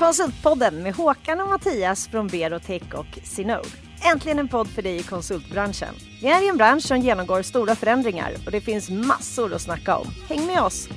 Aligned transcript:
Konsultpodden 0.00 0.82
med 0.82 0.94
Håkan 0.94 1.40
och 1.40 1.48
Mattias 1.48 2.08
från 2.08 2.26
Berotech 2.26 2.94
och 2.94 3.18
Sinode. 3.22 3.68
Äntligen 4.12 4.38
en 4.38 4.48
podd 4.48 4.68
för 4.68 4.82
dig 4.82 4.96
i 4.96 5.02
konsultbranschen. 5.02 5.94
Vi 6.22 6.28
är 6.28 6.44
i 6.44 6.48
en 6.48 6.56
bransch 6.56 6.82
som 6.82 6.98
genomgår 6.98 7.42
stora 7.42 7.74
förändringar 7.74 8.32
och 8.46 8.52
det 8.52 8.60
finns 8.60 8.90
massor 8.90 9.54
att 9.54 9.60
snacka 9.60 9.96
om. 9.96 10.06
Häng 10.28 10.46
med 10.46 10.62
oss! 10.62 10.88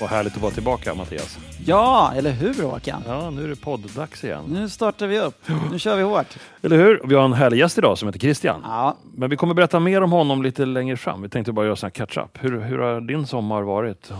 Vad 0.00 0.10
härligt 0.10 0.36
att 0.36 0.42
vara 0.42 0.52
tillbaka 0.52 0.94
Mattias. 0.94 1.38
Ja, 1.66 2.12
eller 2.16 2.30
hur 2.30 2.62
Håkan? 2.62 3.02
Ja, 3.06 3.30
nu 3.30 3.44
är 3.44 3.48
det 3.48 3.56
podddags 3.56 4.24
igen. 4.24 4.44
Nu 4.48 4.68
startar 4.68 5.06
vi 5.06 5.20
upp. 5.20 5.48
Nu 5.70 5.78
kör 5.78 5.96
vi 5.96 6.02
hårt. 6.02 6.36
Eller 6.62 6.76
hur? 6.76 7.00
Vi 7.04 7.14
har 7.14 7.24
en 7.24 7.32
härlig 7.32 7.58
gäst 7.58 7.78
idag 7.78 7.98
som 7.98 8.08
heter 8.08 8.20
Christian. 8.20 8.60
Ja, 8.64 8.96
Men 9.14 9.30
vi 9.30 9.36
kommer 9.36 9.54
berätta 9.54 9.80
mer 9.80 10.00
om 10.02 10.12
honom 10.12 10.42
lite 10.42 10.64
längre 10.64 10.96
fram. 10.96 11.22
Vi 11.22 11.28
tänkte 11.28 11.52
bara 11.52 11.66
göra 11.66 11.86
en 11.86 11.90
catch-up. 11.90 12.38
Hur, 12.40 12.60
hur 12.60 12.78
har 12.78 13.00
din 13.00 13.26
sommar 13.26 13.62
varit? 13.62 14.12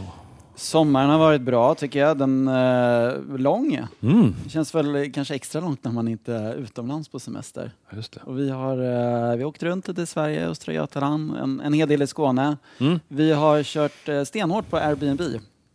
Sommaren 0.57 1.11
har 1.11 1.19
varit 1.19 1.41
bra 1.43 1.75
tycker 1.75 1.99
jag. 1.99 2.19
Den 2.19 2.49
är 2.49 3.39
lång. 3.39 3.81
Mm, 4.03 4.35
Det 4.45 4.51
känns 4.51 4.75
väl 4.75 5.13
kanske 5.13 5.35
extra 5.35 5.61
långt 5.61 5.85
när 5.85 5.93
man 5.93 6.09
inte 6.09 6.35
är 6.35 6.55
utomlands 6.55 7.09
på 7.09 7.19
semester. 7.21 7.73
just 7.93 8.13
det. 8.13 8.21
Och 8.25 8.39
vi 8.39 8.51
har 8.51 8.73
eh, 8.79 9.37
vi 9.37 9.43
har 9.43 9.45
åkt 9.45 9.63
runt 9.63 9.89
lite 9.89 10.03
i 10.03 10.07
Sverige, 10.07 10.47
Östra 10.49 10.73
Götaland, 10.75 11.37
en, 11.37 11.61
en 11.61 11.73
hel 11.73 11.89
del 11.89 12.03
i 12.03 12.07
Skåne. 12.07 12.57
Mm, 12.81 13.01
Vi 13.09 13.33
har 13.33 13.63
kört 13.63 14.09
eh, 14.09 14.23
stenhårt 14.25 14.71
på 14.71 14.77
Airbnb. 14.77 15.21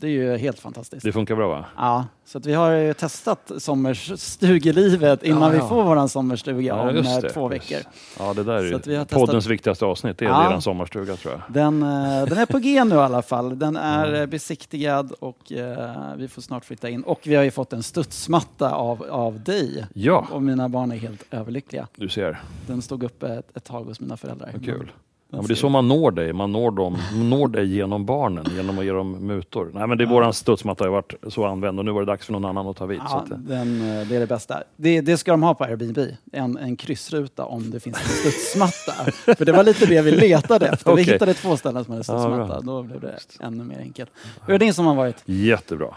Det 0.01 0.07
är 0.07 0.11
ju 0.11 0.37
helt 0.37 0.59
fantastiskt. 0.59 1.03
det 1.03 1.11
funkar 1.11 1.35
bra 1.35 1.47
va? 1.49 1.65
Ja, 1.77 2.05
så 2.25 2.37
att 2.37 2.45
vi 2.45 2.53
har 2.53 2.71
ju 2.71 2.93
testat 2.93 3.51
sommarstugelivet 3.57 5.23
innan 5.23 5.41
Ja, 5.41 5.47
ja. 5.55 5.63
vi 5.63 5.69
får 5.69 5.83
våran 5.83 6.09
sommarstuga 6.09 6.75
om 6.75 6.95
just 6.95 7.09
eh, 7.09 7.21
det. 7.21 7.29
två 7.29 7.47
veckor. 7.47 7.77
Ja, 8.19 8.33
det 8.33 8.43
där 8.43 8.53
är 8.53 8.81
vi 8.99 9.05
poddens 9.05 9.47
viktigaste 9.47 9.85
avsnitt. 9.85 10.17
Det 10.17 10.25
är 10.25 10.29
Ja. 10.29 10.55
er 10.55 10.59
sommarstuga 10.59 11.15
tror 11.15 11.33
jag. 11.33 11.41
Den, 11.53 11.83
eh, 11.83 12.25
den 12.25 12.37
är 12.37 12.45
på 12.45 12.57
G 12.59 12.83
nu 12.83 12.95
i 12.95 12.97
alla 12.97 13.21
fall. 13.21 13.59
Den 13.59 13.75
är 13.75 14.21
eh, 14.21 14.25
besiktigad 14.25 15.11
och 15.19 15.51
eh, 15.51 16.15
vi 16.17 16.27
får 16.27 16.41
snart 16.41 16.65
flytta 16.65 16.89
in. 16.89 17.03
Och 17.03 17.19
vi 17.23 17.35
har 17.35 17.43
ju 17.43 17.51
fått 17.51 17.73
en 17.73 17.83
studsmatta 17.83 18.71
av, 18.75 19.03
av 19.09 19.39
dig. 19.43 19.85
Ja, 19.93 20.27
Och 20.31 20.41
mina 20.43 20.69
barn 20.69 20.91
är 20.91 20.95
helt 20.97 21.25
överlyckliga. 21.33 21.87
du 21.95 22.09
ser. 22.09 22.41
Den 22.67 22.81
stod 22.81 23.03
uppe 23.03 23.27
ett, 23.27 23.57
ett 23.57 23.63
tag 23.63 23.83
hos 23.83 23.99
mina 23.99 24.17
föräldrar. 24.17 24.49
Vad 24.53 24.65
kul. 24.65 24.91
Ja, 25.33 25.37
men 25.37 25.47
det 25.47 25.53
är 25.53 25.55
så 25.55 25.69
man 25.69 25.87
når 25.87 26.11
dig. 26.11 26.33
Man 26.33 26.51
når, 26.51 26.71
dem, 26.71 26.97
man 27.15 27.29
når 27.29 27.47
dig 27.47 27.75
genom 27.75 28.05
barnen, 28.05 28.45
genom 28.55 28.79
att 28.79 28.85
ge 28.85 28.91
dem 28.91 29.11
mutor. 29.27 29.71
Nej, 29.73 29.87
men 29.87 29.97
det 29.97 30.03
är 30.03 30.05
Ja. 30.05 30.11
våran 30.13 30.33
studsmatta 30.33 30.83
har 30.83 30.89
varit 30.91 31.13
så 31.27 31.45
använd 31.45 31.79
och 31.79 31.85
nu 31.85 31.91
var 31.91 32.01
det 32.01 32.05
dags 32.05 32.25
för 32.25 32.33
någon 32.33 32.45
annan 32.45 32.67
att 32.67 32.77
ta 32.77 32.85
vid. 32.85 32.99
så 32.99 33.05
Ja, 33.09 33.19
att, 33.25 33.31
eh, 33.31 33.37
den, 33.37 33.81
eh, 33.99 34.07
det 34.07 34.15
är 34.15 34.19
det 34.19 34.27
bästa. 34.27 34.63
Det, 34.75 35.01
det 35.01 35.17
ska 35.17 35.31
de 35.31 35.43
ha 35.43 35.53
på 35.53 35.63
Airbnb. 35.63 35.97
En, 36.31 36.57
en 36.57 36.75
kryssruta 36.75 37.45
om 37.45 37.71
det 37.71 37.79
finns 37.79 37.97
en 37.97 38.03
studsmatta. 38.31 39.11
För 39.35 39.45
det 39.45 39.51
var 39.51 39.63
lite 39.63 39.85
det 39.85 40.01
vi 40.01 40.11
letade 40.11 40.67
efter. 40.67 40.95
Vi 40.95 41.01
Okej. 41.03 41.13
hittade 41.13 41.33
två 41.33 41.57
ställen 41.57 41.83
som 41.85 41.91
hade 41.93 41.99
Ja, 42.07 42.19
studsmatta. 42.19 42.45
bra. 42.47 42.59
Då 42.61 42.83
blev 42.83 43.01
det 43.01 43.19
ännu 43.39 43.63
mer 43.63 43.79
enkelt. 43.79 44.09
Hur 44.45 44.53
är 44.53 44.59
din 44.59 44.73
som 44.73 44.85
har 44.85 44.95
varit? 44.95 45.23
Jättebra. 45.25 45.95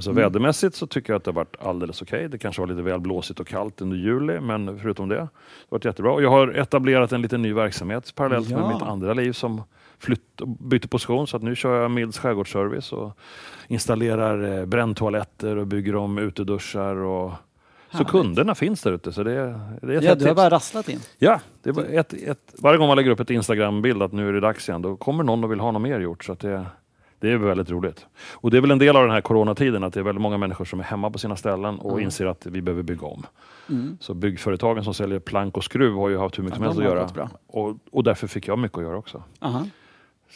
Alltså 0.00 0.10
Mm. 0.10 0.22
vädermässigt 0.22 0.74
så 0.76 0.86
tycker 0.86 1.12
jag 1.12 1.18
att 1.18 1.24
det 1.24 1.30
har 1.30 1.34
varit 1.36 1.56
alldeles 1.62 2.02
okej. 2.02 2.28
Det 2.28 2.38
kanske 2.38 2.62
var 2.62 2.66
lite 2.68 2.82
väl 2.82 3.00
blåsigt 3.00 3.40
och 3.40 3.46
kallt 3.46 3.80
under 3.80 3.96
juli, 3.96 4.40
men 4.40 4.78
förutom 4.78 5.08
det, 5.08 5.14
det 5.14 5.20
har 5.20 5.28
varit 5.68 5.84
jättebra. 5.84 6.12
Och 6.12 6.22
jag 6.22 6.30
har 6.30 6.48
etablerat 6.48 7.12
en 7.12 7.22
liten 7.22 7.42
ny 7.42 7.52
verksamhet 7.52 8.14
parallellt 8.14 8.48
med 8.50 8.58
Ja. 8.60 8.72
mitt 8.72 8.82
andra 8.82 9.14
liv 9.14 9.32
som 9.32 9.62
flytt, 9.98 10.40
bytte 10.60 10.88
position. 10.88 11.26
Så 11.26 11.36
att 11.36 11.42
nu 11.42 11.56
kör 11.56 11.82
jag 11.82 11.90
Milds 11.90 12.18
skärgårdsservice 12.18 12.92
och 12.92 13.18
installerar 13.68 14.58
eh, 14.58 14.66
bränntoaletter 14.66 15.56
och 15.56 15.66
bygger 15.66 15.96
om 15.96 16.18
uteduschar. 16.18 16.96
Och... 16.96 17.32
Så 17.92 18.04
kunderna 18.04 18.54
finns 18.54 18.82
där 18.82 18.92
ute. 18.92 19.12
Så 19.12 19.22
det, 19.22 19.32
är- 19.32 19.60
det 19.82 19.94
är 19.96 20.02
Ja, 20.02 20.14
du 20.14 20.26
har 20.26 20.34
bara 20.34 20.50
rasslat 20.50 20.88
in. 20.88 20.98
Ja, 21.18 21.40
det 21.62 21.72
var 21.72 21.82
ett, 21.84 22.12
ett, 22.12 22.54
varje 22.58 22.78
gång 22.78 22.88
man 22.88 22.96
lägger 22.96 23.10
upp 23.10 23.20
ett 23.20 23.30
Instagram-bild 23.30 24.02
att 24.02 24.12
nu 24.12 24.28
är 24.28 24.32
det 24.32 24.40
dags 24.40 24.68
igen, 24.68 24.82
då 24.82 24.96
kommer 24.96 25.24
någon 25.24 25.44
och 25.44 25.52
vill 25.52 25.60
ha 25.60 25.70
något 25.70 25.82
mer 25.82 26.00
gjort. 26.00 26.24
Så 26.24 26.32
att 26.32 26.40
det, 26.40 26.66
det 27.20 27.32
är 27.32 27.36
väldigt 27.36 27.70
roligt. 27.70 28.06
Och 28.32 28.50
det 28.50 28.56
är 28.56 28.60
väl 28.60 28.70
en 28.70 28.78
del 28.78 28.96
av 28.96 29.02
den 29.02 29.10
här 29.10 29.20
coronatiden 29.20 29.84
att 29.84 29.92
det 29.94 30.00
är 30.00 30.04
väldigt 30.04 30.22
många 30.22 30.38
människor 30.38 30.64
som 30.64 30.80
är 30.80 30.84
hemma 30.84 31.10
på 31.10 31.18
sina 31.18 31.36
ställen 31.36 31.78
och 31.78 31.92
Mm. 31.92 32.04
inser 32.04 32.26
att 32.26 32.46
vi 32.46 32.62
behöver 32.62 32.82
bygga 32.82 33.06
om. 33.06 33.26
Mm. 33.70 33.98
Så 34.00 34.14
byggföretagen 34.14 34.84
som 34.84 34.94
säljer 34.94 35.18
plank 35.18 35.56
och 35.56 35.64
skruv 35.64 35.94
har 35.94 36.08
ju 36.08 36.18
haft 36.18 36.38
hur 36.38 36.42
mycket 36.42 36.60
Ja, 36.60 36.72
som 36.72 36.82
helst 36.82 37.10
att 37.10 37.16
göra. 37.16 37.30
Och, 37.46 37.76
och 37.92 38.04
därför 38.04 38.26
fick 38.26 38.48
jag 38.48 38.58
mycket 38.58 38.78
att 38.78 38.84
göra 38.84 38.96
också. 38.96 39.22
Aha. 39.40 39.66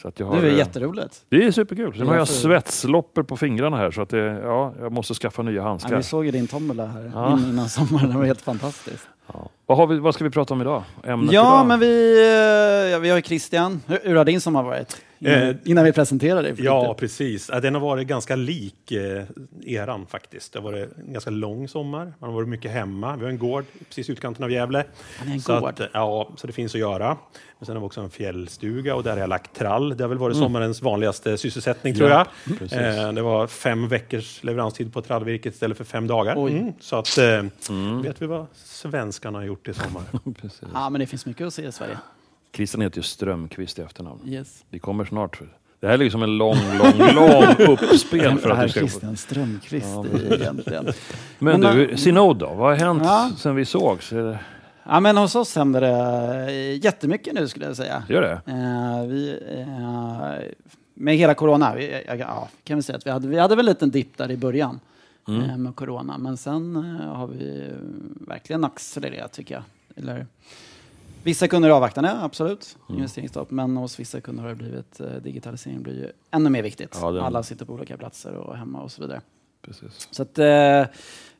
Så 0.01 0.07
att 0.07 0.19
jag 0.19 0.27
har, 0.27 0.41
Det 0.41 0.47
är 0.47 0.51
eh, 0.51 0.57
jätteroligt. 0.57 1.21
det 1.29 1.43
är 1.45 1.51
superkul. 1.51 1.93
Sen 1.97 2.07
har 2.07 2.15
jag 2.15 2.27
svetsloppor 2.27 3.23
på 3.23 3.37
fingrarna 3.37 3.77
här 3.77 3.91
så 3.91 4.01
att 4.01 4.09
det, 4.09 4.17
ja, 4.43 4.73
jag 4.79 4.91
måste 4.91 5.13
skaffa 5.13 5.41
nya 5.41 5.55
Ja, 5.55 5.63
handskar. 5.63 5.97
vi 5.97 6.03
såg 6.03 6.25
ju 6.25 6.31
din 6.31 6.47
tombola 6.47 6.85
här 6.85 7.11
Ja. 7.15 7.33
in- 7.33 7.45
innan 7.49 7.69
sommaren. 7.69 8.09
Det 8.09 8.17
var 8.17 8.25
helt 8.25 8.41
fantastiskt. 8.41 9.07
Ja. 9.33 9.49
Vad, 9.65 9.89
vi, 9.89 9.99
vad 9.99 10.13
ska 10.15 10.23
vi 10.23 10.29
prata 10.29 10.53
om 10.53 10.61
idag? 10.61 10.83
Ämnet 11.03 11.31
Ja, 11.31 11.41
idag? 11.55 11.67
men 11.67 11.79
vi, 11.79 12.17
eh, 12.21 12.91
ja, 12.91 12.99
vi 12.99 13.09
har 13.09 13.15
ju 13.17 13.21
Christian. 13.23 13.81
Hur, 13.87 13.99
hur 14.03 14.15
har 14.15 14.25
din 14.25 14.41
sommar 14.41 14.63
varit? 14.63 15.01
Innan, 15.19 15.33
Eh, 15.49 15.55
innan 15.65 15.83
vi 15.85 15.91
presenterar 15.93 16.43
dig. 16.43 16.53
Ja, 16.57 16.81
lite. 16.87 16.99
precis. 16.99 17.49
Ja, 17.53 17.59
Den 17.59 17.73
har 17.73 17.81
varit 17.81 18.07
ganska 18.07 18.35
lik 18.35 18.91
eh, 18.91 19.23
eran 19.65 20.05
faktiskt. 20.07 20.53
Det 20.53 20.59
har 20.59 20.63
varit 20.71 20.89
en 21.07 21.13
ganska 21.13 21.29
lång 21.31 21.67
sommar. 21.67 22.13
Man 22.19 22.29
har 22.29 22.35
varit 22.35 22.47
mycket 22.49 22.71
hemma. 22.71 23.15
Vi 23.15 23.23
har 23.23 23.29
en 23.29 23.37
gård 23.37 23.65
precis 23.89 24.09
i 24.09 24.11
utkanten 24.11 24.43
av 24.43 24.51
Gävle. 24.51 24.83
En 25.25 25.41
Så, 25.41 25.59
gård. 25.59 25.69
att, 25.69 25.89
ja, 25.93 26.29
så 26.37 26.47
det 26.47 26.53
finns 26.53 26.73
att 26.75 26.79
göra. 26.81 27.17
Men 27.59 27.65
sen 27.65 27.75
har 27.75 27.81
vi 27.81 27.87
också 27.87 28.01
en 28.01 28.09
fjällstuga 28.09 28.95
och 28.95 29.03
där 29.03 29.11
har 29.11 29.17
jag 29.17 29.29
lagt 29.29 29.55
trall. 29.55 29.97
Det 29.97 30.03
har 30.03 30.09
väl 30.09 30.17
varit 30.17 30.35
Mm. 30.35 30.45
sommarens 30.45 30.81
vanligaste 30.81 31.37
sysselsättning 31.37 31.95
tror 31.95 32.09
jag. 32.09 32.27
Precis. 32.59 32.73
Eh, 32.73 33.13
det 33.13 33.21
var 33.21 33.47
fem 33.47 33.87
veckors 33.87 34.43
leveranstid 34.43 34.93
på 34.93 35.01
trallvirket 35.01 35.53
istället 35.53 35.77
för 35.77 35.83
fem 35.83 36.07
dagar. 36.07 36.47
Mm. 36.47 36.73
Så 36.79 36.95
att, 36.95 37.17
eh, 37.17 37.25
Mm. 37.69 38.01
vet 38.01 38.21
vi 38.21 38.25
vad 38.25 38.45
svenskarna 38.53 39.37
har 39.37 39.45
gjort 39.45 39.67
i 39.67 39.73
sommar? 39.73 40.03
Precis. 40.41 40.61
Ja, 40.73 40.89
men 40.89 40.99
det 41.01 41.07
finns 41.07 41.25
mycket 41.25 41.47
att 41.47 41.53
se 41.53 41.65
i 41.67 41.71
Sverige. 41.71 41.97
Christian 42.55 42.81
heter 42.81 42.97
ju 42.97 43.03
Strömqvist 43.03 43.79
i 43.79 43.81
efternamn. 43.81 44.19
Yes. 44.25 44.63
Vi 44.69 44.79
kommer 44.79 45.05
snart. 45.05 45.39
Det 45.79 45.87
här 45.87 45.93
är 45.93 45.97
liksom 45.97 46.23
en 46.23 46.37
lång, 46.37 46.57
lång, 46.77 47.13
lång 47.15 47.43
uppspel 47.69 48.37
för 48.37 48.49
att 48.49 48.57
här 48.57 48.63
du 48.63 48.69
ska... 48.69 48.79
Christian 48.79 49.17
Strömqvist 49.17 49.87
Ja, 49.87 50.05
egentligen. 50.35 50.85
Men 51.39 51.61
Men, 51.61 51.77
du, 51.77 51.97
Synod 51.97 52.37
då? 52.37 52.45
Vad 52.45 52.57
har 52.57 52.73
hänt 52.75 53.01
Ja. 53.05 53.31
sen 53.37 53.55
vi 53.55 53.65
sågs? 53.65 54.13
Ja, 54.87 54.99
men 54.99 55.17
hos 55.17 55.35
oss 55.35 55.55
händer 55.55 55.81
det 55.81 56.51
eh, 56.53 56.83
jättemycket 56.85 57.33
nu 57.33 57.47
skulle 57.47 57.65
jag 57.65 57.75
säga. 57.75 58.03
Gör 58.09 58.21
det? 58.21 58.41
Eh, 58.51 59.07
vi, 59.07 59.39
eh, 59.57 60.51
med 60.93 61.15
hela 61.17 61.33
corona, 61.33 61.75
vi, 61.75 62.03
jag, 62.07 62.19
ja, 62.19 62.49
kan 62.63 62.77
vi 62.77 62.83
säga 62.83 62.97
att 62.97 63.05
vi 63.05 63.09
hade, 63.11 63.27
vi 63.27 63.39
hade 63.39 63.55
väl 63.55 63.67
en 63.67 63.71
liten 63.73 63.91
dipp 63.91 64.17
där 64.17 64.31
i 64.31 64.37
början 64.37 64.79
Mm. 65.27 65.49
eh, 65.49 65.57
med 65.57 65.75
corona. 65.75 66.17
Men 66.17 66.37
sen 66.37 66.75
eh, 66.75 67.13
har 67.15 67.27
vi 67.27 67.59
eh, 67.69 67.75
verkligen 68.27 68.63
accelererat 68.63 69.31
tycker 69.31 69.55
jag. 69.55 69.63
Eller, 69.95 70.25
vissa 71.25 71.47
kunder 71.47 71.69
är 71.69 71.73
avvaktande, 71.73 72.11
absolut, 72.21 72.77
Mm. 72.89 72.97
investeringsstopp. 72.99 73.51
Men 73.51 73.77
hos 73.77 73.99
vissa 73.99 74.21
kunder 74.21 74.43
har 74.43 74.49
det 74.49 74.55
blivit, 74.55 74.99
eh, 74.99 75.07
digitalisering 75.23 75.81
blir 75.83 75.93
ju 75.93 76.11
ännu 76.31 76.49
mer 76.49 76.63
viktigt. 76.63 76.97
Ja, 77.01 77.11
det- 77.11 77.21
Alla 77.23 77.43
sitter 77.43 77.65
på 77.65 77.73
olika 77.73 77.97
platser 77.97 78.33
och 78.33 78.57
hemma 78.57 78.81
och 78.81 78.91
så 78.91 79.01
vidare. 79.01 79.21
Precis. 79.61 80.07
Så 80.11 80.21
att 80.21 80.39
eh, 80.39 80.85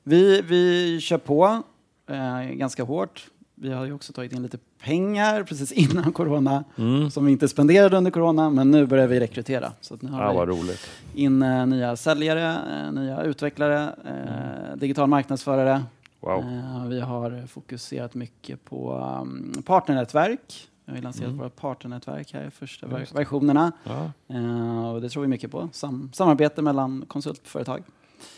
vi, 0.04 0.42
vi 0.42 1.00
kör 1.02 1.18
på 1.18 1.64
eh, 2.10 2.42
ganska 2.42 2.84
hårt. 2.84 3.28
Vi 3.58 3.72
har 3.74 3.86
ju 3.86 3.94
också 3.94 4.14
tagit 4.14 4.34
in 4.34 4.44
lite 4.44 4.58
pengar 4.84 5.44
precis 5.44 5.72
innan 5.92 6.14
corona 6.14 6.64
Mm. 6.78 7.12
som 7.12 7.26
vi 7.26 7.32
inte 7.32 7.48
spenderade 7.48 7.98
under 7.98 8.12
corona, 8.12 8.50
men 8.50 8.72
nu 8.72 8.86
börjar 8.86 9.08
vi 9.08 9.20
rekrytera. 9.20 9.72
Så 9.82 9.94
att 9.94 10.02
nu 10.02 10.12
har 10.12 10.24
Ja, 10.24 10.46
vi 10.46 10.52
roligt. 10.52 10.90
in 11.16 11.42
eh, 11.42 11.66
nya 11.68 11.96
säljare, 11.96 12.58
eh, 12.86 12.92
nya 12.94 13.24
utvecklare, 13.24 13.96
eh, 14.06 14.78
digital 14.78 15.08
marknadsförare. 15.10 15.84
Wow. 16.26 16.40
Eh, 16.40 16.88
vi 16.88 17.00
har 17.00 17.48
fokuserat 17.48 18.14
mycket 18.16 18.66
på 18.66 18.94
um, 19.22 19.54
partnernätverk. 19.66 20.70
Vi 20.86 20.96
har 20.96 21.02
lanserat 21.02 21.28
Mm. 21.28 21.38
våra 21.38 21.50
partnernätverk 21.50 22.34
här 22.34 22.48
i 22.48 22.52
första 22.52 22.88
ver- 22.88 23.14
versionerna. 23.14 23.72
Ja, 23.84 24.12
Eh, 24.36 24.90
och 24.94 25.02
det 25.02 25.10
tror 25.10 25.22
vi 25.22 25.28
mycket 25.28 25.52
på. 25.52 25.70
Sam- 25.74 26.10
samarbete 26.14 26.62
mellan 26.62 27.06
konsultföretag. 27.08 27.84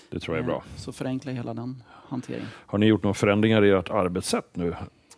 det 0.09 0.20
tror 0.20 0.38
jag 0.38 0.44
är 0.44 0.48
bra. 0.48 0.56
Eh, 0.56 0.78
Så 0.80 0.92
förenkla 0.92 1.31
hela 1.31 1.53
den 1.53 1.84
hanteringen. 2.09 2.48
Har 2.53 2.78
ni 2.78 2.86
gjort 2.86 3.03
några 3.03 3.14
förändringar 3.14 3.66
i 3.66 3.72
ert 3.72 3.90
arbetssätt 3.90 4.50
nu? 4.56 4.75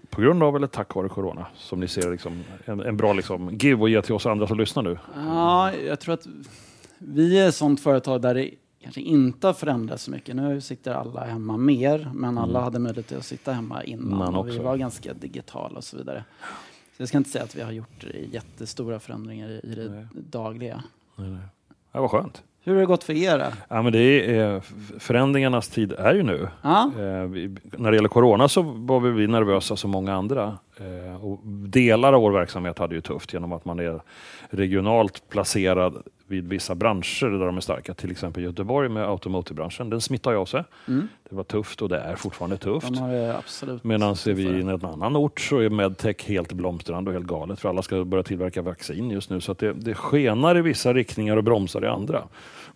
På 0.10 0.22
grund 0.22 0.44
av 0.44 0.56
eller 0.56 0.68
tack 0.68 0.96
vare 0.96 1.10
corona? 1.10 1.46
Som 1.56 1.80
ni 1.80 1.88
ser 1.88 2.12
liksom 2.12 2.44
en, 2.66 2.80
en 2.80 2.98
bra 2.98 3.14
liksom 3.14 3.50
give 3.58 3.82
och 3.82 3.90
ge 3.90 4.02
till 4.02 4.14
oss 4.14 4.26
andra 4.26 4.48
som 4.48 4.58
lyssnar 4.58 4.84
nu. 4.84 4.98
Ja, 5.16 5.74
jag 5.74 6.00
tror 6.00 6.14
att 6.14 6.28
vi 6.98 7.40
är 7.40 7.48
ett 7.50 7.56
sånt 7.56 7.80
företag 7.82 8.22
där 8.22 8.34
det 8.34 8.50
kanske 8.84 9.02
inte 9.02 9.48
har 9.48 9.54
förändrats 9.54 10.04
så 10.04 10.12
mycket. 10.12 10.36
Nu 10.36 10.62
sitter 10.62 10.94
alla 10.94 11.24
hemma 11.26 11.58
mer, 11.58 12.12
men 12.14 12.38
alla 12.38 12.50
Mm. 12.60 12.64
hade 12.64 12.80
möjlighet 12.80 13.12
att 13.12 13.26
sitta 13.26 13.52
hemma 13.52 13.84
innan 13.84 14.36
och 14.36 14.48
vi 14.50 14.58
var 14.60 14.78
ganska 14.78 15.14
digitala 15.14 15.78
och 15.78 15.84
så 15.84 15.98
vidare. 15.98 16.24
Så 16.98 17.02
jag 17.02 17.08
ska 17.10 17.18
inte 17.18 17.30
säga 17.30 17.44
att 17.44 17.56
vi 17.56 17.62
har 17.62 17.72
gjort 17.72 18.06
jättestora 18.32 19.00
förändringar 19.00 19.50
i, 19.50 19.62
det 19.76 19.90
Nej. 19.90 20.06
dagliga. 20.14 20.84
Nej, 21.16 21.30
nej. 21.30 21.42
Ja, 21.92 22.02
vad 22.02 22.12
skönt. 22.12 22.44
Hur 22.64 22.74
har 22.74 22.80
det 22.80 22.86
gått 22.86 23.04
för 23.04 23.14
er? 23.14 23.54
Ja, 23.70 23.82
men 23.82 23.94
det 23.94 24.00
är, 24.36 24.56
eh, 24.56 24.62
förändringarnas 25.00 25.68
tid 25.68 25.92
är 25.92 26.14
ju 26.16 26.24
nu. 26.24 26.48
Ja, 26.62 26.92
Eh, 27.00 27.24
vi, 27.24 27.56
när 27.78 27.92
det 27.92 27.98
gäller 27.98 28.10
corona 28.10 28.48
så 28.48 28.62
var 28.62 29.00
vi 29.00 29.28
nervösa 29.28 29.76
som 29.76 29.92
många 29.92 30.14
andra. 30.16 30.58
Eh, 30.78 31.26
och 31.26 31.40
delar 31.48 32.14
av 32.14 32.22
vår 32.22 32.32
verksamhet 32.32 32.80
hade 32.80 32.96
ju 32.96 33.02
tufft 33.02 33.34
genom 33.34 33.52
att 33.54 33.66
man 33.66 33.80
är 33.80 34.02
regionalt 34.50 35.30
placerad 35.30 36.04
vid 36.30 36.48
vissa 36.48 36.76
branscher 36.76 37.40
där 37.40 37.46
de 37.46 37.58
är 37.58 37.62
starka. 37.62 37.94
Till 37.94 38.12
exempel 38.12 38.44
Göteborg 38.44 38.90
med 38.90 39.10
automotivbranschen. 39.10 39.90
Den 39.90 40.02
smittar 40.02 40.32
ju 40.32 40.38
av 40.38 40.46
sig. 40.46 40.64
Mm. 40.88 41.08
Det 41.30 41.36
var 41.36 41.44
tufft 41.44 41.82
och 41.82 41.90
det 41.90 42.00
är 42.00 42.16
fortfarande 42.16 42.58
tufft. 42.58 42.92
Absolut. 43.38 43.84
Medan 43.84 44.16
ser 44.16 44.34
vi 44.34 44.44
i 44.44 44.62
en 44.62 44.70
annan 44.86 45.16
ort 45.16 45.40
så 45.40 45.60
är 45.60 45.70
medtech 45.70 46.28
helt 46.28 46.54
blomstrande 46.54 47.10
och 47.10 47.14
helt 47.14 47.28
galet 47.28 47.60
för 47.60 47.70
alla 47.70 47.82
ska 47.82 48.06
börja 48.06 48.24
tillverka 48.24 48.62
vaccin 48.62 49.12
just 49.12 49.30
nu. 49.30 49.42
Så 49.42 49.54
det, 49.54 49.74
det 49.74 49.96
skenar 49.96 50.58
i 50.58 50.62
vissa 50.62 50.94
riktningar 50.94 51.38
och 51.38 51.44
bromsar 51.44 51.84
i 51.84 51.88
andra. 51.88 52.24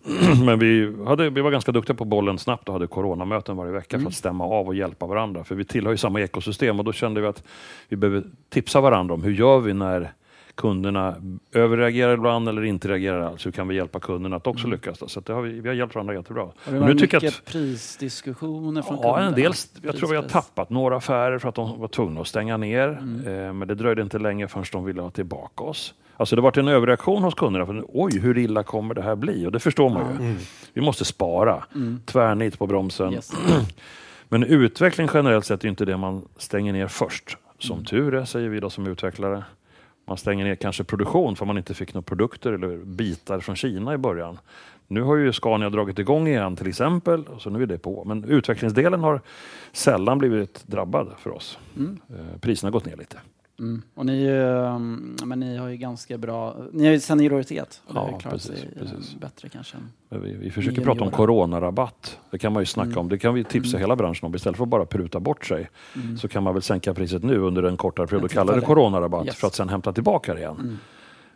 Men 0.44 0.58
vi, 0.58 0.96
hade, 1.06 1.30
vi 1.30 1.40
var 1.40 1.50
ganska 1.50 1.72
duktiga 1.72 1.96
på 1.96 2.04
bollen 2.04 2.38
snabbt 2.38 2.68
och 2.68 2.72
hade 2.72 2.86
coronamöten 2.86 3.56
varje 3.56 3.72
vecka 3.72 3.98
för 3.98 4.06
att 4.06 4.14
stämma 4.14 4.44
av 4.44 4.66
och 4.66 4.74
hjälpa 4.74 5.06
varandra. 5.06 5.44
För 5.44 5.54
vi 5.54 5.64
tillhör 5.64 5.90
ju 5.90 5.96
samma 5.96 6.20
ekosystem 6.20 6.78
och 6.78 6.84
då 6.84 6.92
kände 6.92 7.20
vi 7.20 7.26
att 7.26 7.42
vi 7.88 7.96
behöver 7.96 8.22
tipsa 8.48 8.80
varandra 8.80 9.14
om 9.14 9.22
hur 9.22 9.32
gör 9.32 9.58
vi 9.58 9.74
när 9.74 10.12
kunderna 10.54 11.14
överreagerar 11.52 12.14
ibland 12.14 12.48
eller 12.48 12.64
inte 12.64 12.88
reagerar 12.88 13.20
alls. 13.20 13.46
Hur 13.46 13.50
kan 13.50 13.68
vi 13.68 13.74
hjälpa 13.76 14.00
kunderna 14.00 14.36
att 14.36 14.46
också 14.46 14.66
lyckas? 14.68 14.98
Då? 14.98 15.08
Så 15.08 15.18
att 15.18 15.26
det 15.26 15.32
har 15.32 15.42
vi, 15.42 15.60
vi 15.60 15.68
har 15.68 15.74
hjälpt 15.76 15.94
varandra 15.94 16.14
jättebra. 16.14 16.42
Och 16.42 16.54
det 16.64 16.70
Och 16.74 16.80
var 16.80 16.88
nu 16.88 16.94
mycket 16.94 17.24
att- 17.24 17.44
prisdiskussioner 17.44 18.82
från 18.82 18.98
Ja, 19.02 19.18
en 19.18 19.24
kunderna. 19.26 19.36
del. 19.48 19.52
Jag 19.82 19.96
tror 19.96 20.08
vi 20.08 20.16
har 20.16 20.22
tappat 20.22 20.70
några 20.70 20.96
affärer 20.96 21.38
för 21.38 21.48
att 21.48 21.54
de 21.54 21.80
var 21.80 21.88
tvungna 21.88 22.20
att 22.20 22.26
stänga 22.26 22.56
ner. 22.56 22.88
Mm. 22.88 23.46
Eh, 23.46 23.52
Men 23.52 23.68
det 23.68 23.74
dröjde 23.74 24.02
inte 24.02 24.18
länge 24.18 24.48
förrän 24.48 24.64
de 24.72 24.84
ville 24.84 25.02
ha 25.02 25.10
tillbaka 25.10 25.64
oss. 25.64 25.94
Alltså 26.16 26.36
det 26.36 26.40
har 26.42 26.44
varit 26.44 26.56
en 26.56 26.68
överreaktion 26.68 27.22
hos 27.22 27.34
kunderna. 27.34 27.66
För, 27.66 27.84
Oj, 27.88 28.18
hur 28.18 28.38
illa 28.38 28.62
kommer 28.62 28.94
det 28.94 29.02
här 29.02 29.16
bli? 29.16 29.46
Och 29.46 29.52
det 29.52 29.60
förstår 29.60 29.90
man 29.90 30.22
ju. 30.22 30.34
Vi 30.72 30.80
måste 30.80 31.04
spara. 31.04 31.64
Tvärnit 32.04 32.58
på 32.58 32.66
bromsen. 32.66 33.06
Mm. 33.06 33.14
Yes. 33.14 33.32
Men 34.28 34.44
utveckling 34.44 35.08
generellt 35.14 35.44
sett 35.44 35.64
är 35.64 35.68
inte 35.68 35.84
det 35.84 35.96
man 35.96 36.22
stänger 36.36 36.72
ner 36.72 36.86
först. 36.88 37.36
Som 37.58 37.72
Mm. 37.76 37.84
tur 37.84 38.14
är, 38.14 38.24
säger 38.24 38.48
vi 38.48 38.60
då 38.60 38.70
som 38.70 38.86
utvecklare. 38.86 39.44
Man 40.04 40.16
stänger 40.16 40.44
ner 40.44 40.54
kanske 40.54 40.84
produktion 40.84 41.36
för 41.36 41.46
man 41.46 41.58
inte 41.58 41.74
fick 41.74 41.94
några 41.94 42.02
produkter 42.02 42.52
eller 42.52 42.76
bitar 42.76 43.40
från 43.40 43.56
Kina 43.56 43.94
i 43.94 43.98
början. 43.98 44.38
Nu 44.86 45.02
har 45.02 45.16
ju 45.16 45.32
Scania 45.32 45.70
dragit 45.70 45.98
igång 45.98 46.28
igen 46.28 46.56
till 46.56 46.68
exempel, 46.68 47.26
och 47.26 47.42
så 47.42 47.50
nu 47.50 47.62
är 47.62 47.66
det 47.66 47.78
på. 47.78 48.04
Men 48.04 48.24
utvecklingsdelen 48.24 49.00
har 49.00 49.20
sällan 49.72 50.18
blivit 50.18 50.64
drabbad 50.66 51.08
för 51.18 51.30
oss. 51.30 51.58
Eh, 52.10 52.38
Priserna 52.40 52.66
har 52.66 52.72
gått 52.72 52.86
ner 52.86 52.96
lite. 52.96 53.16
Mm. 53.58 53.82
Och 53.94 54.06
ni, 54.06 54.24
eh, 54.24 54.78
men 55.26 55.40
ni 55.40 55.56
har 55.56 55.68
ju 55.68 55.76
ganska 55.76 56.18
bra, 56.18 56.56
ni 56.72 56.84
har 56.84 56.92
ju 56.92 57.00
senioritet. 57.00 57.82
Och 57.86 57.96
Ja, 57.96 58.18
precis, 58.22 58.50
eh, 58.50 58.68
precis. 58.78 59.14
bättre 59.20 59.48
kanske. 59.48 59.76
Vi, 60.08 60.34
vi 60.34 60.50
försöker 60.50 60.82
prata 60.82 61.04
om 61.04 61.10
coronarabatt. 61.10 62.18
Det 62.30 62.38
kan 62.38 62.52
man 62.52 62.62
ju 62.62 62.66
snacka 62.66 62.86
Mm. 62.88 62.98
om. 62.98 63.08
Det 63.08 63.18
kan 63.18 63.34
vi 63.34 63.44
tipsa 63.44 63.78
hela 63.78 63.96
branschen 63.96 64.26
om. 64.26 64.34
Istället 64.34 64.56
för 64.56 64.64
att 64.64 64.68
bara 64.70 64.86
pruta 64.86 65.20
bort 65.20 65.46
sig 65.46 65.70
så 66.20 66.28
kan 66.28 66.42
man 66.42 66.54
väl 66.54 66.62
sänka 66.62 66.94
priset 66.94 67.22
nu 67.22 67.38
under 67.38 67.62
en 67.62 67.76
kortare 67.76 68.06
period 68.06 68.24
och 68.24 68.30
kalla 68.30 68.54
det 68.54 68.60
coronarabatt 68.60 69.26
Yes. 69.26 69.36
för 69.36 69.46
att 69.46 69.54
sen 69.54 69.68
hämta 69.68 69.92
tillbaka 69.92 70.34
det 70.34 70.40
igen. 70.40 70.78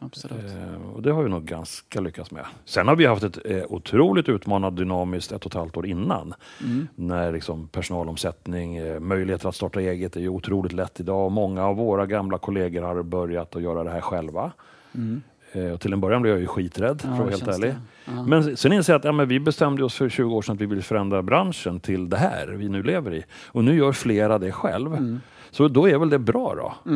Mm. 0.01 0.07
Absolut. 0.07 0.45
Eh, 0.45 0.95
och 0.95 1.03
det 1.03 1.13
har 1.13 1.23
vi 1.23 1.29
nog 1.29 1.45
ganska 1.45 2.01
lyckats 2.01 2.31
med. 2.31 2.45
Sen 2.65 2.89
har 2.89 2.97
vi 2.97 3.07
haft 3.07 3.23
ett 3.23 3.39
eh, 3.45 3.63
otroligt 3.69 4.29
utmanande 4.29 4.83
dynamiskt 4.83 5.33
ett 5.33 5.47
och 5.47 5.51
ett 5.51 5.59
halvt 5.59 5.77
år 5.77 5.87
innan. 5.87 6.35
Mm. 6.65 6.89
När 6.95 7.33
liksom 7.33 7.69
personalomsättning, 7.69 8.77
eh, 8.77 9.01
möjligheter 9.01 9.49
att 9.49 9.55
starta 9.55 9.81
eget 9.81 10.17
är 10.17 10.21
ju 10.21 10.29
otroligt 10.29 10.73
lätt 10.73 11.01
idag. 11.01 11.33
Många 11.33 11.65
av 11.65 11.77
våra 11.77 12.07
gamla 12.07 12.39
kollegor 12.39 12.83
har 12.83 13.03
börjat 13.03 13.57
att 13.57 13.63
göra 13.63 13.85
det 13.85 13.91
här 13.91 14.01
själva. 14.01 14.53
Mm. 14.95 15.23
Eh, 15.53 15.73
och 15.73 15.81
till 15.81 15.93
en 15.93 16.01
början 16.01 16.23
blev 16.23 16.35
jag 16.35 16.41
ju 16.41 16.47
skiträdd, 16.47 17.01
för 17.01 17.09
att 17.09 17.19
vara 17.19 17.31
helt 17.31 17.49
ärlig. 17.49 17.75
Ja. 18.05 18.23
Men 18.23 18.57
sen 18.57 18.73
inser 18.73 18.93
jag 18.93 18.99
att 18.99 19.05
ja, 19.05 19.13
men 19.13 19.29
vi 19.29 19.41
bestämde 19.41 19.85
oss 19.85 19.95
för 19.95 20.09
20 20.09 20.35
år 20.35 20.43
sedan 20.43 20.55
att 20.55 20.61
vi 20.61 20.67
vill 20.67 20.83
förändra 20.83 21.23
branschen 21.23 21.81
till 21.81 22.09
det 22.09 22.17
här 22.17 22.47
vi 22.47 22.69
nu 22.69 22.83
lever 22.83 23.15
i. 23.15 23.25
Och 23.47 23.65
nu 23.65 23.77
gör 23.77 23.93
flera 23.93 24.39
det 24.39 24.53
själv. 24.53 24.95
Mm. 24.95 25.21
Så 25.51 25.69
då 25.69 25.89
är 25.89 25.99
väl 25.99 26.11
det 26.11 26.19
bra 26.19 26.55
då. 26.55 26.91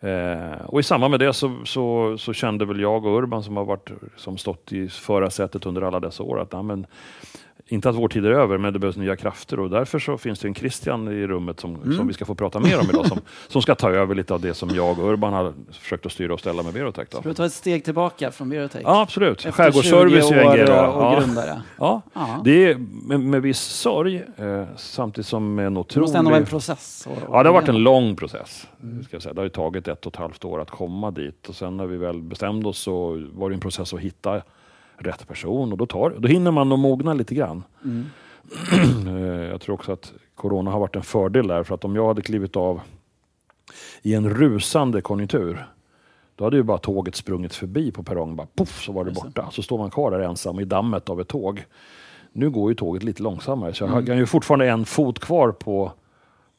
Eh, 0.00 0.64
och 0.66 0.80
i 0.80 0.82
samband 0.82 1.10
med 1.10 1.20
det 1.20 1.32
så, 1.32 1.60
så, 1.64 2.18
så 2.18 2.32
kände 2.32 2.64
väl 2.64 2.80
jag 2.80 3.06
och 3.06 3.18
Urban 3.18 3.42
som 3.42 3.56
har 3.56 3.64
varit, 3.64 3.90
som 4.16 4.38
stått 4.38 4.72
i 4.72 4.88
förarsätet 4.88 5.66
under 5.66 5.82
alla 5.82 6.00
dessa 6.00 6.22
år 6.22 6.40
att 6.40 6.52
ja, 6.52 6.62
men, 6.62 6.86
inte 7.72 7.88
att 7.88 7.96
vår 7.96 8.08
tid 8.08 8.26
är 8.26 8.30
över, 8.30 8.58
men 8.58 8.72
det 8.72 8.78
behövs 8.78 8.96
nya 8.96 9.16
krafter 9.16 9.60
och 9.60 9.70
därför 9.70 9.98
så 9.98 10.18
finns 10.18 10.38
det 10.40 10.48
en 10.48 10.54
Christian 10.54 11.08
i 11.08 11.26
rummet 11.26 11.60
som, 11.60 11.74
Mm. 11.76 11.96
som 11.96 12.06
vi 12.06 12.12
ska 12.12 12.24
få 12.24 12.34
prata 12.34 12.60
mer 12.60 12.80
om 12.80 12.86
idag 12.90 13.06
som, 13.06 13.18
som 13.48 13.62
ska 13.62 13.74
ta 13.74 13.90
över 13.90 14.14
lite 14.14 14.34
av 14.34 14.40
det 14.40 14.54
som 14.54 14.70
jag 14.70 14.98
och 14.98 15.10
Urban 15.12 15.32
har 15.32 15.52
försökt 15.72 16.06
att 16.06 16.12
styra 16.12 16.34
och 16.34 16.40
ställa 16.40 16.62
med 16.62 16.72
Berotech. 16.72 17.08
Då. 17.10 17.18
Ska 17.20 17.28
du 17.28 17.34
ta 17.34 17.44
ett 17.46 17.52
steg 17.52 17.84
tillbaka 17.84 18.30
från 18.30 18.48
Berotech? 18.48 18.82
Ja, 18.84 19.00
absolut. 19.02 19.38
Efter 19.38 19.50
Skärgårdsservice 19.52 20.28
20 20.28 20.34
är 20.34 20.56
en 20.58 20.72
år 20.72 20.96
och 20.96 21.02
Ja. 21.02 21.20
grundare. 21.20 21.62
Ja, 21.78 22.02
Ja. 22.14 22.40
det 22.44 22.64
är 22.70 22.76
med, 23.08 23.20
med 23.20 23.42
viss 23.42 23.60
sorg, 23.60 24.22
eh, 24.36 24.64
samtidigt 24.76 25.26
som 25.26 25.58
en 25.58 25.74
Det 25.74 25.80
otrolig... 25.80 26.02
måste 26.02 26.18
ändå 26.18 26.30
vara 26.30 26.40
en 26.40 26.46
process. 26.46 27.06
Och, 27.10 27.28
och 27.28 27.36
Ja, 27.36 27.42
det 27.42 27.48
har 27.48 27.54
varit 27.54 27.68
en 27.68 27.82
lång 27.82 28.16
process. 28.16 28.66
Mm. 28.82 29.04
Ska 29.04 29.14
jag 29.16 29.22
säga. 29.22 29.32
Det 29.34 29.40
har 29.40 29.44
ju 29.46 29.50
tagit 29.50 29.88
ett 29.88 30.06
och 30.06 30.12
ett 30.12 30.18
halvt 30.18 30.44
år 30.44 30.60
att 30.60 30.70
komma 30.70 31.10
dit 31.10 31.48
och 31.48 31.54
sen 31.54 31.76
när 31.76 31.86
vi 31.86 31.96
väl 31.96 32.22
bestämde 32.22 32.68
oss 32.68 32.78
så 32.78 33.22
var 33.34 33.50
det 33.50 33.54
en 33.56 33.60
process 33.60 33.94
att 33.94 34.00
hitta 34.00 34.42
rätt 35.02 35.28
person 35.28 35.72
och 35.72 35.78
då, 35.78 35.86
tar, 35.86 36.14
då 36.18 36.28
hinner 36.28 36.50
man 36.50 36.68
nog 36.68 36.78
mogna 36.78 37.14
lite 37.14 37.34
grann. 37.34 37.62
Mm. 37.84 38.06
Jag 39.50 39.60
tror 39.60 39.74
också 39.74 39.92
att 39.92 40.12
corona 40.34 40.70
har 40.70 40.80
varit 40.80 40.96
en 40.96 41.02
fördel 41.02 41.46
där 41.46 41.62
för 41.62 41.74
att 41.74 41.84
om 41.84 41.96
jag 41.96 42.06
hade 42.08 42.22
klivit 42.22 42.56
av 42.56 42.80
i 44.02 44.14
en 44.14 44.30
rusande 44.30 45.00
konjunktur 45.02 45.66
då 46.36 46.44
hade 46.44 46.56
ju 46.56 46.62
bara 46.62 46.78
tåget 46.78 47.14
sprungit 47.16 47.54
förbi 47.54 47.92
på 47.92 48.02
perrongen, 48.02 48.36
bara 48.36 48.46
poff 48.54 48.82
så 48.82 48.92
var 48.92 49.04
det 49.04 49.10
borta. 49.10 49.48
Så 49.52 49.62
står 49.62 49.78
man 49.78 49.90
kvar 49.90 50.10
där 50.10 50.20
ensam 50.20 50.60
i 50.60 50.64
dammet 50.64 51.08
av 51.08 51.20
ett 51.20 51.28
tåg. 51.28 51.64
Nu 52.32 52.50
går 52.50 52.70
ju 52.70 52.74
tåget 52.74 53.02
lite 53.02 53.22
långsammare 53.22 53.74
så 53.74 53.84
jag 53.84 53.88
har 53.88 54.14
ju 54.14 54.26
fortfarande 54.26 54.68
en 54.68 54.84
fot 54.84 55.18
kvar 55.18 55.52
på, 55.52 55.92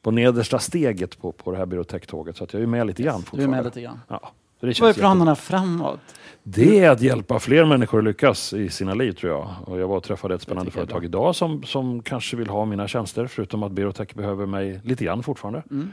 på 0.02 0.10
nedersta 0.10 0.58
steget 0.58 1.18
på, 1.20 1.32
på 1.32 1.50
det 1.52 1.58
här 1.58 1.66
Birotech-tåget. 1.66 2.36
Så 2.36 2.44
att 2.44 2.52
jag 2.52 2.62
är 2.62 2.66
med 2.66 2.86
lite 2.86 3.02
grann 3.02 3.14
Du 3.14 3.20
är 3.20 3.24
fortfarande. 3.24 3.56
med 3.56 3.64
lite 3.64 3.80
grann. 3.80 4.00
Ja, 4.08 4.30
så 4.62 4.66
det, 4.66 4.80
Vad 4.80 4.90
är 4.90 4.94
planerna 4.94 5.36
framåt? 5.36 6.00
det 6.42 6.78
är 6.78 6.90
att 6.90 7.00
hjälpa 7.00 7.38
fler 7.38 7.64
människor 7.64 7.98
att 7.98 8.04
lyckas 8.04 8.52
i 8.52 8.68
sina 8.68 8.94
liv 8.94 9.12
tror 9.12 9.32
jag. 9.32 9.48
Och 9.64 9.80
jag 9.80 9.88
var 9.88 9.96
och 9.96 10.04
träffade 10.04 10.34
ett 10.34 10.42
spännande 10.42 10.70
företag 10.70 11.04
idag 11.04 11.36
som, 11.36 11.62
som 11.62 12.02
kanske 12.02 12.36
vill 12.36 12.48
ha 12.48 12.64
mina 12.64 12.88
tjänster 12.88 13.26
förutom 13.26 13.62
att 13.62 13.72
Birotech 13.72 14.14
behöver 14.14 14.46
mig 14.46 14.80
lite 14.84 15.04
grann 15.04 15.22
fortfarande. 15.22 15.62
Mm. 15.70 15.92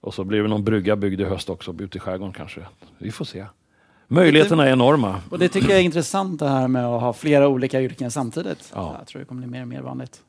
Och 0.00 0.14
så 0.14 0.24
blir 0.24 0.42
det 0.42 0.48
någon 0.48 0.64
brygga 0.64 0.96
byggd 0.96 1.20
i 1.20 1.24
höst 1.24 1.50
också, 1.50 1.74
ute 1.78 1.98
i 1.98 2.00
skärgården 2.00 2.32
kanske. 2.32 2.60
Vi 2.98 3.10
får 3.10 3.24
se. 3.24 3.46
Möjligheterna 4.08 4.66
är 4.66 4.72
enorma. 4.72 5.20
Och 5.30 5.38
det 5.38 5.48
tycker 5.48 5.68
jag 5.70 5.78
är 5.78 5.82
intressant 5.84 6.38
det 6.38 6.48
här 6.48 6.68
med 6.68 6.86
att 6.86 7.00
ha 7.00 7.12
flera 7.12 7.48
olika 7.48 7.82
yrken 7.82 8.10
samtidigt. 8.10 8.72
Ja. 8.74 8.96
Jag 8.98 9.06
tror 9.06 9.20
det 9.20 9.26
kommer 9.26 9.40
bli 9.40 9.50
mer 9.50 9.62
och 9.62 9.68
mer 9.68 9.82
vanligt. 9.82 10.22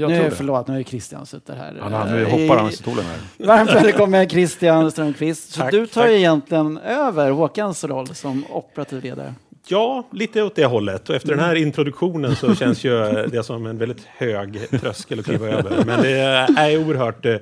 Jag 0.00 0.10
nu, 0.10 0.30
förlåt, 0.30 0.68
nu 0.68 0.78
är 0.78 0.82
Christian 0.82 1.26
suttit 1.26 1.54
här. 1.54 1.74
Ja, 1.78 1.88
han, 1.88 2.08
nu 2.12 2.24
hoppar 2.24 2.56
han 2.56 2.68
i 2.68 2.72
stolen 2.72 3.04
här. 3.04 3.18
Varmt 3.46 3.70
välkommen 3.70 4.28
Christian 4.28 4.90
Strömqvist. 4.90 5.52
Så 5.52 5.60
Tack, 5.60 5.70
du 5.70 5.86
tar 5.86 6.02
tack. 6.02 6.10
egentligen 6.10 6.78
över 6.78 7.30
Håkans 7.30 7.84
roll 7.84 8.14
som 8.14 8.44
operativ 8.50 9.02
ledare. 9.02 9.34
Ja, 9.66 10.08
lite 10.12 10.42
åt 10.42 10.54
det 10.54 10.64
hållet. 10.64 11.08
Och 11.08 11.16
efter 11.16 11.28
den 11.28 11.40
här 11.40 11.54
introduktionen 11.54 12.36
så 12.36 12.54
känns 12.54 12.84
ju 12.84 12.98
det 13.26 13.42
som 13.42 13.66
en 13.66 13.78
väldigt 13.78 14.04
hög 14.04 14.70
tröskel 14.80 15.18
att 15.18 15.24
kliva 15.24 15.46
över. 15.58 15.84
Men 15.84 16.02
det 16.02 16.18
är 16.58 16.78
oerhört 16.86 17.26
eh, 17.26 17.36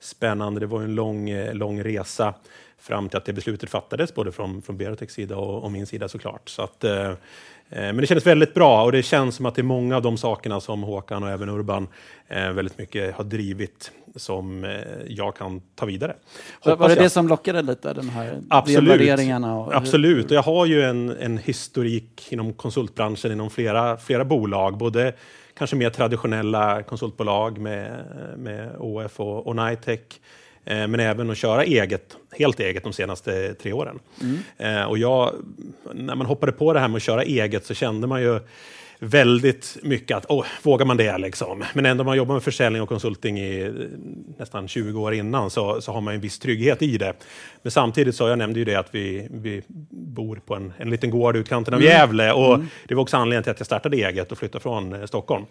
spännande. 0.00 0.60
Det 0.60 0.66
var 0.66 0.80
ju 0.80 0.84
en 0.84 0.94
lång, 0.94 1.30
eh, 1.30 1.54
lång 1.54 1.82
resa 1.84 2.34
fram 2.80 3.08
till 3.08 3.16
att 3.16 3.24
det 3.24 3.32
beslutet 3.32 3.70
fattades, 3.70 4.14
både 4.14 4.32
från, 4.32 4.62
från 4.62 4.76
Berotechs 4.76 5.14
sida 5.14 5.36
och, 5.36 5.64
och 5.64 5.72
min 5.72 5.86
sida 5.86 6.08
såklart. 6.08 6.48
Så 6.48 6.62
att, 6.62 6.84
eh, 6.84 7.12
men 7.70 7.96
det 7.96 8.06
kändes 8.06 8.26
väldigt 8.26 8.54
bra 8.54 8.84
och 8.84 8.92
det 8.92 9.02
känns 9.02 9.34
som 9.34 9.46
att 9.46 9.54
det 9.54 9.60
är 9.60 9.64
många 9.64 9.96
av 9.96 10.02
de 10.02 10.16
sakerna 10.16 10.60
som 10.60 10.82
Håkan 10.82 11.22
och 11.22 11.30
även 11.30 11.48
Urban 11.48 11.88
eh, 12.28 12.52
väldigt 12.52 12.78
mycket 12.78 13.14
har 13.14 13.24
drivit 13.24 13.92
som 14.16 14.64
eh, 14.64 14.70
jag 15.08 15.36
kan 15.36 15.60
ta 15.74 15.86
vidare. 15.86 16.14
Hoppas 16.60 16.78
var 16.78 16.88
det 16.88 16.94
jag. 16.94 17.04
det 17.04 17.10
som 17.10 17.28
lockade 17.28 17.62
lite, 17.62 17.92
de 17.92 18.08
här 18.08 18.40
Absolut. 18.50 18.90
värderingarna? 18.90 19.58
Och 19.58 19.74
Absolut, 19.74 20.30
och 20.30 20.36
jag 20.36 20.42
har 20.42 20.66
ju 20.66 20.82
en, 20.82 21.16
en 21.20 21.38
historik 21.38 22.26
inom 22.32 22.52
konsultbranschen 22.52 23.32
inom 23.32 23.50
flera, 23.50 23.96
flera 23.96 24.24
bolag. 24.24 24.76
Både 24.76 25.12
kanske 25.54 25.76
mer 25.76 25.90
traditionella 25.90 26.82
konsultbolag 26.82 27.58
med, 27.58 28.04
med 28.36 28.76
OF 28.78 29.20
och, 29.20 29.46
och 29.46 29.56
Nitec. 29.56 30.00
Eh, 30.68 30.86
men 30.88 31.00
även 31.00 31.30
att 31.30 31.36
köra 31.36 31.64
eget, 31.64 32.16
helt 32.38 32.60
eget 32.60 32.84
de 32.84 32.92
senaste 32.92 33.54
tre 33.54 33.72
åren. 33.72 33.98
Eh, 34.58 34.82
och 34.82 34.98
jag, 34.98 35.34
när 35.94 36.14
man 36.14 36.26
hoppade 36.26 36.52
på 36.52 36.72
det 36.72 36.80
här 36.80 36.88
med 36.88 36.96
att 36.96 37.02
köra 37.02 37.22
eget 37.22 37.66
så 37.66 37.74
kände 37.74 38.06
man 38.06 38.22
ju 38.22 38.40
väldigt 38.98 39.76
mycket 39.82 40.16
att, 40.16 40.26
åh, 40.28 40.46
vågar 40.62 40.86
man 40.86 40.96
det 40.96 41.18
liksom? 41.18 41.64
Men 41.72 41.86
ändå 41.86 42.04
man 42.04 42.16
jobbar 42.16 42.34
med 42.34 42.42
försäljning 42.42 42.82
och 42.82 42.88
konsulting 42.88 43.38
i 43.38 43.62
eh, 43.62 43.70
nästan 44.38 44.68
20 44.68 45.00
år 45.00 45.14
innan 45.14 45.50
så, 45.50 45.80
så 45.80 45.92
har 45.92 46.00
man 46.00 46.14
en 46.14 46.20
viss 46.20 46.38
trygghet 46.38 46.82
i 46.82 46.98
det. 46.98 47.12
Men 47.62 47.70
samtidigt 47.70 48.14
så, 48.14 48.28
jag 48.28 48.38
nämnde 48.38 48.58
ju 48.58 48.64
det 48.64 48.74
att 48.74 48.94
vi, 48.94 49.28
vi 49.30 49.62
bor 49.90 50.40
på 50.46 50.54
en, 50.54 50.72
en 50.78 50.90
liten 50.90 51.10
gård 51.10 51.36
i 51.36 51.38
utkanten 51.38 51.74
av 51.74 51.82
Gävle 51.82 52.32
och 52.32 52.60
det 52.88 52.94
var 52.94 53.02
också 53.02 53.16
anledningen 53.16 53.42
till 53.42 53.50
att 53.50 53.60
jag 53.60 53.66
startade 53.66 53.96
eget 53.96 54.32
och 54.32 54.38
flyttade 54.38 54.62
från 54.62 54.92
eh, 54.92 55.06
Stockholm. 55.06 55.44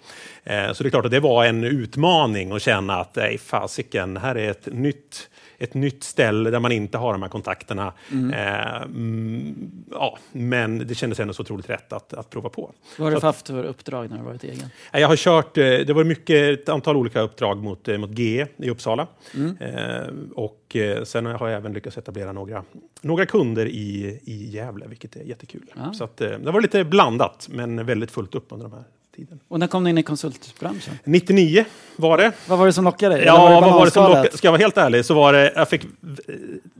Eh, 0.43 0.73
så 0.73 0.83
det 0.83 0.87
är 0.87 0.91
klart 0.91 1.05
att 1.05 1.11
det 1.11 1.19
var 1.19 1.45
en 1.45 1.63
utmaning 1.63 2.51
att 2.51 2.61
känna 2.61 2.95
att, 2.95 3.15
nej 3.15 3.37
fasiken, 3.37 4.17
här 4.17 4.35
är 4.35 4.51
ett 4.51 4.65
nytt 4.65 5.29
ett 5.59 5.73
nytt 5.73 6.03
ställe 6.03 6.49
där 6.49 6.59
man 6.59 6.71
inte 6.71 6.97
har 6.97 7.11
de 7.11 7.21
här 7.21 7.29
kontakterna. 7.29 7.93
Mm. 8.11 8.33
Eh, 8.33 8.81
mm, 8.81 9.71
ja, 9.91 10.17
men 10.31 10.87
det 10.87 10.95
kändes 10.95 11.19
ändå 11.19 11.33
så 11.33 11.41
otroligt 11.41 11.69
rätt 11.69 11.93
att, 11.93 12.13
att 12.13 12.29
prova 12.29 12.49
på. 12.49 12.71
Vad 12.97 13.07
har 13.13 13.19
du 13.19 13.25
haft 13.25 13.47
för 13.47 13.63
uppdrag 13.63 14.09
när 14.09 14.17
du 14.17 14.23
varit 14.23 14.43
egen? 14.43 14.69
Jag 14.91 15.07
har 15.07 15.15
kört, 15.15 15.57
eh, 15.57 15.63
det 15.63 15.93
var 15.93 16.03
mycket, 16.03 16.59
ett 16.59 16.69
antal 16.69 16.97
olika 16.97 17.21
uppdrag 17.21 17.63
mot, 17.63 17.87
eh, 17.87 17.97
mot 17.97 18.19
GE 18.19 18.47
i 18.57 18.69
Uppsala. 18.69 19.07
Mm. 19.35 19.57
Eh, 19.57 20.07
och 20.35 20.75
eh, 20.75 21.03
sen 21.03 21.25
har 21.25 21.47
jag 21.47 21.57
även 21.57 21.73
lyckats 21.73 21.97
etablera 21.97 22.31
några, 22.31 22.63
några 23.01 23.25
kunder 23.25 23.65
i, 23.65 24.19
i 24.23 24.49
Gävle, 24.49 24.87
vilket 24.87 25.15
är 25.15 25.23
jättekul. 25.23 25.71
Ja. 25.75 25.93
Så 25.93 26.03
att, 26.03 26.17
det 26.17 26.51
var 26.51 26.61
lite 26.61 26.83
blandat, 26.83 27.47
men 27.51 27.85
väldigt 27.85 28.11
fullt 28.11 28.35
upp 28.35 28.45
under 28.49 28.69
de 28.69 28.73
här 28.73 28.83
tiden. 29.17 29.39
Och 29.47 29.59
när 29.59 29.67
kom 29.67 29.83
ni 29.83 29.89
in 29.89 29.97
i 29.97 30.03
konsultbranschen? 30.03 30.93
99 31.03 31.65
var 31.95 32.17
det. 32.17 32.31
Vad 32.47 32.59
var 32.59 32.65
det 32.65 32.73
som 32.73 32.85
lockade 32.85 33.15
dig? 33.15 33.25
Ja, 33.25 33.37
var 33.37 33.61
vad 33.61 33.73
var 33.73 33.85
det 33.85 33.91
som 33.91 34.03
lockade? 34.03 34.37
Ska 34.37 34.47
jag 34.47 34.51
vara 34.51 34.61
helt 34.61 34.77
ärlig 34.77 35.05
så 35.05 35.13
var 35.13 35.33
det, 35.33 35.53
jag 35.55 35.69
fick 35.69 35.81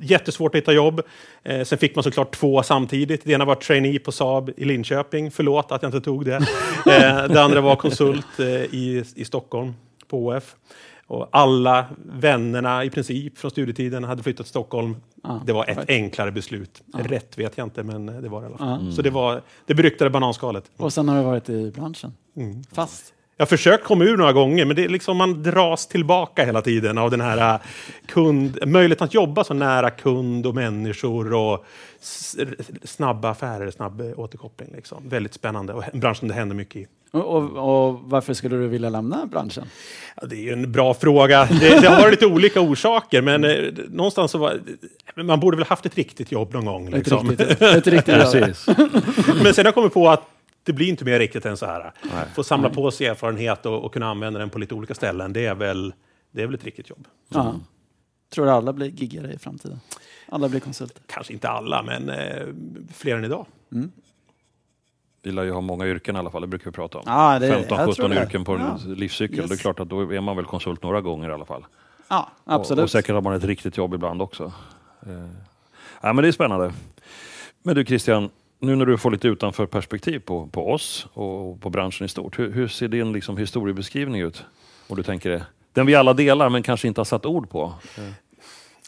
jättesvårt 0.01 0.55
att 0.55 0.61
hitta 0.61 0.73
jobb. 0.73 1.01
Eh, 1.43 1.63
sen 1.63 1.77
fick 1.77 1.95
man 1.95 2.03
såklart 2.03 2.35
två 2.35 2.63
samtidigt. 2.63 3.21
Det 3.23 3.31
ena 3.31 3.45
var 3.45 3.55
trainee 3.55 3.99
på 3.99 4.11
Saab 4.11 4.49
i 4.57 4.65
Linköping. 4.65 5.31
Förlåt 5.31 5.71
att 5.71 5.81
jag 5.81 5.89
inte 5.89 6.01
tog 6.01 6.25
det. 6.25 6.35
eh, 6.85 7.27
det 7.27 7.41
andra 7.41 7.61
var 7.61 7.75
konsult 7.75 8.39
eh, 8.39 8.45
i, 8.45 9.03
i 9.15 9.25
Stockholm 9.25 9.73
på 10.07 10.25
OF. 10.27 10.55
Och 11.07 11.29
alla 11.31 11.85
vännerna 12.05 12.83
i 12.83 12.89
princip 12.89 13.37
från 13.37 13.51
studietiden 13.51 14.03
hade 14.03 14.23
flyttat 14.23 14.45
till 14.45 14.49
Stockholm. 14.49 14.95
Ah, 15.23 15.39
det 15.45 15.53
var 15.53 15.65
ett 15.65 15.77
right. 15.77 15.89
enklare 15.89 16.31
beslut. 16.31 16.83
Ah. 16.93 16.99
Rätt 16.99 17.37
vet 17.37 17.57
jag 17.57 17.65
inte, 17.65 17.83
men 17.83 18.05
det 18.05 18.29
var 18.29 18.41
det 18.41 18.45
i 18.45 18.49
alla 18.49 18.57
fall. 18.57 18.79
Mm. 18.79 18.91
Så 18.91 19.01
det 19.01 19.09
var 19.09 19.41
det 19.65 19.75
beryktade 19.75 20.09
bananskalet. 20.09 20.71
Och 20.77 20.93
sen 20.93 21.09
har 21.09 21.17
du 21.17 21.23
varit 21.23 21.49
i 21.49 21.71
branschen? 21.71 22.13
Mm. 22.35 22.63
Fast? 22.71 23.13
Jag 23.37 23.45
har 23.45 23.47
försökt 23.47 23.83
komma 23.83 24.03
ur 24.03 24.17
några 24.17 24.33
gånger, 24.33 24.65
men 24.65 24.75
det 24.75 24.83
är 24.83 24.89
liksom, 24.89 25.17
man 25.17 25.43
dras 25.43 25.87
tillbaka 25.87 26.45
hela 26.45 26.61
tiden 26.61 26.97
av 26.97 27.11
den 27.11 27.21
här 27.21 27.53
äh, 27.53 27.59
kund, 28.05 28.59
möjligheten 28.65 29.05
att 29.05 29.13
jobba 29.13 29.43
så 29.43 29.53
nära 29.53 29.89
kund 29.89 30.45
och 30.45 30.55
människor 30.55 31.33
och 31.33 31.65
snabba 32.83 33.29
affärer, 33.29 33.71
snabb 33.71 34.13
återkoppling. 34.17 34.69
Liksom. 34.75 35.09
Väldigt 35.09 35.33
spännande 35.33 35.73
och 35.73 35.83
en 35.93 35.99
bransch 35.99 36.17
som 36.17 36.27
det 36.27 36.33
händer 36.33 36.55
mycket 36.55 36.75
i. 36.75 36.87
Och, 37.11 37.25
och, 37.25 37.87
och, 37.89 37.99
varför 38.03 38.33
skulle 38.33 38.55
du 38.55 38.67
vilja 38.67 38.89
lämna 38.89 39.25
branschen? 39.25 39.65
Ja, 40.21 40.27
det 40.27 40.49
är 40.49 40.53
en 40.53 40.71
bra 40.71 40.93
fråga. 40.93 41.47
Det, 41.59 41.81
det 41.81 41.87
har 41.87 42.11
lite 42.11 42.25
olika 42.25 42.61
orsaker, 42.61 43.21
men 43.21 43.43
eh, 43.43 43.73
någonstans 43.89 44.31
så 44.31 44.37
var, 44.37 44.61
man 45.15 45.39
borde 45.39 45.57
väl 45.57 45.65
haft 45.65 45.85
ett 45.85 45.95
riktigt 45.95 46.31
jobb 46.31 46.53
någon 46.53 46.65
gång. 46.65 46.89
Liksom. 46.89 47.29
Ett 47.29 47.39
riktigt, 47.39 47.61
ett 47.61 47.87
riktigt 47.87 48.15
jobb. 48.67 48.77
men 49.43 49.53
sen 49.53 49.65
har 49.65 49.67
jag 49.67 49.73
kommit 49.73 49.93
på 49.93 50.09
att 50.09 50.36
det 50.67 50.73
blir 50.73 50.87
inte 50.87 51.05
mer 51.05 51.19
riktigt 51.19 51.45
än 51.45 51.57
så 51.57 51.65
här. 51.65 51.91
Nej. 52.03 52.25
Få 52.35 52.43
samla 52.43 52.69
på 52.69 52.91
sig 52.91 53.07
erfarenhet 53.07 53.65
och, 53.65 53.85
och, 53.85 53.93
kunna 53.93 54.09
använda 54.09 54.39
den 54.39 54.49
på 54.49 54.59
lite 54.59 54.75
olika 54.75 54.95
ställen, 54.95 55.33
det 55.33 55.45
är 55.45 55.55
väl, 55.55 55.93
det 56.31 56.41
är 56.41 56.45
väl 56.45 56.55
ett 56.55 56.63
riktigt 56.63 56.89
jobb. 56.89 57.07
Ja. 57.29 57.55
Tror 58.29 58.45
du 58.45 58.51
alla 58.51 58.73
blir 58.73 58.87
giggare 58.87 59.33
i 59.33 59.37
framtiden? 59.37 59.79
Alla 60.29 60.49
blir 60.49 60.59
konsulter? 60.59 61.01
Kanske 61.05 61.33
inte 61.33 61.49
alla, 61.49 61.83
men 61.83 62.09
eh, 62.09 62.47
fler 62.93 63.17
än 63.17 63.25
idag. 63.25 63.45
Mm. 63.71 63.91
Vi 65.21 65.31
lär 65.31 65.43
ju 65.43 65.51
ha 65.51 65.61
många 65.61 65.87
yrken 65.87 66.15
i 66.15 66.19
alla 66.19 66.31
fall, 66.31 66.41
det 66.41 66.47
brukar 66.47 66.65
vi 66.65 66.71
prata 66.71 66.97
om. 66.97 67.03
Ah, 67.07 67.39
15-17 67.39 68.23
yrken 68.23 68.43
på 68.43 68.55
en 68.55 68.61
ja. 68.61 68.79
livscykel. 68.85 69.39
Yes. 69.39 69.49
Det 69.49 69.55
är 69.55 69.57
klart 69.57 69.79
att 69.79 69.89
då 69.89 70.13
är 70.13 70.21
man 70.21 70.35
väl 70.35 70.45
konsult 70.45 70.83
några 70.83 71.01
gånger 71.01 71.29
i 71.29 71.33
alla 71.33 71.45
fall. 71.45 71.65
Ja, 72.07 72.29
absolut. 72.43 72.79
Och, 72.79 72.83
och 72.83 72.91
säkert 72.91 73.13
har 73.13 73.21
man 73.21 73.33
ett 73.33 73.43
riktigt 73.43 73.77
jobb 73.77 73.93
ibland 73.93 74.21
också. 74.21 74.53
Eh. 75.05 75.29
Ja, 76.01 76.13
men 76.13 76.21
det 76.21 76.27
är 76.27 76.31
spännande. 76.31 76.73
Men 77.63 77.75
du 77.75 77.85
Christian, 77.85 78.29
nu 78.59 78.75
när 78.75 78.85
du 78.85 78.97
får 78.97 79.11
lite 79.11 79.27
utanför 79.27 79.65
perspektiv 79.65 80.19
på, 80.19 80.47
på 80.47 80.71
oss 80.71 81.07
och 81.13 81.61
på 81.61 81.69
branschen 81.69 82.05
i 82.05 82.09
stort, 82.09 82.39
hur, 82.39 82.51
hur 82.51 82.67
ser 82.67 82.87
din 82.87 83.13
liksom, 83.13 83.37
historiebeskrivning 83.37 84.21
ut? 84.21 84.45
Och 84.87 84.95
du 84.95 85.03
tänker 85.03 85.29
det? 85.29 85.45
Den 85.73 85.85
vi 85.85 85.95
alla 85.95 86.13
delar 86.13 86.49
men 86.49 86.63
kanske 86.63 86.87
inte 86.87 86.99
har 87.01 87.05
satt 87.05 87.25
ord 87.25 87.49
på. 87.49 87.73
Eh. 87.97 88.03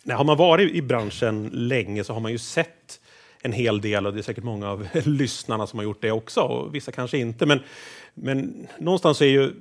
Nej, 0.04 0.18
har 0.18 0.24
man 0.24 0.38
varit 0.38 0.72
i 0.72 0.82
branschen 0.82 1.50
länge 1.54 2.04
så 2.04 2.14
har 2.14 2.20
man 2.20 2.32
ju 2.32 2.38
sett 2.38 3.00
en 3.42 3.52
hel 3.52 3.82
del 3.82 4.08
och 4.08 4.14
det 4.14 4.20
är 4.20 4.24
säkert 4.24 4.44
många 4.44 4.70
av 4.70 4.88
lyssnarna 5.06 5.68
som 5.68 5.80
har 5.80 5.84
gjort 5.84 6.02
det 6.02 6.12
också 6.12 6.42
och 6.42 6.76
vissa 6.76 6.92
kanske 6.92 7.18
inte. 7.18 7.46
Men, 7.46 7.60
men 8.14 8.68
någonstans 8.80 9.22
är 9.22 9.26
ju 9.26 9.52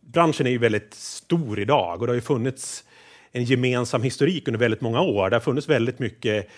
branschen 0.00 0.46
är 0.46 0.50
ju 0.50 0.58
väldigt 0.58 0.94
stor 0.94 1.60
idag 1.60 2.00
och 2.00 2.06
det 2.06 2.10
har 2.10 2.14
ju 2.14 2.20
funnits 2.20 2.84
en 3.32 3.44
gemensam 3.44 4.02
historik 4.02 4.48
under 4.48 4.58
väldigt 4.58 4.80
många 4.80 5.00
år. 5.00 5.30
Det 5.30 5.36
har 5.36 5.40
funnits 5.40 5.68
väldigt 5.68 5.98
mycket 5.98 6.48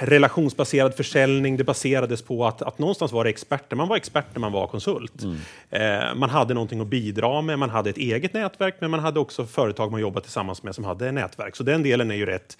relationsbaserad 0.00 0.94
försäljning. 0.94 1.56
Det 1.56 1.64
baserades 1.64 2.22
på 2.22 2.46
att, 2.46 2.62
att 2.62 2.78
någonstans 2.78 3.12
var 3.12 3.24
det 3.24 3.30
experter. 3.30 3.76
Man 3.76 3.88
var 3.88 3.96
expert 3.96 4.26
när 4.32 4.40
man 4.40 4.52
var 4.52 4.66
konsult. 4.66 5.22
Mm. 5.22 5.36
Eh, 5.70 6.14
man 6.14 6.30
hade 6.30 6.54
någonting 6.54 6.80
att 6.80 6.86
bidra 6.86 7.42
med, 7.42 7.58
man 7.58 7.70
hade 7.70 7.90
ett 7.90 7.98
eget 7.98 8.32
nätverk, 8.32 8.76
men 8.80 8.90
man 8.90 9.00
hade 9.00 9.20
också 9.20 9.46
företag 9.46 9.92
man 9.92 10.00
jobbade 10.00 10.24
tillsammans 10.24 10.62
med 10.62 10.74
som 10.74 10.84
hade 10.84 11.12
nätverk. 11.12 11.56
Så 11.56 11.62
den 11.62 11.82
delen 11.82 12.10
är 12.10 12.14
ju 12.14 12.26
rätt 12.26 12.58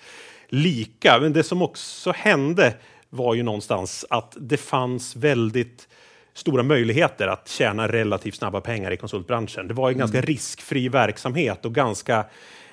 lika. 0.48 1.18
Men 1.20 1.32
det 1.32 1.42
som 1.42 1.62
också 1.62 2.12
hände 2.12 2.74
var 3.10 3.34
ju 3.34 3.42
någonstans 3.42 4.04
att 4.10 4.36
det 4.40 4.56
fanns 4.56 5.16
väldigt 5.16 5.88
stora 6.34 6.62
möjligheter 6.62 7.28
att 7.28 7.48
tjäna 7.48 7.88
relativt 7.88 8.34
snabba 8.34 8.60
pengar 8.60 8.90
i 8.90 8.96
konsultbranschen. 8.96 9.68
Det 9.68 9.74
var 9.74 9.88
en 9.88 9.94
mm. 9.94 9.98
ganska 9.98 10.20
riskfri 10.20 10.88
verksamhet 10.88 11.64
och 11.64 11.74
ganska 11.74 12.24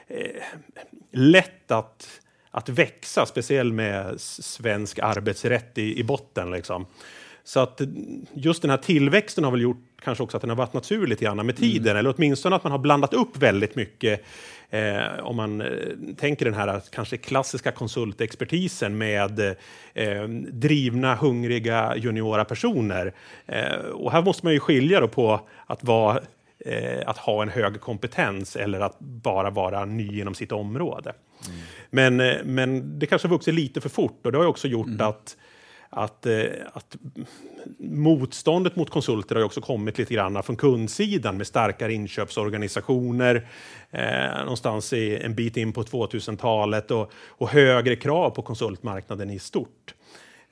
eh, 0.08 0.44
lätt 1.12 1.72
att 1.72 2.20
att 2.54 2.70
växa, 2.70 3.26
speciellt 3.26 3.74
med 3.74 4.22
svensk 4.22 5.00
arbetsrätt 5.00 5.78
i, 5.78 6.00
i 6.00 6.04
botten. 6.04 6.52
Liksom. 6.52 6.86
Så 7.44 7.60
att 7.60 7.82
just 8.34 8.62
den 8.62 8.72
här 8.72 8.78
tillväxten 8.78 9.44
har 9.44 9.52
väl 9.52 9.62
gjort 9.62 9.84
kanske 10.04 10.24
också 10.24 10.38
att 10.38 10.42
den 10.42 10.50
har 10.50 10.58
varit 10.58 10.74
naturlig 10.74 11.10
lite 11.10 11.26
grann 11.26 11.46
med 11.46 11.58
tiden, 11.58 11.88
mm. 11.88 11.98
eller 11.98 12.14
åtminstone 12.18 12.56
att 12.56 12.64
man 12.64 12.72
har 12.72 12.80
blandat 12.80 13.14
upp 13.14 13.38
väldigt 13.38 13.76
mycket 13.76 14.26
Eh, 14.74 15.20
om 15.24 15.36
man 15.36 15.62
eh, 15.62 15.68
tänker 16.18 16.46
den 16.46 16.54
här 16.54 16.82
kanske 16.92 17.18
klassiska 17.18 17.72
konsultexpertisen 17.72 18.98
med 18.98 19.40
eh, 19.94 20.24
drivna, 20.52 21.16
hungriga, 21.16 21.96
juniora 21.98 22.46
personer. 22.46 23.14
Eh, 23.46 23.76
och 23.94 24.12
här 24.12 24.22
måste 24.22 24.46
man 24.46 24.54
ju 24.54 24.60
skilja 24.60 25.08
på 25.08 25.40
att 25.66 25.84
vara 25.84 26.20
eh, 26.60 27.10
att 27.10 27.18
ha 27.18 27.42
en 27.42 27.50
hög 27.50 27.82
kompetens 27.82 28.56
eller 28.56 28.80
att 28.80 29.00
bara 29.00 29.50
vara 29.50 29.86
ny 29.86 30.20
inom 30.20 30.36
sitt 30.36 30.52
område. 30.52 31.14
Mm. 31.48 31.60
Men, 31.90 32.20
eh, 32.20 32.44
men 32.44 33.00
det 33.00 33.06
kanske 33.06 33.28
har 33.28 33.36
vuxit 33.36 33.54
lite 33.54 33.82
för 33.82 33.90
fort 33.90 34.26
och 34.26 34.32
det 34.32 34.38
har 34.38 34.46
också 34.46 34.68
gjort 34.68 34.88
mm. 34.88 35.08
att 35.08 35.38
att, 35.96 36.26
eh, 36.26 36.44
att 36.74 36.96
motståndet 37.80 38.76
mot 38.76 38.90
konsulter 38.90 39.36
har 39.36 39.44
också 39.44 39.62
kommit 39.62 39.98
lite 39.98 40.14
grann 40.14 40.44
från 40.44 40.56
kundsidan 40.56 41.38
med 41.38 41.48
starkare 41.48 41.94
inköpsorganisationer 41.94 43.48
eh, 43.92 44.40
någonstans 44.40 44.94
i, 44.94 45.18
en 45.18 45.36
bit 45.36 45.58
in 45.58 45.74
på 45.74 45.84
2000-talet 45.84 46.92
och, 46.92 47.12
och 47.28 47.50
högre 47.50 47.96
krav 47.96 48.30
på 48.30 48.42
konsultmarknaden 48.42 49.30
i 49.30 49.40
stort. 49.40 49.96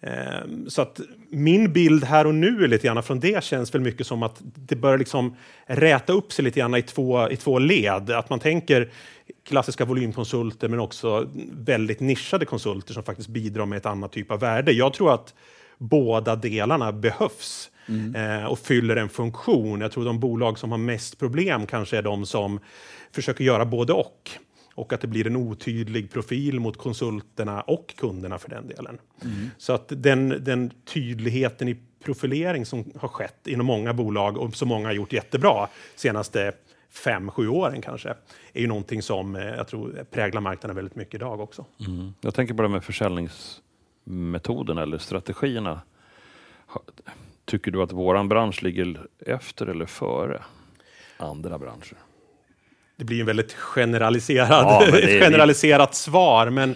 Ehm, 0.02 0.70
så 0.70 0.82
att 0.82 1.00
min 1.30 1.74
bild 1.74 2.04
här 2.04 2.28
och 2.28 2.36
nu 2.36 2.68
lite 2.68 2.88
grann 2.88 3.04
från 3.04 3.20
det 3.20 3.44
känns 3.44 3.76
väl 3.76 3.82
mycket 3.82 4.08
som 4.08 4.24
att 4.24 4.42
det 4.42 4.76
börjar 4.76 4.98
liksom 4.98 5.36
räta 5.66 6.14
upp 6.14 6.34
sig 6.34 6.46
lite 6.46 6.60
grann 6.60 6.76
i 6.76 6.82
två, 6.82 7.30
i 7.30 7.36
två 7.36 7.60
led. 7.60 8.10
Att 8.10 8.30
man 8.30 8.40
tänker 8.40 8.92
klassiska 9.48 9.86
volymkonsulter 9.86 10.68
men 10.68 10.80
också 10.80 11.30
väldigt 11.52 12.00
nischade 12.00 12.46
konsulter 12.46 12.94
som 12.94 13.04
faktiskt 13.04 13.30
bidrar 13.30 13.66
med 13.66 13.78
ett 13.78 13.86
annat 13.86 14.12
typ 14.12 14.32
av 14.32 14.40
värde. 14.40 14.72
Jag 14.72 14.94
tror 14.94 15.14
att 15.14 15.34
båda 15.78 16.36
delarna 16.36 16.92
behövs 16.92 17.70
mm. 17.88 18.16
eh, 18.16 18.46
och 18.46 18.60
fyller 18.60 18.96
en 18.96 19.10
funktion. 19.10 19.82
Jag 19.82 19.92
tror 19.92 20.06
de 20.06 20.20
bolag 20.20 20.60
som 20.60 20.72
har 20.72 20.78
mest 20.78 21.20
problem 21.20 21.66
kanske 21.68 21.98
är 21.98 22.02
de 22.02 22.26
som 22.26 22.60
försöker 23.12 23.44
göra 23.44 23.66
både 23.66 23.94
och 23.94 24.32
och 24.82 24.94
att 24.94 25.02
det 25.02 25.08
blir 25.08 25.28
en 25.28 25.36
otydlig 25.36 26.12
profil 26.12 26.60
mot 26.60 26.78
konsulterna 26.78 27.62
och 27.62 27.94
kunderna 27.98 28.40
för 28.40 28.50
den 28.50 28.68
delen. 28.68 28.98
Mm. 29.22 29.50
Så 29.58 29.74
att 29.74 29.86
den, 29.88 30.30
den 30.30 30.72
tydligheten 30.86 31.68
i 31.68 31.78
profilering 32.04 32.66
som 32.66 32.92
har 33.00 33.08
skett 33.08 33.48
inom 33.48 33.66
många 33.66 33.94
bolag 33.94 34.38
och 34.38 34.56
som 34.56 34.68
många 34.68 34.88
har 34.88 34.94
gjort 34.94 35.14
jättebra 35.14 35.68
senaste 35.96 36.54
fem, 36.90 37.32
sju 37.32 37.48
åren 37.48 37.82
kanske, 37.82 38.10
är 38.54 38.62
ju 38.62 38.68
någonting 38.68 39.02
som 39.02 39.36
eh, 39.36 39.46
jag 39.46 39.68
tror 39.68 40.06
präglar 40.12 40.42
marknaden 40.42 40.76
väldigt 40.76 40.96
mycket 40.96 41.16
idag 41.16 41.40
också. 41.40 41.66
Mm. 41.88 42.14
Jag 42.22 42.34
tänker 42.34 42.54
på 42.54 42.62
det 42.62 42.70
med 42.70 42.84
försäljningsmetoden 42.84 44.78
eller 44.78 44.98
strategierna. 44.98 45.82
Tycker 47.46 47.72
du 47.72 47.82
att 47.82 47.92
våran 47.92 48.30
bransch 48.30 48.64
ligger 48.64 49.08
efter 49.20 49.68
eller 49.68 49.86
före 49.86 50.44
andra 51.18 51.60
branscher? 51.60 51.98
Det 53.02 53.06
blir 53.06 53.20
en 53.20 53.26
väldigt 53.26 53.54
generaliserad, 53.54 54.50
ja, 54.50 54.98
ett 54.98 55.24
generaliserat 55.24 55.96
svar, 55.96 56.50
men 56.50 56.76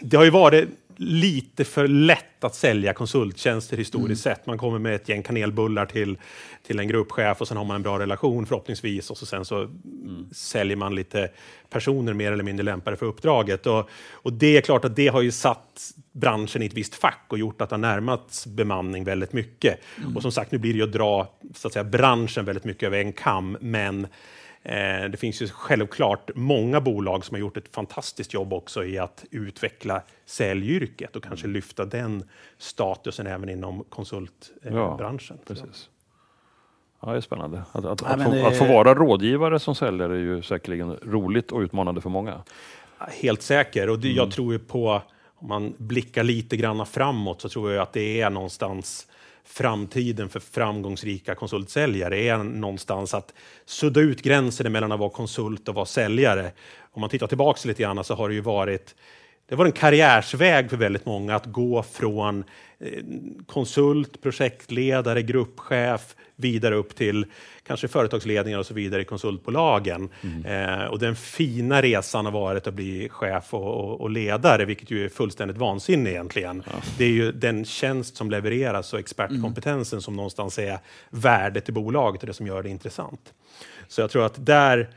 det 0.00 0.16
har 0.16 0.24
ju 0.24 0.30
varit 0.30 0.68
lite 0.96 1.64
för 1.64 1.88
lätt 1.88 2.44
att 2.44 2.54
sälja 2.54 2.92
konsulttjänster 2.92 3.76
historiskt 3.76 4.26
mm. 4.26 4.36
sett. 4.36 4.46
Man 4.46 4.58
kommer 4.58 4.78
med 4.78 4.94
ett 4.94 5.08
gäng 5.08 5.22
kanelbullar 5.22 5.86
till, 5.86 6.18
till 6.66 6.78
en 6.78 6.88
gruppchef 6.88 7.40
och 7.40 7.48
sen 7.48 7.56
har 7.56 7.64
man 7.64 7.76
en 7.76 7.82
bra 7.82 7.98
relation 7.98 8.46
förhoppningsvis 8.46 9.10
och 9.10 9.18
så 9.18 9.26
sen 9.26 9.44
så 9.44 9.56
mm. 9.62 10.28
säljer 10.32 10.76
man 10.76 10.94
lite 10.94 11.28
personer 11.70 12.12
mer 12.12 12.32
eller 12.32 12.44
mindre 12.44 12.64
lämpade 12.64 12.96
för 12.96 13.06
uppdraget. 13.06 13.66
Och, 13.66 13.88
och 14.12 14.32
det 14.32 14.56
är 14.56 14.60
klart 14.60 14.84
att 14.84 14.96
det 14.96 15.08
har 15.08 15.22
ju 15.22 15.30
satt 15.30 15.90
branschen 16.12 16.62
i 16.62 16.66
ett 16.66 16.74
visst 16.74 16.94
fack 16.94 17.24
och 17.28 17.38
gjort 17.38 17.60
att 17.60 17.68
det 17.68 17.76
har 17.76 17.80
närmats 17.80 18.46
bemanning 18.46 19.04
väldigt 19.04 19.32
mycket. 19.32 19.80
Mm. 19.98 20.16
Och 20.16 20.22
som 20.22 20.32
sagt, 20.32 20.52
nu 20.52 20.58
blir 20.58 20.72
det 20.72 20.78
ju 20.78 20.84
att 20.84 20.92
dra 20.92 21.32
så 21.54 21.68
att 21.68 21.72
säga, 21.72 21.84
branschen 21.84 22.44
väldigt 22.44 22.64
mycket 22.64 22.86
över 22.86 22.98
en 22.98 23.12
kam, 23.12 23.56
men 23.60 24.06
det 25.10 25.18
finns 25.20 25.42
ju 25.42 25.48
självklart 25.48 26.30
många 26.34 26.80
bolag 26.80 27.24
som 27.24 27.34
har 27.34 27.40
gjort 27.40 27.56
ett 27.56 27.74
fantastiskt 27.74 28.34
jobb 28.34 28.52
också 28.52 28.84
i 28.84 28.98
att 28.98 29.24
utveckla 29.30 30.02
säljyrket 30.24 31.16
och 31.16 31.22
kanske 31.24 31.46
lyfta 31.46 31.84
den 31.84 32.28
statusen 32.58 33.26
även 33.26 33.48
inom 33.48 33.84
konsultbranschen. 33.88 35.38
Ja, 35.40 35.54
precis. 35.54 35.88
Ja, 37.00 37.10
det 37.10 37.16
är 37.16 37.20
spännande. 37.20 37.62
Att, 37.72 37.84
att, 37.84 38.00
Ja, 38.02 38.08
att, 38.08 38.22
få, 38.24 38.30
det- 38.30 38.46
att 38.46 38.58
få 38.58 38.64
vara 38.64 38.94
rådgivare 38.94 39.58
som 39.58 39.74
säljare 39.74 40.12
är 40.14 40.18
ju 40.18 40.42
säkerligen 40.42 40.96
roligt 41.02 41.52
och 41.52 41.60
utmanande 41.60 42.00
för 42.00 42.10
många. 42.10 42.42
Helt 42.98 43.42
säker. 43.42 43.90
Och 43.90 43.98
det, 43.98 44.08
Mm. 44.08 44.16
jag 44.16 44.30
tror 44.30 44.52
ju 44.52 44.58
på, 44.58 45.02
om 45.34 45.48
man 45.48 45.74
blickar 45.78 46.24
lite 46.24 46.56
grann 46.56 46.86
framåt, 46.86 47.40
så 47.40 47.48
tror 47.48 47.72
jag 47.72 47.82
att 47.82 47.92
det 47.92 48.20
är 48.20 48.30
någonstans 48.30 49.06
framtiden 49.46 50.28
för 50.28 50.40
framgångsrika 50.40 51.34
konsultsäljare 51.34 52.18
är 52.18 52.38
någonstans 52.38 53.14
att 53.14 53.34
sudda 53.64 54.00
ut 54.00 54.22
gränsen 54.22 54.72
mellan 54.72 54.92
att 54.92 55.00
vara 55.00 55.10
konsult 55.10 55.68
och 55.68 55.74
vara 55.74 55.86
säljare. 55.86 56.52
Om 56.92 57.00
man 57.00 57.10
tittar 57.10 57.26
tillbaka 57.26 57.68
lite 57.68 57.82
grann 57.82 58.04
så 58.04 58.14
har 58.14 58.28
det 58.28 58.34
ju 58.34 58.40
varit 58.40 58.94
det 59.48 59.54
var 59.54 59.66
en 59.66 59.72
karriärsväg 59.72 60.70
för 60.70 60.76
väldigt 60.76 61.06
många 61.06 61.34
att 61.34 61.46
gå 61.46 61.82
från 61.82 62.44
eh, 62.78 63.02
konsult, 63.46 64.22
projektledare, 64.22 65.22
gruppchef 65.22 66.14
vidare 66.36 66.74
upp 66.74 66.96
till 66.96 67.26
kanske 67.66 67.88
företagsledningar 67.88 68.58
och 68.58 68.66
så 68.66 68.74
vidare 68.74 69.02
i 69.02 69.04
konsultbolagen. 69.04 70.08
Eh, 70.44 70.84
och 70.84 70.98
den 70.98 71.16
fina 71.16 71.82
resan 71.82 72.24
har 72.24 72.32
varit 72.32 72.66
att 72.66 72.74
bli 72.74 73.08
chef 73.08 73.54
och, 73.54 73.84
och, 73.84 74.00
och 74.00 74.10
ledare, 74.10 74.64
vilket 74.64 74.90
ju 74.90 75.04
är 75.04 75.08
fullständigt 75.08 75.56
vansinne 75.56 76.10
egentligen. 76.10 76.62
Det 76.98 77.04
är 77.04 77.10
ju 77.10 77.32
den 77.32 77.64
tjänst 77.64 78.16
som 78.16 78.30
levereras 78.30 78.92
och 78.92 78.98
expertkompetensen 78.98 80.02
som 80.02 80.16
någonstans 80.16 80.58
är 80.58 80.78
värdet 81.10 81.68
i 81.68 81.72
bolaget 81.72 82.22
och 82.22 82.26
det 82.26 82.34
som 82.34 82.46
gör 82.46 82.62
det 82.62 82.68
intressant. 82.68 83.32
Så 83.88 84.00
jag 84.00 84.10
tror 84.10 84.26
att 84.26 84.46
där 84.46 84.88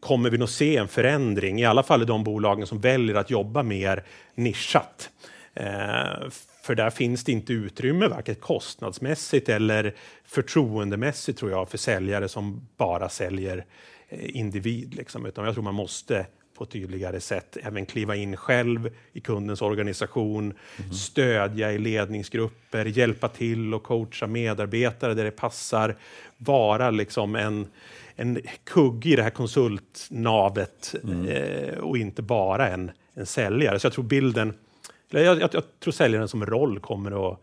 kommer 0.00 0.30
vi 0.30 0.38
nog 0.38 0.48
se 0.48 0.76
en 0.76 0.88
förändring, 0.88 1.60
i 1.60 1.64
alla 1.64 1.82
fall 1.82 2.02
i 2.02 2.04
de 2.04 2.24
bolagen 2.24 2.66
som 2.66 2.80
väljer 2.80 3.14
att 3.14 3.30
jobba 3.30 3.62
mer 3.62 4.04
nischat. 4.34 5.10
Eh, 5.54 6.28
för 6.62 6.74
där 6.74 6.90
finns 6.90 7.24
det 7.24 7.32
inte 7.32 7.52
utrymme, 7.52 8.08
varken 8.08 8.34
kostnadsmässigt 8.34 9.48
eller 9.48 9.94
förtroendemässigt 10.24 11.38
tror 11.38 11.50
jag, 11.50 11.68
för 11.68 11.78
säljare 11.78 12.28
som 12.28 12.68
bara 12.76 13.08
säljer 13.08 13.64
eh, 14.08 14.36
individ. 14.36 14.94
Liksom. 14.94 15.26
Utan 15.26 15.44
jag 15.44 15.54
tror 15.54 15.64
man 15.64 15.74
måste 15.74 16.26
på 16.58 16.64
ett 16.64 16.70
tydligare 16.70 17.20
sätt 17.20 17.56
även 17.62 17.86
kliva 17.86 18.16
in 18.16 18.36
själv 18.36 18.90
i 19.12 19.20
kundens 19.20 19.62
organisation, 19.62 20.54
stödja 20.92 21.72
i 21.72 21.78
ledningsgrupper, 21.78 22.84
hjälpa 22.84 23.28
till 23.28 23.74
och 23.74 23.82
coacha 23.82 24.26
medarbetare 24.26 25.14
där 25.14 25.24
det 25.24 25.30
passar, 25.30 25.96
vara 26.36 26.90
liksom 26.90 27.36
en, 27.36 27.66
en 28.16 28.40
kugge 28.64 29.10
i 29.10 29.16
det 29.16 29.22
här 29.22 29.30
konsultnavet 29.30 30.94
eh, 31.28 31.78
och 31.78 31.98
inte 31.98 32.22
bara 32.22 32.68
en, 32.68 32.90
en 33.14 33.26
säljare. 33.26 33.78
Så 33.78 33.86
jag 33.86 33.92
tror 33.92 34.04
bilden, 34.04 34.54
eller 35.10 35.24
jag, 35.24 35.40
jag, 35.40 35.50
jag 35.52 35.62
tror 35.80 35.92
säljaren 35.92 36.28
som 36.28 36.46
roll 36.46 36.80
kommer 36.80 37.30
att, 37.32 37.40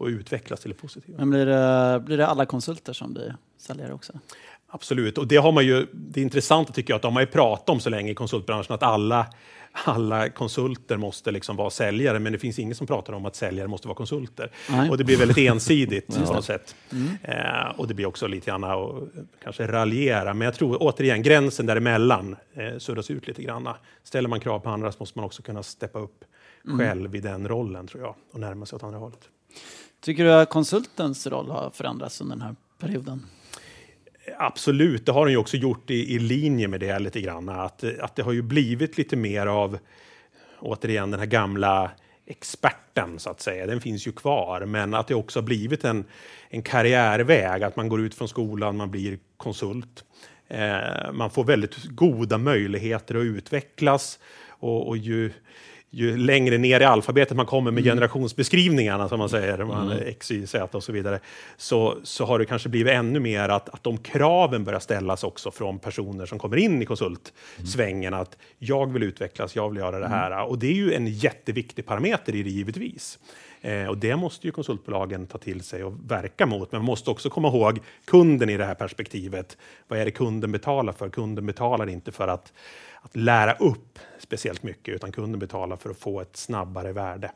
att 0.00 0.08
utvecklas 0.08 0.60
till 0.60 0.70
det 0.70 0.76
positiva. 0.76 1.18
Men 1.18 1.30
blir 1.30 1.46
det, 1.46 2.02
blir 2.06 2.16
det 2.16 2.26
alla 2.26 2.46
konsulter 2.46 2.92
som 2.92 3.12
blir 3.12 3.36
säljare 3.58 3.92
också? 3.92 4.12
Absolut, 4.74 5.18
och 5.18 5.26
det 5.26 5.36
har 5.36 5.52
man 5.52 5.66
ju, 5.66 5.86
det 5.92 6.20
intressanta 6.20 6.72
tycker 6.72 6.92
jag 6.92 6.96
att 6.96 7.02
de 7.02 7.14
har 7.14 7.20
ju 7.20 7.26
pratat 7.26 7.68
om 7.68 7.80
så 7.80 7.90
länge 7.90 8.10
i 8.10 8.14
konsultbranschen 8.14 8.74
att 8.74 8.82
alla, 8.82 9.26
alla 9.72 10.28
konsulter 10.28 10.96
måste 10.96 11.30
liksom 11.30 11.56
vara 11.56 11.70
säljare, 11.70 12.18
men 12.18 12.32
det 12.32 12.38
finns 12.38 12.58
ingen 12.58 12.74
som 12.74 12.86
pratar 12.86 13.12
om 13.12 13.26
att 13.26 13.36
säljare 13.36 13.68
måste 13.68 13.88
vara 13.88 13.96
konsulter. 13.96 14.50
Nej. 14.70 14.90
Och 14.90 14.98
det 14.98 15.04
blir 15.04 15.16
väldigt 15.16 15.38
ensidigt 15.38 16.06
på 16.26 16.32
något 16.32 16.44
sätt. 16.44 16.76
Eh, 17.22 17.68
och 17.76 17.88
det 17.88 17.94
blir 17.94 18.06
också 18.06 18.26
lite 18.26 18.46
grann 18.46 18.64
att 18.64 19.02
kanske 19.42 19.66
raljera, 19.66 20.34
men 20.34 20.44
jag 20.44 20.54
tror 20.54 20.76
återigen 20.80 21.22
gränsen 21.22 21.66
däremellan 21.66 22.36
eh, 22.54 22.78
suddas 22.78 23.10
ut 23.10 23.26
lite 23.26 23.42
grann. 23.42 23.68
Ställer 24.02 24.28
man 24.28 24.40
krav 24.40 24.58
på 24.58 24.70
andra 24.70 24.92
så 24.92 24.96
måste 24.98 25.18
man 25.18 25.24
också 25.24 25.42
kunna 25.42 25.62
steppa 25.62 25.98
upp 25.98 26.24
själv 26.78 27.14
i 27.14 27.20
den 27.20 27.48
rollen 27.48 27.86
tror 27.86 28.02
jag 28.02 28.14
och 28.32 28.40
närma 28.40 28.66
sig 28.66 28.76
åt 28.76 28.82
andra 28.82 28.98
hållet. 28.98 29.28
Tycker 30.00 30.24
du 30.24 30.32
att 30.32 30.50
konsultens 30.50 31.26
roll 31.26 31.50
har 31.50 31.70
förändrats 31.70 32.20
under 32.20 32.36
den 32.36 32.42
här 32.42 32.56
perioden? 32.78 33.26
Absolut, 34.38 35.06
det 35.06 35.12
har 35.12 35.24
den 35.24 35.32
ju 35.32 35.38
också 35.38 35.56
gjort 35.56 35.90
i, 35.90 36.14
i 36.14 36.18
linje 36.18 36.68
med 36.68 36.80
det 36.80 36.98
lite 36.98 37.20
grann. 37.20 37.48
Att, 37.48 37.84
att 38.00 38.16
det 38.16 38.22
har 38.22 38.32
ju 38.32 38.42
blivit 38.42 38.98
lite 38.98 39.16
mer 39.16 39.46
av, 39.46 39.78
återigen, 40.60 41.10
den 41.10 41.20
här 41.20 41.26
gamla 41.26 41.90
experten 42.26 43.18
så 43.18 43.30
att 43.30 43.40
säga. 43.40 43.66
Den 43.66 43.80
finns 43.80 44.06
ju 44.06 44.12
kvar, 44.12 44.64
men 44.66 44.94
att 44.94 45.06
det 45.06 45.14
också 45.14 45.38
har 45.38 45.44
blivit 45.44 45.84
en, 45.84 46.04
en 46.48 46.62
karriärväg. 46.62 47.62
Att 47.62 47.76
man 47.76 47.88
går 47.88 48.00
ut 48.00 48.14
från 48.14 48.28
skolan, 48.28 48.76
man 48.76 48.90
blir 48.90 49.18
konsult. 49.36 50.04
Eh, 50.48 51.12
man 51.12 51.30
får 51.30 51.44
väldigt 51.44 51.84
goda 51.84 52.38
möjligheter 52.38 53.14
att 53.14 53.22
utvecklas 53.24 54.18
och, 54.48 54.88
och 54.88 54.96
ju, 54.96 55.32
ju 55.94 56.16
längre 56.16 56.58
ner 56.58 56.80
i 56.80 56.84
alfabetet 56.84 57.36
man 57.36 57.46
kommer 57.46 57.70
med 57.70 57.84
generationsbeskrivningarna, 57.84 59.08
som 59.08 59.18
man 59.18 59.28
säger, 59.28 59.64
man, 59.64 59.92
X, 59.92 60.30
Y, 60.30 60.46
Z 60.46 60.76
och 60.76 60.84
så 60.84 60.92
vidare, 60.92 61.20
så, 61.56 61.96
så 62.02 62.24
har 62.24 62.38
det 62.38 62.44
kanske 62.44 62.68
blivit 62.68 62.92
ännu 62.92 63.20
mer 63.20 63.48
att, 63.48 63.68
att 63.68 63.84
de 63.84 63.98
kraven 63.98 64.64
börjar 64.64 64.80
ställas 64.80 65.24
också 65.24 65.50
från 65.50 65.78
personer 65.78 66.26
som 66.26 66.38
kommer 66.38 66.56
in 66.56 66.82
i 66.82 66.86
konsultsvängen, 66.86 68.14
att 68.14 68.36
jag 68.58 68.92
vill 68.92 69.02
utvecklas, 69.02 69.56
jag 69.56 69.68
vill 69.68 69.78
göra 69.78 69.98
det 69.98 70.08
här. 70.08 70.44
Och 70.44 70.58
det 70.58 70.66
är 70.66 70.74
ju 70.74 70.94
en 70.94 71.06
jätteviktig 71.06 71.86
parameter 71.86 72.34
i 72.34 72.42
det 72.42 72.50
givetvis. 72.50 73.18
Eh, 73.64 73.86
och 73.88 73.98
det 73.98 74.16
måste 74.16 74.46
ju 74.46 74.50
konsultbolagen 74.52 75.26
ta 75.26 75.38
till 75.38 75.60
sig 75.62 75.84
och 75.84 75.92
verka 76.10 76.46
mot. 76.46 76.72
Men 76.72 76.80
man 76.80 76.86
måste 76.86 77.10
också 77.10 77.30
komma 77.30 77.48
ihåg 77.48 77.78
kunden 78.04 78.50
i 78.50 78.56
det 78.56 78.64
här 78.64 78.74
perspektivet. 78.74 79.56
Vad 79.88 79.98
är 79.98 80.04
det 80.04 80.10
kunden 80.10 80.52
betalar 80.52 80.92
för? 80.92 81.08
Kunden 81.08 81.46
betalar 81.46 81.88
inte 81.88 82.12
för 82.12 82.28
att, 82.28 82.52
att 83.02 83.16
lära 83.16 83.52
upp 83.52 83.98
speciellt 84.18 84.62
mycket, 84.62 84.94
utan 84.94 85.12
kunden 85.12 85.38
betalar 85.40 85.76
för 85.76 85.90
att 85.90 85.96
få 85.98 86.20
ett 86.20 86.36
snabbare 86.36 86.92
värde. 86.92 87.30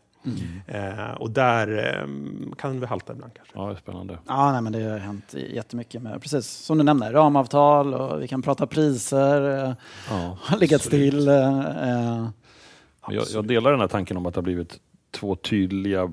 Eh, 0.67 1.11
och 1.13 1.31
där 1.31 1.97
eh, 2.03 2.55
kan 2.59 2.81
vi 2.81 2.87
halta 2.87 3.13
ibland 3.13 3.33
kanske. 3.35 3.53
Ja, 3.59 3.67
det 3.67 3.73
är 3.73 3.77
spännande. 3.77 4.19
Ja, 4.27 4.53
nej, 4.53 4.63
men 4.63 4.73
det 4.73 4.83
har 4.83 4.99
hänt 4.99 5.35
jättemycket 5.35 6.03
med, 6.03 6.23
precis 6.23 6.47
som 6.47 6.79
du 6.79 6.85
nämner, 6.85 7.13
ramavtal 7.13 7.95
och 7.95 8.23
vi 8.23 8.29
kan 8.29 8.43
prata 8.43 8.67
priser, 8.67 9.65
eh, 9.65 9.73
Ja. 10.11 10.39
har 10.43 10.59
legat 10.59 10.83
still. 10.83 11.29
eh, 11.29 11.59
eh, 11.89 12.29
Jag, 13.09 13.25
jag 13.33 13.47
delar 13.47 13.71
den 13.71 13.81
här 13.81 13.89
tanken 13.89 14.17
om 14.17 14.27
att 14.27 14.35
det 14.35 14.39
har 14.39 14.43
blivit 14.43 14.81
två 15.11 15.37
tydliga 15.37 16.13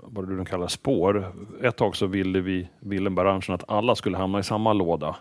vad 0.00 0.28
du 0.28 0.36
nu 0.36 0.44
kallar 0.44 0.66
spår. 0.68 1.32
Ett 1.62 1.76
tag 1.76 1.96
så 1.96 2.06
ville 2.06 2.40
vi, 2.40 2.68
ville 2.80 3.10
branschen 3.10 3.54
att 3.54 3.70
alla 3.70 3.94
skulle 3.94 4.16
hamna 4.16 4.38
i 4.38 4.42
samma 4.42 4.72
låda. 4.72 5.16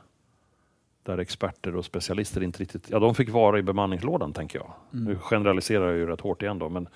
Där 1.03 1.17
experter 1.17 1.75
och 1.75 1.85
specialister 1.85 2.43
inte 2.43 2.59
riktigt, 2.59 2.89
ja 2.89 2.99
de 2.99 3.15
fick 3.15 3.29
vara 3.29 3.59
i 3.59 3.63
bemanningslådan 3.63 4.33
tänker 4.33 4.59
jag. 4.59 4.71
Nu 4.91 5.17
generaliserar 5.21 5.87
jag 5.87 5.97
ju 5.97 6.05
rätt 6.07 6.21
hårt 6.21 6.41
igen 6.41 6.59
då, 6.59 6.69
men 6.69 6.87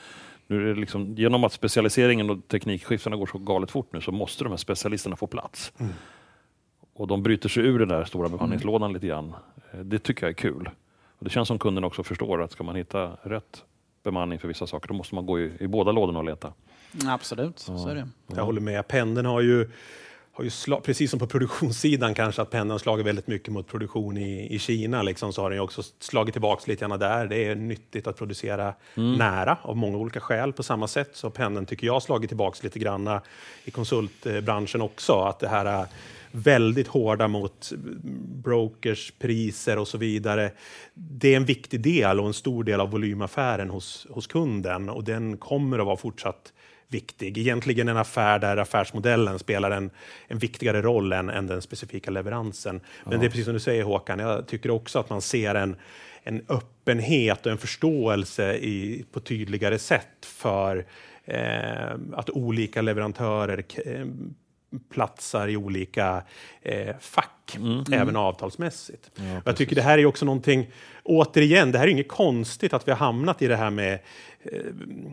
nu 0.48 0.62
är 0.62 0.74
det 0.74 0.80
liksom, 0.80 1.16
genom 1.16 1.44
att 1.44 1.54
specialiseringen 1.54 2.30
och 2.30 2.48
teknikskiftena 2.48 3.16
går 3.16 3.26
så 3.26 3.38
galet 3.38 3.72
fort 3.72 3.94
nu 3.94 4.02
så 4.02 4.12
måste 4.12 4.44
de 4.44 4.50
här 4.50 4.58
specialisterna 4.58 5.16
få 5.16 5.28
plats. 5.28 5.74
Och 6.94 7.08
de 7.08 7.24
bryter 7.24 7.50
sig 7.50 7.64
ur 7.66 7.80
den 7.80 7.88
där 7.88 8.04
stora 8.04 8.30
bemanningslådan 8.30 8.94
lite 8.94 9.08
grann. 9.08 9.34
Eh, 9.74 9.80
Det 9.80 10.00
tycker 10.00 10.24
jag 10.26 10.30
är 10.30 10.34
kul. 10.34 10.70
Och 11.20 11.24
det 11.24 11.30
känns 11.30 11.48
som 11.48 11.60
kunden 11.60 11.84
också 11.84 12.04
förstår 12.04 12.42
att 12.42 12.52
ska 12.52 12.64
man 12.64 12.76
hitta 12.76 13.12
rätt 13.24 13.66
bemanning 14.04 14.40
för 14.40 14.48
vissa 14.48 14.68
saker, 14.68 14.88
då 14.88 14.94
måste 14.94 15.16
man 15.16 15.26
gå 15.26 15.40
i, 15.40 15.52
i 15.60 15.68
båda 15.68 15.92
lådorna 15.92 16.20
och 16.20 16.26
leta. 16.26 16.54
absolut, 17.08 17.60
så 17.60 17.88
är 17.88 17.96
det. 17.96 18.10
Jag 18.28 18.46
håller 18.46 18.62
med. 18.62 18.88
Pendeln 18.88 19.26
har 19.26 19.42
ju, 19.42 19.70
har 20.32 20.44
ju 20.44 20.50
sla, 20.50 20.80
precis 20.80 21.12
som 21.12 21.20
på 21.20 21.28
produktionssidan 21.28 22.14
kanske, 22.14 22.42
att 22.42 22.50
pendeln 22.50 22.72
har 22.72 22.78
slagit 22.78 23.06
väldigt 23.06 23.28
mycket 23.28 23.54
mot 23.54 23.68
produktion 23.68 24.18
i, 24.18 24.56
i 24.56 24.60
Kina, 24.60 25.02
liksom, 25.02 25.34
så 25.34 25.42
har 25.42 25.50
den 25.50 25.58
ju 25.58 25.64
också 25.64 25.82
slagit 26.00 26.34
tillbaka 26.34 26.64
lite 26.66 26.86
grann 26.86 27.00
där. 27.00 27.28
Det 27.28 27.46
är 27.46 27.56
nyttigt 27.56 28.08
att 28.08 28.18
producera 28.18 28.74
nära 28.96 29.58
av 29.62 29.78
många 29.78 29.98
olika 29.98 30.20
skäl. 30.20 30.54
På 30.54 30.64
samma 30.64 30.88
sätt 30.88 31.10
så 31.14 31.28
har 31.28 31.32
pendeln, 31.32 31.66
tycker 31.66 31.88
jag, 31.88 32.04
slagit 32.04 32.30
tillbaka 32.30 32.60
lite 32.64 32.80
grann 32.80 33.20
i 33.64 33.72
konsultbranschen 33.72 34.82
också. 34.82 35.14
Att 35.14 35.40
det 35.40 35.48
här 35.48 35.66
är 35.66 35.88
väldigt 36.32 36.88
hårda 36.88 37.28
mot 37.28 37.72
brokers, 38.44 39.14
priser 39.20 39.78
och 39.78 39.88
så 39.88 39.98
vidare. 39.98 40.52
Det 40.94 41.34
är 41.34 41.38
en 41.38 41.46
viktig 41.46 41.82
del 41.82 42.20
och 42.20 42.28
en 42.28 42.34
stor 42.34 42.64
del 42.64 42.80
av 42.80 42.92
volymaffären 42.92 43.70
hos, 43.70 44.08
hos 44.10 44.28
kunden 44.28 44.90
och 44.90 45.04
den 45.04 45.38
kommer 45.38 45.80
att 45.80 45.86
vara 45.86 45.98
fortsatt 45.98 46.54
viktig. 46.88 47.38
Egentligen 47.38 47.88
en 47.88 47.98
affär 47.98 48.40
där 48.40 48.58
affärsmodellen 48.58 49.40
spelar 49.40 49.72
en, 49.72 49.90
en 50.28 50.38
viktigare 50.38 50.82
roll 50.82 51.14
än, 51.14 51.30
än 51.30 51.48
den 51.48 51.62
specifika 51.62 52.12
leveransen. 52.12 52.82
Men 53.06 53.20
det 53.20 53.26
är 53.26 53.30
precis 53.30 53.46
som 53.46 53.54
du 53.54 53.60
säger 53.60 53.84
Håkan, 53.84 54.20
jag 54.20 54.48
tycker 54.48 54.72
också 54.72 55.00
att 55.00 55.10
man 55.10 55.22
ser 55.22 55.56
en, 55.56 55.76
en 56.24 56.46
öppenhet 56.50 57.46
och 57.46 57.52
en 57.52 57.58
förståelse 57.58 58.54
i, 58.54 59.06
på 59.12 59.20
tydligare 59.20 59.80
sätt 59.80 60.26
för 60.26 60.86
eh, 61.26 61.92
att 62.14 62.30
olika 62.30 62.82
leverantörer 62.82 63.64
eh, 63.86 64.06
platsar 64.90 65.48
i 65.48 65.58
olika 65.58 66.24
eh, 66.62 66.96
fack, 67.00 67.58
även 67.92 68.16
avtalsmässigt. 68.16 69.12
jag 69.46 69.56
tycker 69.56 69.76
det 69.76 69.82
här 69.82 69.98
är 69.98 70.06
också 70.06 70.26
någonting, 70.26 70.72
återigen, 71.04 71.72
det 71.72 71.78
här 71.78 71.88
är 71.88 71.92
inget 71.92 72.08
konstigt 72.08 72.74
att 72.74 72.88
vi 72.88 72.92
har 72.92 72.98
hamnat 72.98 73.42
i 73.42 73.48
det 73.48 73.56
här 73.56 73.70
med, 73.70 74.00
eh, 74.44 74.60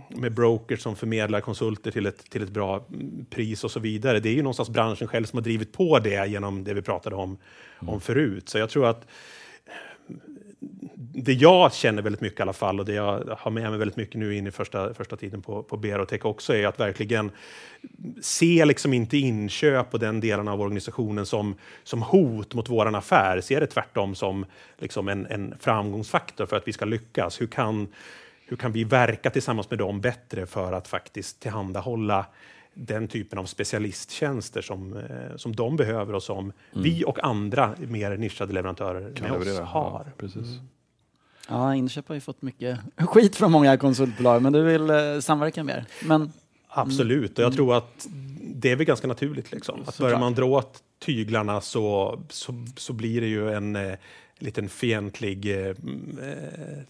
med 0.08 0.34
brokers 0.34 0.80
som 0.80 0.96
förmedlar 0.96 1.40
konsulter 1.40 1.90
till 1.90 2.06
ett, 2.06 2.30
till 2.30 2.42
ett 2.42 2.50
bra 2.50 2.86
mm, 2.92 3.26
pris 3.30 3.64
och 3.64 3.70
så 3.70 3.80
vidare. 3.80 4.20
Det 4.20 4.28
är 4.28 4.34
ju 4.34 4.42
någonstans 4.42 4.70
branschen 4.70 5.08
själv 5.08 5.24
som 5.24 5.36
har 5.36 5.44
drivit 5.44 5.72
på 5.72 5.98
det 5.98 6.26
genom 6.28 6.64
det 6.64 6.74
vi 6.74 6.82
pratade 6.82 7.16
om, 7.16 7.38
om 7.78 8.00
förut. 8.00 8.48
Så 8.48 8.58
jag 8.58 8.70
tror 8.70 8.86
att 8.86 9.06
det 11.18 11.32
jag 11.32 11.72
känner 11.72 12.02
väldigt 12.02 12.20
mycket 12.20 12.40
i 12.40 12.42
alla 12.42 12.52
fall 12.52 12.80
och 12.80 12.86
det 12.86 12.94
jag 12.94 13.36
har 13.38 13.50
med 13.50 13.70
mig 13.70 13.78
väldigt 13.78 13.96
mycket 13.96 14.14
nu 14.14 14.34
in 14.34 14.46
i 14.46 14.50
första, 14.50 14.94
första 14.94 15.16
tiden 15.16 15.42
på, 15.42 15.62
på 15.62 15.76
Berotech 15.76 16.24
också 16.24 16.54
är 16.54 16.66
att 16.66 16.80
verkligen 16.80 17.30
se 18.22 18.64
liksom 18.64 18.92
inte 18.92 19.16
inköp 19.16 19.94
och 19.94 20.00
den 20.00 20.20
delen 20.20 20.48
av 20.48 20.60
organisationen 20.60 21.26
som, 21.26 21.54
som 21.84 22.02
hot 22.02 22.54
mot 22.54 22.68
våran 22.68 22.94
affär. 22.94 23.40
Se 23.40 23.60
det 23.60 23.66
tvärtom 23.66 24.14
som 24.14 24.46
liksom 24.78 25.08
en, 25.08 25.26
en 25.26 25.54
framgångsfaktor 25.60 26.46
för 26.46 26.56
att 26.56 26.68
vi 26.68 26.72
ska 26.72 26.84
lyckas. 26.84 27.40
Hur 27.40 27.46
kan, 27.46 27.88
hur 28.46 28.56
kan 28.56 28.72
vi 28.72 28.84
verka 28.84 29.30
tillsammans 29.30 29.70
med 29.70 29.78
dem 29.78 30.00
bättre 30.00 30.46
för 30.46 30.72
att 30.72 30.88
faktiskt 30.88 31.40
tillhandahålla 31.40 32.26
den 32.74 33.08
typen 33.08 33.38
av 33.38 33.44
specialisttjänster 33.44 34.62
som, 34.62 34.96
eh, 34.96 35.36
som 35.36 35.56
de 35.56 35.76
behöver 35.76 36.14
och 36.14 36.22
som 36.22 36.38
mm. 36.44 36.52
vi 36.72 37.04
och 37.04 37.24
andra 37.24 37.74
mer 37.78 38.16
nischade 38.16 38.52
leverantörer 38.52 39.14
kan 39.14 39.30
med 39.30 39.48
oss 39.48 39.58
har. 39.58 40.04
Ja, 40.06 40.12
precis. 40.18 40.46
Mm. 40.46 40.68
Ja, 41.48 41.74
Inköp 41.74 42.08
har 42.08 42.14
ju 42.14 42.20
fått 42.20 42.42
mycket 42.42 42.78
skit 42.96 43.36
från 43.36 43.52
många 43.52 43.76
konsultbolag, 43.76 44.42
men 44.42 44.52
du 44.52 44.62
vill 44.62 44.90
eh, 44.90 44.96
samverka 45.20 45.64
mer. 45.64 45.84
Men, 46.04 46.32
Absolut, 46.68 47.32
och 47.32 47.38
jag 47.38 47.46
mm. 47.46 47.56
tror 47.56 47.76
att 47.76 48.08
det 48.40 48.70
är 48.70 48.76
väl 48.76 48.86
ganska 48.86 49.06
naturligt. 49.06 49.52
Liksom. 49.52 49.80
Att 49.86 49.98
börjar 49.98 50.18
man 50.18 50.34
dra 50.34 50.44
åt 50.44 50.82
tyglarna 50.98 51.60
så, 51.60 52.18
så, 52.28 52.64
så 52.76 52.92
blir 52.92 53.20
det 53.20 53.26
ju 53.26 53.52
en 53.52 53.76
eh, 53.76 53.92
liten 54.38 54.68
fientlig, 54.68 55.64
eh, 55.64 55.70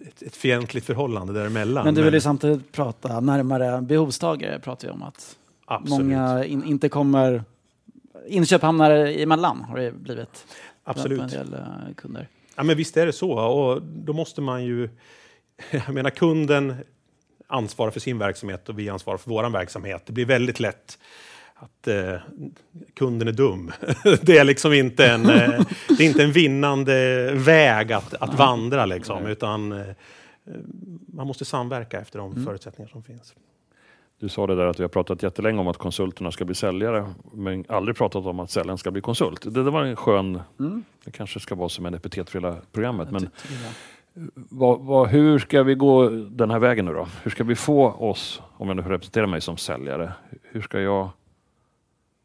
ett, 0.09 0.23
ett 0.23 0.37
fientligt 0.37 0.87
förhållande 0.87 1.33
däremellan. 1.33 1.85
Men 1.85 1.95
du 1.95 2.03
vill 2.03 2.14
ju 2.14 2.21
samtidigt 2.21 2.73
prata 2.73 3.21
närmare 3.21 3.83
behovstagare, 3.83 4.61
pratar 4.61 4.88
vi 4.88 4.95
om 4.95 5.03
att 5.03 5.37
Absolut. 5.64 6.07
många 6.07 6.45
in, 6.45 6.64
inte 6.64 6.88
kommer... 6.88 7.45
Inköp 8.29 8.62
hamnar 8.62 8.90
emellan, 8.90 9.62
har 9.62 9.79
det 9.79 9.92
blivit. 9.92 10.47
Absolut. 10.85 11.21
en 11.21 11.29
del 11.29 11.55
uh, 11.55 11.95
kunder. 11.97 12.29
Ja, 12.57 12.62
men 12.62 12.77
visst 12.77 12.97
är 12.97 13.07
det 13.07 13.12
så. 13.12 13.33
Och 13.33 13.83
då 13.83 14.12
måste 14.12 14.40
man 14.40 14.64
ju... 14.64 14.88
Jag 15.71 15.95
menar, 15.95 16.11
kunden 16.11 16.75
ansvarar 17.47 17.90
för 17.90 18.01
sin 18.01 18.19
verksamhet 18.19 18.69
och 18.69 18.79
vi 18.79 18.88
ansvarar 18.88 19.19
för 19.19 19.31
vår 19.31 19.51
verksamhet. 19.51 20.03
Det 20.07 20.12
blir 20.12 20.25
väldigt 20.25 20.61
lätt 20.61 20.99
att 21.55 21.88
eh, 21.88 22.14
kunden 22.95 23.29
är 23.29 23.33
dum. 23.33 23.73
det 24.23 24.38
är 24.38 24.45
liksom 24.45 24.73
inte 24.73 25.07
en, 25.07 25.27
eh, 25.27 25.61
det 25.88 26.05
är 26.05 26.07
inte 26.07 26.23
en 26.23 26.33
vinnande 26.33 27.31
väg 27.35 27.92
att, 27.92 28.14
att 28.14 28.35
vandra, 28.35 28.87
liksom, 28.87 29.27
utan 29.27 29.73
eh, 29.73 29.87
man 31.07 31.27
måste 31.27 31.45
samverka 31.45 32.01
efter 32.01 32.19
de 32.19 32.33
mm. 32.33 32.45
förutsättningar 32.45 32.90
som 32.90 33.03
finns. 33.03 33.35
Du 34.19 34.29
sa 34.29 34.47
det 34.47 34.57
där 34.57 34.67
att 34.67 34.79
vi 34.79 34.85
har 34.85 34.89
pratat 34.89 35.23
jättelänge 35.23 35.61
om 35.61 35.69
att 35.69 35.77
konsulterna 35.77 36.33
ska 36.33 36.45
bli 36.45 36.55
säljare, 36.55 37.07
men 37.33 37.65
aldrig 37.69 37.97
pratat 37.97 38.27
om 38.27 38.41
att 38.41 38.51
säljaren 38.51 38.79
ska 38.79 38.91
bli 38.91 39.03
konsult. 39.03 39.43
Det, 39.43 39.65
det 39.65 39.71
var 39.71 39.85
en 39.85 39.97
skön, 39.97 40.41
mm. 40.61 40.85
det 41.05 41.11
kanske 41.11 41.41
ska 41.41 41.55
vara 41.55 41.69
som 41.69 41.87
en 41.87 41.95
epitet 41.95 42.31
för 42.31 42.39
hela 42.39 42.57
programmet. 42.73 43.11
Men 43.11 43.29
vad, 44.35 44.81
vad, 44.81 45.09
hur 45.09 45.39
ska 45.39 45.63
vi 45.63 45.75
gå 45.75 46.09
den 46.09 46.51
här 46.51 46.59
vägen 46.59 46.85
nu 46.85 46.93
då? 46.93 47.09
Hur 47.23 47.31
ska 47.31 47.45
vi 47.45 47.55
få 47.55 47.87
oss, 47.87 48.43
om 48.57 48.69
jag 48.69 48.77
nu 48.77 48.83
representerar 48.83 49.27
mig 49.27 49.41
som 49.41 49.57
säljare, 49.57 50.13
hur 50.43 50.61
ska 50.61 50.81
jag 50.81 51.09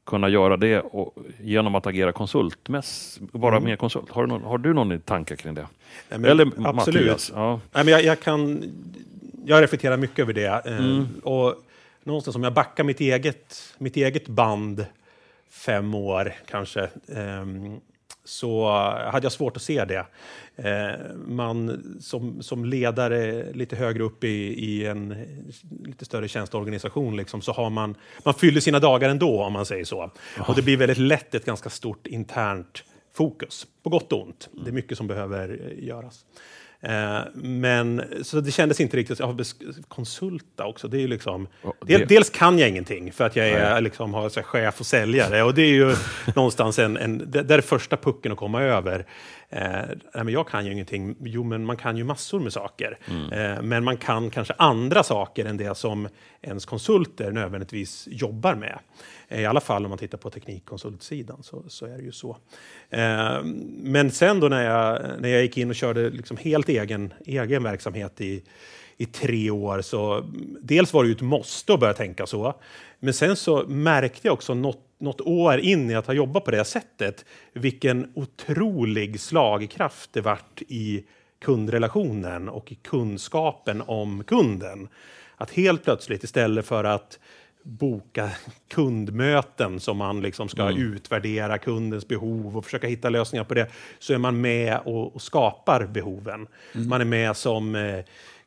kunna 0.06 0.30
göra 0.30 0.58
det 0.58 0.80
och, 0.80 1.16
genom 1.40 1.76
att 1.76 1.88
agera 1.88 2.12
konsult, 2.12 2.70
mest, 2.70 3.20
vara 3.32 3.58
mm. 3.58 3.70
mer 3.70 3.76
konsult? 3.76 4.10
Har 4.10 4.22
du 4.22 4.28
någon, 4.28 4.44
har 4.44 4.58
du 4.58 4.74
någon 4.74 5.00
tanke 5.00 5.36
kring 5.36 5.54
det? 5.54 5.68
Ja, 6.10 6.18
men, 6.18 6.32
Eller 6.32 6.46
absolut. 6.46 7.02
Mattias? 7.02 7.32
Ja. 7.36 7.60
Ja, 7.72 7.84
men 7.84 7.88
jag, 7.88 8.04
jag, 8.04 8.20
kan, 8.20 8.64
jag 9.46 9.64
reflekterar 9.64 9.98
mycket 9.98 10.20
över 10.20 10.34
det. 10.34 10.66
Eh, 10.66 10.78
mm. 10.78 11.08
och 11.24 11.56
någonstans 12.04 12.36
om 12.36 12.44
jag 12.44 12.54
backar 12.54 12.84
mitt 12.84 13.00
eget, 13.00 13.74
mitt 13.78 13.98
eget 13.98 14.28
band 14.28 14.86
fem 15.50 15.94
år 15.96 16.34
kanske, 16.48 16.90
ehm, 17.08 17.80
så 18.24 18.70
hade 19.12 19.26
jag 19.26 19.32
svårt 19.32 19.58
att 19.58 19.64
se 19.64 19.86
det. 19.86 20.06
Eh, 20.56 21.16
man 21.28 21.84
som, 22.02 22.44
som 22.44 22.66
ledare 22.66 23.46
lite 23.54 23.76
högre 23.76 24.04
upp 24.04 24.24
i, 24.24 24.28
i 24.66 24.86
en 24.86 25.26
lite 25.86 26.06
större 26.06 26.28
tjänsteorganisation 26.28 27.18
liksom, 27.18 27.42
så 27.42 27.52
har 27.52 27.70
man, 27.70 27.96
man 28.26 28.34
fyller 28.34 28.62
sina 28.62 28.80
dagar 28.80 29.10
ändå 29.10 29.44
om 29.44 29.54
man 29.54 29.66
säger 29.66 29.86
så. 29.86 30.12
Och 30.48 30.56
det 30.56 30.62
blir 30.62 30.78
väldigt 30.78 30.98
lätt 30.98 31.36
ett 31.36 31.46
ganska 31.46 31.70
stort 31.70 32.08
internt 32.08 32.84
fokus, 33.14 33.68
på 33.84 33.90
gott 33.90 34.12
och 34.12 34.22
ont. 34.22 34.50
Det 34.52 34.70
är 34.70 34.74
mycket 34.74 34.98
som 34.98 35.08
behöver 35.08 35.74
göras. 35.80 36.26
Eh, 36.84 37.20
men 37.34 38.04
så 38.24 38.40
det 38.40 38.52
kändes 38.52 38.80
inte 38.80 38.98
riktigt, 38.98 39.20
ja, 39.20 39.38
konsulta 39.88 40.66
också, 40.66 40.88
det 40.88 40.98
är 40.98 41.02
ju 41.02 41.08
liksom, 41.08 41.48
oh, 41.64 41.74
det... 41.82 42.06
dels 42.06 42.30
kan 42.30 42.60
jag 42.60 42.70
ingenting 42.70 43.12
för 43.12 43.26
att 43.26 43.36
jag 43.36 43.48
är, 43.50 43.82
liksom, 43.82 44.14
har 44.14 44.30
så 44.30 44.44
chef 44.44 44.80
och 44.80 44.86
säljare. 44.86 45.44
Och 45.44 45.54
det 45.54 45.62
är 45.62 45.74
ju 45.74 45.96
någonstans 46.36 46.80
en, 46.80 46.98
en, 46.98 47.32
det 47.32 47.54
är 47.54 47.62
första 47.62 47.98
pucken 47.98 48.32
att 48.32 48.38
komma 48.38 48.62
över. 48.62 49.06
Eh, 49.52 49.82
men 50.14 50.30
jag 50.30 50.48
kan 50.48 50.66
ju 50.66 50.72
ingenting, 50.72 51.16
jo 51.20 51.44
men 51.44 51.66
man 51.66 51.78
kan 51.78 51.98
ju 51.98 52.04
massor 52.04 52.40
med 52.40 52.54
saker. 52.54 52.98
Mm. 53.06 53.32
Eh, 53.32 53.62
men 53.62 53.84
man 53.84 53.98
kan 53.98 54.30
kanske 54.30 54.54
andra 54.58 55.04
saker 55.04 55.46
än 55.46 55.58
det 55.58 55.78
som 55.78 56.08
ens 56.42 56.66
konsulter 56.66 57.32
nödvändigtvis 57.32 58.08
jobbar 58.12 58.56
med. 58.56 58.80
I 59.30 59.46
alla 59.46 59.60
fall 59.60 59.86
om 59.86 59.90
man 59.90 59.98
tittar 59.98 60.18
på 60.18 60.30
teknikkonsultsidan 60.30 61.44
så, 61.44 61.64
så 61.68 61.86
är 61.86 61.98
det 61.98 62.04
ju 62.04 62.12
så. 62.12 62.38
Eh, 62.90 63.44
men 63.68 64.12
sen 64.12 64.40
då 64.40 64.48
när 64.48 64.64
jag, 64.64 65.02
när 65.22 65.30
jag 65.30 65.42
gick 65.42 65.58
in 65.58 65.70
och 65.70 65.76
körde 65.76 66.10
liksom 66.10 66.38
helt 66.38 66.70
egen, 66.70 67.14
egen 67.26 67.64
verksamhet 67.64 68.22
i, 68.22 68.44
i 68.98 69.06
tre 69.06 69.52
år 69.52 69.82
så 69.82 70.24
dels 70.62 70.94
var 70.94 71.04
det 71.04 71.10
ju 71.10 71.16
ett 71.16 71.22
måste 71.22 71.74
att 71.74 71.80
börja 71.80 71.94
tänka 71.94 72.26
så. 72.26 72.54
Men 73.00 73.14
sen 73.14 73.36
så 73.36 73.64
märkte 73.68 74.28
jag 74.28 74.34
också 74.34 74.54
något, 74.54 74.86
något 75.02 75.22
år 75.22 75.60
in 75.60 75.92
i 75.92 75.96
att 75.96 76.08
ha 76.08 76.14
jobbat 76.14 76.46
på 76.46 76.52
det 76.52 76.66
sättet 76.66 77.26
vilken 77.54 78.12
otrolig 78.16 79.20
slagkraft 79.20 80.14
det 80.14 80.22
vart 80.22 80.62
i 80.68 81.04
kundrelationen 81.42 82.50
och 82.50 82.72
i 82.72 82.76
kunskapen 82.76 83.82
om 83.82 84.24
kunden. 84.24 84.88
Att 85.36 85.52
helt 85.52 85.84
plötsligt 85.84 86.24
istället 86.24 86.66
för 86.66 86.84
att 86.84 87.20
boka 87.64 88.30
kundmöten 88.68 89.80
som 89.80 89.98
man 89.98 90.22
liksom 90.22 90.50
ska 90.50 90.62
mm. 90.62 90.82
utvärdera 90.82 91.58
kundens 91.58 92.08
behov 92.08 92.58
och 92.58 92.66
försöka 92.66 92.88
hitta 92.88 93.10
lösningar 93.10 93.44
på 93.44 93.54
det, 93.54 93.68
så 94.00 94.14
är 94.14 94.18
man 94.18 94.42
med 94.42 94.80
och, 94.86 95.16
och 95.16 95.22
skapar 95.22 95.86
behoven. 95.86 96.48
Mm. 96.76 96.90
Man 96.90 97.02
är 97.02 97.06
med 97.06 97.38
som 97.38 97.76
eh, 97.76 98.06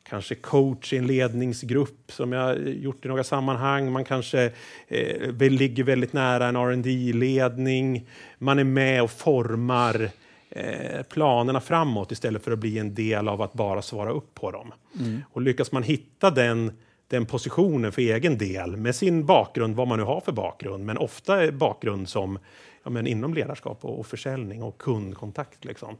kanske 0.09 0.35
coach 0.35 0.93
i 0.93 0.97
en 0.97 1.07
ledningsgrupp 1.07 2.11
som 2.11 2.31
jag 2.31 2.69
gjort 2.69 3.05
i 3.05 3.07
några 3.07 3.23
sammanhang. 3.23 3.91
Man 3.91 4.05
kanske 4.05 4.51
eh, 4.87 5.49
ligger 5.49 5.83
väldigt 5.83 6.13
nära 6.13 6.47
en 6.47 6.57
rd 6.57 7.15
ledning 7.15 8.07
Man 8.37 8.59
är 8.59 8.63
med 8.63 9.03
och 9.03 9.11
formar 9.11 10.09
eh, 10.49 11.01
planerna 11.09 11.61
framåt 11.61 12.11
istället 12.11 12.43
för 12.43 12.51
att 12.51 12.59
bli 12.59 12.79
en 12.79 12.95
del 12.95 13.27
av 13.27 13.41
att 13.41 13.53
bara 13.53 13.81
svara 13.81 14.11
upp 14.11 14.33
på 14.33 14.51
dem. 14.51 14.73
Mm. 14.99 15.21
Och 15.31 15.41
lyckas 15.41 15.71
man 15.71 15.83
hitta 15.83 16.31
den 16.31 16.71
den 17.07 17.25
positionen 17.25 17.91
för 17.91 18.01
egen 18.01 18.37
del 18.37 18.77
med 18.77 18.95
sin 18.95 19.25
bakgrund, 19.25 19.75
vad 19.75 19.87
man 19.87 19.99
nu 19.99 20.05
har 20.05 20.21
för 20.21 20.31
bakgrund, 20.31 20.85
men 20.85 20.97
ofta 20.97 21.51
bakgrund 21.51 22.09
som 22.09 22.39
ja, 22.85 22.89
men 22.89 23.07
inom 23.07 23.33
ledarskap 23.33 23.85
och, 23.85 23.99
och 23.99 24.07
försäljning 24.07 24.63
och 24.63 24.77
kundkontakt. 24.77 25.65
Liksom. 25.65 25.97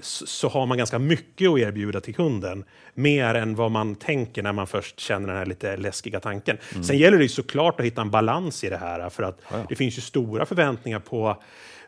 Så, 0.00 0.26
så, 0.26 0.48
har 0.48 0.66
man 0.66 0.78
ganska 0.78 0.98
mycket 0.98 1.50
att 1.50 1.58
erbjuda 1.58 2.00
till 2.00 2.14
kunden, 2.14 2.64
mer 2.94 3.34
än 3.34 3.54
vad 3.54 3.70
man 3.70 3.94
tänker 3.94 4.42
när 4.42 4.52
man 4.52 4.66
först 4.66 5.00
känner 5.00 5.28
den 5.28 5.36
här 5.36 5.46
lite 5.46 5.76
läskiga 5.76 6.20
tanken. 6.20 6.58
Mm. 6.72 6.84
Sen 6.84 6.98
gäller 6.98 7.18
det 7.18 7.28
såklart 7.28 7.80
att 7.80 7.86
hitta 7.86 8.00
en 8.00 8.10
balans 8.10 8.64
i 8.64 8.68
det 8.68 8.76
här, 8.76 9.10
för 9.10 9.22
att 9.22 9.40
ja, 9.50 9.58
ja. 9.58 9.66
det 9.68 9.76
finns 9.76 9.98
ju 9.98 10.02
stora 10.02 10.46
förväntningar 10.46 10.98
på 10.98 11.42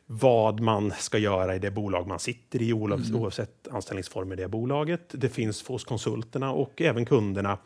vad 0.07 0.61
man 0.61 0.93
ska 0.99 1.19
göra 1.19 1.55
i 1.55 1.59
det 1.59 1.71
bolag 1.71 2.07
man 2.07 2.19
sitter 2.19 2.63
i, 2.63 2.71
mm. 2.71 3.15
oavsett 3.15 3.69
anställningsform 3.71 4.33
i 4.33 4.37
det 4.37 4.49
bolaget. 4.49 5.03
Det 5.09 5.29
finns 5.29 5.69
hos 5.69 5.85
konsulterna 5.85 6.53
och 6.53 6.83
även 6.83 7.07
kunderna 7.07 7.59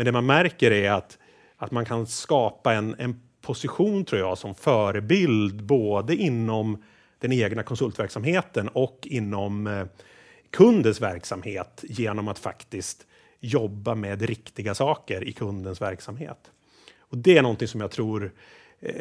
men 0.00 0.04
det 0.04 0.12
man 0.12 0.26
märker 0.26 0.70
är 0.70 0.90
att, 0.90 1.18
att 1.56 1.70
man 1.70 1.84
kan 1.84 2.06
skapa 2.06 2.74
en, 2.74 2.94
en 2.98 3.20
position, 3.50 4.04
tror 4.04 4.20
jag, 4.20 4.38
som 4.38 4.54
förebild 4.54 5.64
både 5.64 6.16
inom 6.16 6.82
den 7.18 7.32
egna 7.32 7.62
konsultverksamheten 7.62 8.68
och 8.68 9.08
inom 9.10 9.66
eh, 9.66 9.86
kundens 10.50 11.00
verksamhet 11.00 11.84
genom 11.88 12.28
att 12.28 12.38
faktiskt 12.38 13.06
jobba 13.40 13.94
med 13.94 14.22
riktiga 14.22 14.74
saker 14.74 15.28
i 15.28 15.32
kundens 15.32 15.80
verksamhet. 15.80 16.50
Och 16.98 17.18
Det 17.18 17.38
är 17.38 17.42
någonting 17.42 17.68
som 17.68 17.80
jag 17.80 17.90
tror 17.90 18.32
eh, 18.80 18.92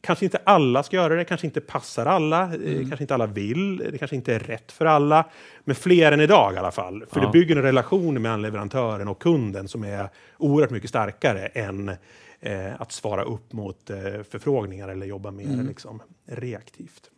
kanske 0.00 0.24
inte 0.24 0.40
alla 0.44 0.82
ska 0.82 0.96
göra 0.96 1.14
det, 1.14 1.24
kanske 1.24 1.46
inte 1.46 1.60
passar 1.60 2.06
alla, 2.06 2.42
eh, 2.42 2.54
mm. 2.54 2.88
kanske 2.88 3.04
inte 3.04 3.14
alla 3.14 3.26
vill, 3.26 3.76
det 3.76 3.98
kanske 3.98 4.16
inte 4.16 4.34
är 4.34 4.38
rätt 4.38 4.72
för 4.72 4.86
alla. 4.86 5.24
Men 5.64 5.76
fler 5.76 6.12
än 6.12 6.20
idag 6.20 6.54
i 6.54 6.56
alla 6.58 6.72
fall. 6.72 7.04
För 7.10 7.20
ja. 7.20 7.26
det 7.26 7.32
bygger 7.32 7.56
en 7.56 7.62
relation 7.62 8.22
mellan 8.22 8.42
leverantören 8.42 9.08
och 9.08 9.22
kunden 9.22 9.68
som 9.68 9.84
är 9.84 10.08
oerhört 10.38 10.70
mycket 10.70 10.90
starkare 10.90 11.46
än 11.46 11.96
eh, 12.40 12.80
att 12.80 12.92
svara 12.92 13.22
upp 13.22 13.52
mot 13.52 13.90
eh, 13.90 13.96
förfrågningar 14.30 14.88
eller 14.88 15.06
jobba 15.06 15.30
mer 15.30 15.44
mm. 15.44 15.66
liksom, 15.66 16.02
reaktivt. 16.26 17.10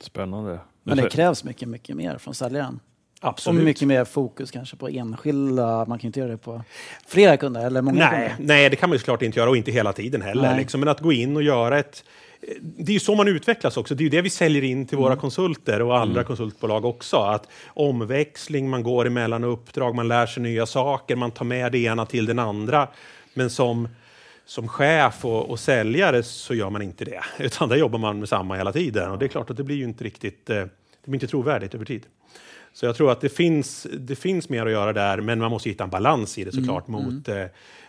Spännande. 0.00 0.58
Men 0.82 0.96
det 0.96 1.10
krävs 1.10 1.44
mycket, 1.44 1.68
mycket 1.68 1.96
mer 1.96 2.18
från 2.18 2.34
säljaren. 2.34 2.80
Absolut. 3.20 3.58
Och 3.58 3.64
mycket 3.64 3.88
mer 3.88 4.04
fokus 4.04 4.50
kanske 4.50 4.76
på 4.76 4.88
enskilda. 4.88 5.84
Man 5.84 5.98
kan 5.98 6.08
inte 6.08 6.20
göra 6.20 6.30
det 6.30 6.38
på 6.38 6.62
flera 7.06 7.36
kunder 7.36 7.66
eller 7.66 7.82
många 7.82 8.10
Nej, 8.10 8.28
kunder. 8.36 8.54
nej, 8.54 8.70
det 8.70 8.76
kan 8.76 8.88
man 8.88 8.94
ju 8.94 8.98
såklart 8.98 9.22
inte 9.22 9.38
göra 9.38 9.50
och 9.50 9.56
inte 9.56 9.70
hela 9.70 9.92
tiden 9.92 10.22
heller. 10.22 10.56
Liksom. 10.56 10.80
Men 10.80 10.88
att 10.88 11.00
gå 11.00 11.12
in 11.12 11.36
och 11.36 11.42
göra 11.42 11.78
ett... 11.78 12.04
Det 12.60 12.92
är 12.92 12.94
ju 12.94 13.00
så 13.00 13.14
man 13.14 13.28
utvecklas 13.28 13.76
också. 13.76 13.94
Det 13.94 14.00
är 14.00 14.04
ju 14.04 14.10
det 14.10 14.22
vi 14.22 14.30
säljer 14.30 14.64
in 14.64 14.86
till 14.86 14.98
Mm. 14.98 15.04
våra 15.04 15.16
konsulter 15.16 15.82
och 15.82 15.98
andra 15.98 16.24
konsultbolag 16.24 16.84
också. 16.84 17.16
Att 17.16 17.48
omväxling, 17.66 18.70
man 18.70 18.82
går 18.82 19.06
emellan 19.06 19.44
uppdrag, 19.44 19.94
man 19.94 20.08
lär 20.08 20.26
sig 20.26 20.42
nya 20.42 20.66
saker, 20.66 21.16
man 21.16 21.30
tar 21.30 21.44
med 21.44 21.72
det 21.72 21.78
ena 21.78 22.06
till 22.06 22.26
den 22.26 22.38
andra. 22.38 22.88
Men 23.34 23.50
som, 23.50 23.88
som 24.46 24.68
chef 24.68 25.24
och, 25.24 25.50
och 25.50 25.60
säljare 25.60 26.22
så 26.22 26.54
gör 26.54 26.70
man 26.70 26.82
inte 26.82 27.04
det. 27.04 27.20
Utan 27.44 27.68
där 27.68 27.76
jobbar 27.76 27.98
man 27.98 28.18
med 28.18 28.28
samma 28.28 28.56
hela 28.56 28.72
tiden. 28.72 29.10
Och 29.10 29.18
det 29.18 29.26
är 29.26 29.28
klart 29.28 29.50
att 29.50 29.56
det 29.56 29.64
blir 29.64 29.76
ju 29.76 29.84
inte 29.84 30.04
riktigt... 30.04 30.50
eh, 30.50 30.56
Det 30.56 31.10
blir 31.10 31.14
inte 31.14 31.26
trovärdigt 31.26 31.74
över 31.74 31.84
tid. 31.84 32.06
Så 32.72 32.86
jag 32.86 32.96
tror 32.96 33.10
att 33.12 33.20
det 33.20 33.28
finns, 33.28 33.86
det 33.98 34.16
finns 34.16 34.48
mer 34.48 34.66
att 34.66 34.72
göra 34.72 34.92
där, 34.92 35.20
men 35.20 35.38
man 35.38 35.50
måste 35.50 35.68
hitta 35.68 35.84
en 35.84 35.90
balans 35.90 36.38
i 36.38 36.44
det 36.44 36.52
såklart 36.52 36.88
mot, 36.88 37.28
eh, 37.28 37.42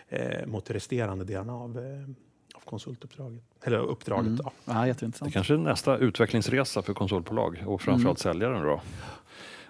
eh, 0.08 0.46
mot 0.46 0.70
resterande 0.70 1.24
delarna 1.24 1.52
av, 1.54 1.78
eh, 1.78 2.08
av 2.56 2.60
konsultuppdraget. 2.64 3.42
Eller 3.64 3.78
uppdraget. 3.78 4.36
Då. 4.36 4.50
Ja, 4.64 4.72
Det 4.82 4.86
jätteintressant. 4.88 5.32
kanske 5.32 5.54
är 5.54 5.58
nästa 5.58 5.96
utvecklingsresa 5.98 6.82
för 6.82 6.94
konsultbolag 6.94 7.62
och 7.66 7.82
framförallt 7.82 8.18
säljaren. 8.18 8.62
Då. 8.62 8.80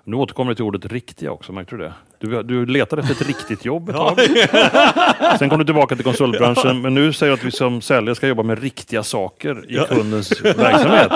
Nu 0.09 0.16
återkommer 0.16 0.51
du 0.51 0.55
till 0.55 0.64
ordet 0.64 0.87
riktiga 0.87 1.31
också, 1.31 1.53
märkte 1.53 1.77
du 1.77 1.83
det? 1.83 1.92
Du, 2.19 2.42
du 2.42 2.66
letade 2.66 3.03
efter 3.03 3.14
ett 3.14 3.27
riktigt 3.27 3.64
jobb 3.64 3.88
ett 3.88 3.97
tag. 3.97 4.21
Sen 5.38 5.51
kom 5.51 5.59
du 5.59 5.64
tillbaka 5.64 5.97
till 5.97 6.05
konsultbranschen, 6.05 6.81
men 6.81 6.95
nu 6.95 7.12
säger 7.12 7.33
du 7.33 7.38
att 7.38 7.45
vi 7.45 7.51
som 7.51 7.81
säljare 7.81 8.14
ska 8.14 8.29
jobba 8.29 8.42
med 8.42 8.62
riktiga 8.62 9.03
saker 9.03 9.64
i 9.69 9.95
kundens 9.95 10.45
verksamhet. 10.45 11.12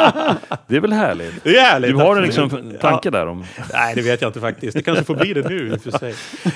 Det 0.67 0.77
är 0.77 0.81
väl 0.81 0.93
härligt? 0.93 1.45
Det 1.45 1.57
är 1.57 1.63
härligt, 1.63 1.91
Du 1.91 1.97
har 1.97 2.17
en 2.17 2.23
liksom 2.23 2.73
tanke 2.81 3.11
där 3.11 3.27
om... 3.27 3.45
Nej, 3.73 3.95
det 3.95 4.03
vet 4.03 4.23
jag 4.23 4.29
inte 4.29 4.41
faktiskt. 4.41 4.77
Det 4.77 4.83
kanske 4.83 5.05
får 5.05 5.15
bli 5.15 5.33
det 5.33 5.49
nu 5.49 5.69
i 5.69 5.77
och 5.77 5.83
för 5.83 5.91
sig. 5.91 6.15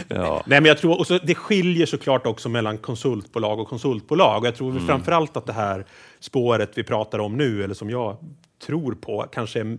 Ja. 0.08 0.42
Nej, 0.46 0.60
men 0.60 0.68
jag 0.68 0.78
tror, 0.78 0.98
och 0.98 1.06
så, 1.06 1.18
det 1.18 1.34
skiljer 1.34 1.86
såklart 1.86 2.26
också 2.26 2.48
mellan 2.48 2.78
konsultbolag 2.78 3.60
och 3.60 3.68
konsultbolag. 3.68 4.40
Och 4.40 4.46
jag 4.46 4.54
tror 4.54 4.70
mm. 4.70 4.86
framförallt 4.86 5.36
att 5.36 5.46
det 5.46 5.52
här 5.52 5.84
spåret 6.20 6.70
vi 6.74 6.82
pratar 6.82 7.18
om 7.18 7.36
nu, 7.36 7.64
eller 7.64 7.74
som 7.74 7.90
jag 7.90 8.16
tror 8.66 8.94
på, 8.94 9.26
kanske 9.32 9.60
är 9.60 9.78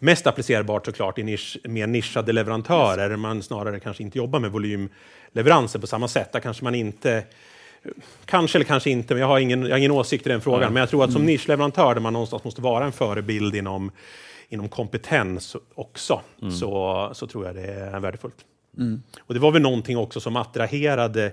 mest 0.00 0.26
applicerbart 0.26 0.86
såklart 0.86 1.18
i 1.18 1.22
nisch, 1.22 1.58
mer 1.64 1.86
nischade 1.86 2.32
leverantörer. 2.32 3.08
Där 3.08 3.16
man 3.16 3.42
snarare 3.42 3.80
kanske 3.80 4.02
inte 4.02 4.18
jobbar 4.18 4.40
med 4.40 4.50
volymleveranser 4.50 5.78
på 5.78 5.86
samma 5.86 6.08
sätt. 6.08 6.32
Där 6.32 6.40
kanske 6.40 6.64
man 6.64 6.74
inte 6.74 7.24
Kanske 8.24 8.58
eller 8.58 8.64
kanske 8.64 8.90
inte, 8.90 9.14
men 9.14 9.20
jag 9.20 9.28
har 9.28 9.38
ingen, 9.38 9.62
jag 9.62 9.70
har 9.70 9.78
ingen 9.78 9.90
åsikt 9.90 10.26
i 10.26 10.28
den 10.28 10.40
frågan. 10.40 10.72
Men 10.72 10.80
jag 10.80 10.90
tror 10.90 11.04
att 11.04 11.12
som 11.12 11.26
nischleverantör 11.26 11.94
där 11.94 12.00
man 12.00 12.12
någonstans 12.12 12.44
måste 12.44 12.60
vara 12.60 12.84
en 12.84 12.92
förebild 12.92 13.54
inom, 13.54 13.90
inom 14.48 14.68
kompetens 14.68 15.56
också, 15.74 16.20
så, 16.58 17.10
så 17.12 17.26
tror 17.26 17.46
jag 17.46 17.54
det 17.54 17.66
är 17.66 18.00
värdefullt. 18.00 18.34
Och 19.20 19.34
det 19.34 19.40
var 19.40 19.50
väl 19.52 19.62
någonting 19.62 19.98
också 19.98 20.20
som 20.20 20.36
attraherade 20.36 21.26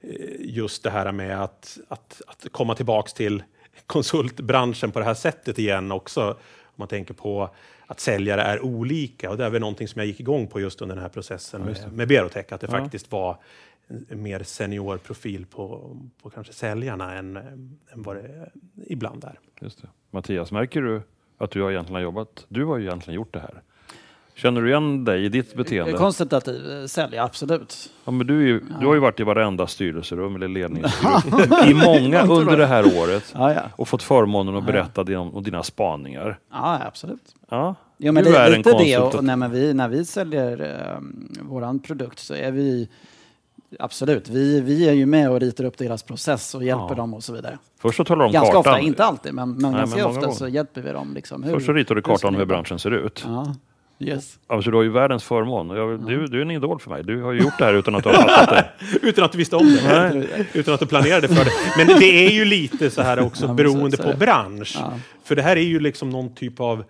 eh, 0.00 0.10
just 0.38 0.82
det 0.82 0.90
här 0.90 1.12
med 1.12 1.42
att, 1.42 1.78
att, 1.88 2.22
att 2.26 2.46
komma 2.52 2.74
tillbaks 2.74 3.12
till 3.12 3.42
konsultbranschen 3.86 4.92
på 4.92 4.98
det 4.98 5.04
här 5.04 5.14
sättet 5.14 5.58
igen 5.58 5.92
också. 5.92 6.30
Om 6.30 6.74
man 6.74 6.88
tänker 6.88 7.14
på 7.14 7.50
att 7.86 8.00
säljare 8.00 8.42
är 8.42 8.60
olika. 8.64 9.30
Och 9.30 9.36
det 9.36 9.44
är 9.44 9.50
väl 9.50 9.60
någonting 9.60 9.88
som 9.88 9.98
jag 10.00 10.06
gick 10.06 10.20
igång 10.20 10.46
på 10.46 10.60
just 10.60 10.82
under 10.82 10.94
den 10.94 11.02
här 11.02 11.08
processen 11.10 11.62
med, 11.62 11.92
med 11.92 12.08
Berotech. 12.08 12.52
Att 12.52 12.60
det 12.60 12.66
Ja. 12.72 12.78
faktiskt 12.78 13.12
var 13.12 13.36
en 14.08 14.22
mer 14.22 14.42
senior 14.42 14.96
profil 14.98 15.46
på, 15.46 15.96
på 16.22 16.30
kanske 16.30 16.52
säljarna 16.52 17.14
än, 17.14 17.36
än 17.36 17.78
vad 18.02 18.16
det 18.16 18.50
ibland 18.86 19.24
är. 19.24 19.38
Just 19.60 19.82
det. 19.82 19.88
Mattias, 20.10 20.52
märker 20.52 20.82
du 20.82 21.02
att 21.38 21.50
du 21.50 21.62
har 21.62 21.70
egentligen 21.70 22.02
jobbat? 22.02 22.46
Du 22.48 22.64
har 22.64 22.76
ju 22.78 22.84
egentligen 22.86 23.14
gjort 23.16 23.32
det 23.32 23.40
här. 23.40 23.62
Känner 24.36 24.60
du 24.62 24.68
igen 24.68 25.04
dig 25.04 25.24
i 25.24 25.28
ditt 25.28 25.54
beteende? 25.54 25.92
Konsultativ 25.92 26.70
eh, 26.70 26.86
sälj, 26.86 27.18
absolut. 27.18 27.90
Ja, 28.04 28.10
men 28.12 28.26
du, 28.26 28.48
ju, 28.48 28.60
du 28.80 28.86
har 28.86 28.94
ju 28.94 29.00
varit 29.00 29.20
i 29.20 29.22
varenda 29.22 29.66
styrelserum 29.66 30.36
eller 30.36 30.48
ledningsgrupp 30.48 31.64
i 31.66 31.74
många 31.74 32.22
under 32.26 32.56
det 32.56 32.66
här 32.66 32.98
året 32.98 33.32
Ja, 33.34 33.52
ja. 33.54 33.60
och 33.76 33.88
fått 33.88 34.02
förmånen 34.02 34.56
att 34.56 34.66
berätta 34.66 35.04
din, 35.04 35.16
om 35.16 35.42
dina 35.42 35.62
spaningar. 35.62 36.38
Ja, 36.52 36.80
absolut. 36.86 37.34
Ja, 37.50 37.74
Jo, 37.98 38.12
men 38.12 38.24
du 38.24 38.30
det 38.30 38.36
är 38.38 38.42
är 38.42 38.50
en 38.50 38.56
lite 38.58 38.78
det. 38.78 38.98
Och, 38.98 39.24
nej, 39.24 39.36
men 39.36 39.50
vi, 39.50 39.74
när 39.74 39.88
vi 39.88 40.04
säljer 40.04 40.60
eh, 40.90 40.98
våran 41.42 41.78
produkt 41.78 42.18
så 42.18 42.34
är 42.34 42.50
vi 42.50 42.88
Absolut, 43.78 44.28
vi, 44.28 44.60
vi 44.60 44.88
är 44.88 44.92
ju 44.92 45.06
med 45.06 45.30
och 45.30 45.40
ritar 45.40 45.64
upp 45.64 45.78
deras 45.78 46.02
process 46.02 46.54
och 46.54 46.64
hjälper 46.64 46.86
Ja. 46.88 46.94
dem 46.94 47.14
och 47.14 47.24
så 47.24 47.32
vidare. 47.32 47.58
Först 47.78 47.96
så 47.96 48.04
talar 48.04 48.24
om 48.24 48.32
Ganska 48.32 48.52
kartan. 48.52 48.72
ofta, 48.74 48.80
inte 48.86 49.04
alltid, 49.04 49.34
men, 49.34 49.52
men 49.52 49.72
ganska 49.72 49.96
men 49.96 50.06
ofta 50.06 50.20
gånger. 50.20 50.32
så 50.34 50.48
hjälper 50.48 50.80
vi 50.82 50.90
dem. 50.92 51.14
Liksom, 51.14 51.42
hur, 51.42 51.52
Först 51.52 51.66
så 51.66 51.72
ritar 51.72 51.94
du 51.94 52.02
kartan 52.02 52.34
hur 52.34 52.44
branschen 52.44 52.78
ser 52.78 52.90
ut. 52.90 53.22
Ja, 53.26 53.54
yes. 53.98 54.38
Alltså, 54.46 54.70
du 54.70 54.76
har 54.76 54.82
ju 54.84 54.90
världens 54.90 55.24
förmån. 55.24 55.70
Jag, 55.70 56.06
du, 56.06 56.26
du 56.26 56.38
är 56.38 56.42
en 56.42 56.50
idol 56.50 56.78
för 56.80 56.90
mig. 56.90 57.02
Du 57.04 57.22
har 57.22 57.32
ju 57.32 57.40
gjort 57.40 57.58
det 57.58 57.64
här 57.64 57.74
utan 57.74 57.94
att 57.94 58.02
du 58.02 58.08
har 58.08 58.16
fattat 58.16 58.48
det. 58.50 58.66
Utan 59.08 59.24
att 59.24 59.32
du 59.32 59.38
visste 59.38 59.56
om 59.56 59.66
det. 59.66 60.26
Utan 60.52 60.74
att 60.74 60.80
du 60.80 60.86
planerade 60.86 61.28
för 61.28 61.44
det. 61.44 61.50
Men 61.76 62.00
det 62.00 62.26
är 62.26 62.30
ju 62.30 62.44
lite 62.44 62.90
så 62.90 63.02
här 63.02 63.20
också 63.20 63.46
Ja, 63.46 63.52
beroende 63.54 63.96
så- 63.96 64.02
så 64.02 64.12
på 64.12 64.16
bransch. 64.18 64.76
Ja. 64.80 64.92
För 65.24 65.36
det 65.36 65.42
här 65.42 65.56
är 65.56 65.60
ju 65.60 65.80
liksom 65.80 66.10
någon 66.10 66.34
typ 66.34 66.60
av 66.60 66.84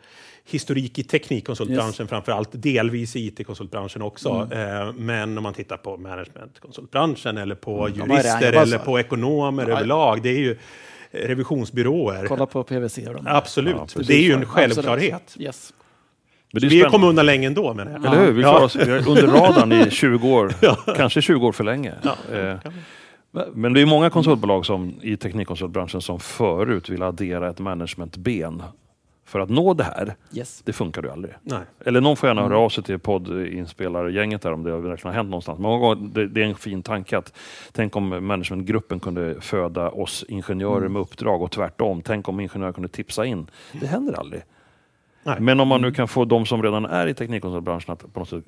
historik 0.48 0.98
i 0.98 1.02
teknikkonsultbranschen 1.02 2.08
framför 2.08 2.32
allt, 2.32 2.48
delvis 2.52 3.16
i 3.16 3.26
IT-konsultbranschen 3.26 4.02
också. 4.02 4.48
Mm. 4.52 4.80
Eh, 4.88 4.92
men 4.92 5.36
om 5.38 5.42
man 5.42 5.54
tittar 5.54 5.76
på 5.76 5.96
managementkonsultbranschen 5.96 7.38
eller 7.38 7.54
på 7.54 7.86
Mm, 7.86 7.98
jurister 8.10 8.52
eller 8.52 8.78
på 8.78 8.98
ekonomer 9.00 9.66
Ja. 9.68 9.76
överlag, 9.76 10.22
det 10.22 10.28
är 10.28 10.38
ju 10.38 10.56
revisionsbyråer. 11.10 12.26
Kolla 12.26 12.46
på 12.46 12.62
PVC. 12.62 12.98
Absolut, 13.24 13.76
Ja, 13.96 14.02
det 14.06 14.14
är 14.14 14.22
ju 14.22 14.32
en 14.32 14.46
självklarhet. 14.46 15.36
Yes. 15.38 15.72
Men 16.62 16.68
det 16.70 16.74
är 16.74 16.78
Vi 16.78 16.80
kom 16.80 16.88
spännande. 16.90 17.08
undan 17.08 17.26
länge 17.26 17.46
ändå 17.46 17.74
menar 17.74 17.92
jag. 17.92 18.04
Eller 18.06 18.24
hur? 18.26 18.32
Vi, 18.32 18.42
Ja. 18.42 18.50
klarar 18.50 18.64
oss, 18.64 18.76
vi 18.76 18.82
är 18.90 19.08
under 19.08 19.26
radarn 19.26 19.72
i 19.72 19.90
20 19.90 20.28
år. 20.28 20.52
Kanske 20.96 21.22
20 21.22 21.46
år 21.46 21.52
för 21.52 21.64
länge. 21.64 21.92
Eh, 22.32 22.54
Men 23.54 23.72
det 23.72 23.80
är 23.82 23.86
många 23.86 24.10
konsultbolag 24.10 24.66
som, 24.66 24.94
i 25.02 25.16
teknikkonsultbranschen 25.16 26.00
som 26.00 26.20
förut 26.20 26.88
vill 26.88 27.02
addera 27.02 27.50
ett 27.50 27.58
managementben 27.58 28.62
för 29.28 29.40
att 29.40 29.48
nå 29.50 29.74
det 29.74 29.84
här. 29.84 30.14
Yes. 30.34 30.62
Det 30.64 30.72
funkar 30.72 31.02
ju 31.02 31.10
aldrig. 31.10 31.34
Nej. 31.42 31.58
Eller 31.84 32.00
någon 32.00 32.16
får 32.16 32.28
gärna 32.28 32.42
höra 32.42 32.58
av 32.58 32.68
sig 32.68 32.84
till 32.84 32.98
poddinspelargänget 32.98 34.42
där 34.42 34.52
om 34.52 34.62
det 34.62 34.70
verkligen 34.76 35.12
har 35.14 35.16
hänt 35.22 35.30
någonstans. 35.30 35.58
Många 35.58 35.78
gånger, 35.78 36.08
det, 36.14 36.28
det 36.28 36.42
är 36.42 36.46
en 36.46 36.54
fin 36.54 36.82
tanke 36.82 37.18
att 37.18 37.32
tänk 37.72 37.96
om 37.96 38.26
managementgruppen 38.26 39.00
kunde 39.00 39.40
föda 39.40 39.90
oss 39.90 40.24
ingenjörer 40.28 40.88
med 40.88 41.02
uppdrag 41.02 41.42
och 41.42 41.50
tvärtom. 41.50 42.02
Tänk 42.02 42.28
om 42.28 42.40
ingenjörer 42.40 42.72
kunde 42.72 42.88
tipsa 42.88 43.24
in. 43.26 43.46
Det 43.72 43.86
händer 43.86 44.18
aldrig. 44.18 44.42
Nej. 45.26 45.40
Men 45.40 45.60
om 45.60 45.68
man 45.68 45.80
nu 45.80 45.92
kan 45.92 46.08
få 46.08 46.24
de 46.24 46.46
som 46.46 46.62
redan 46.62 46.84
är 46.84 47.06
i 47.06 47.14
teknikkonsultbranschen 47.14 47.92
att 47.92 48.12
på 48.12 48.20
något 48.20 48.28
sätt 48.28 48.44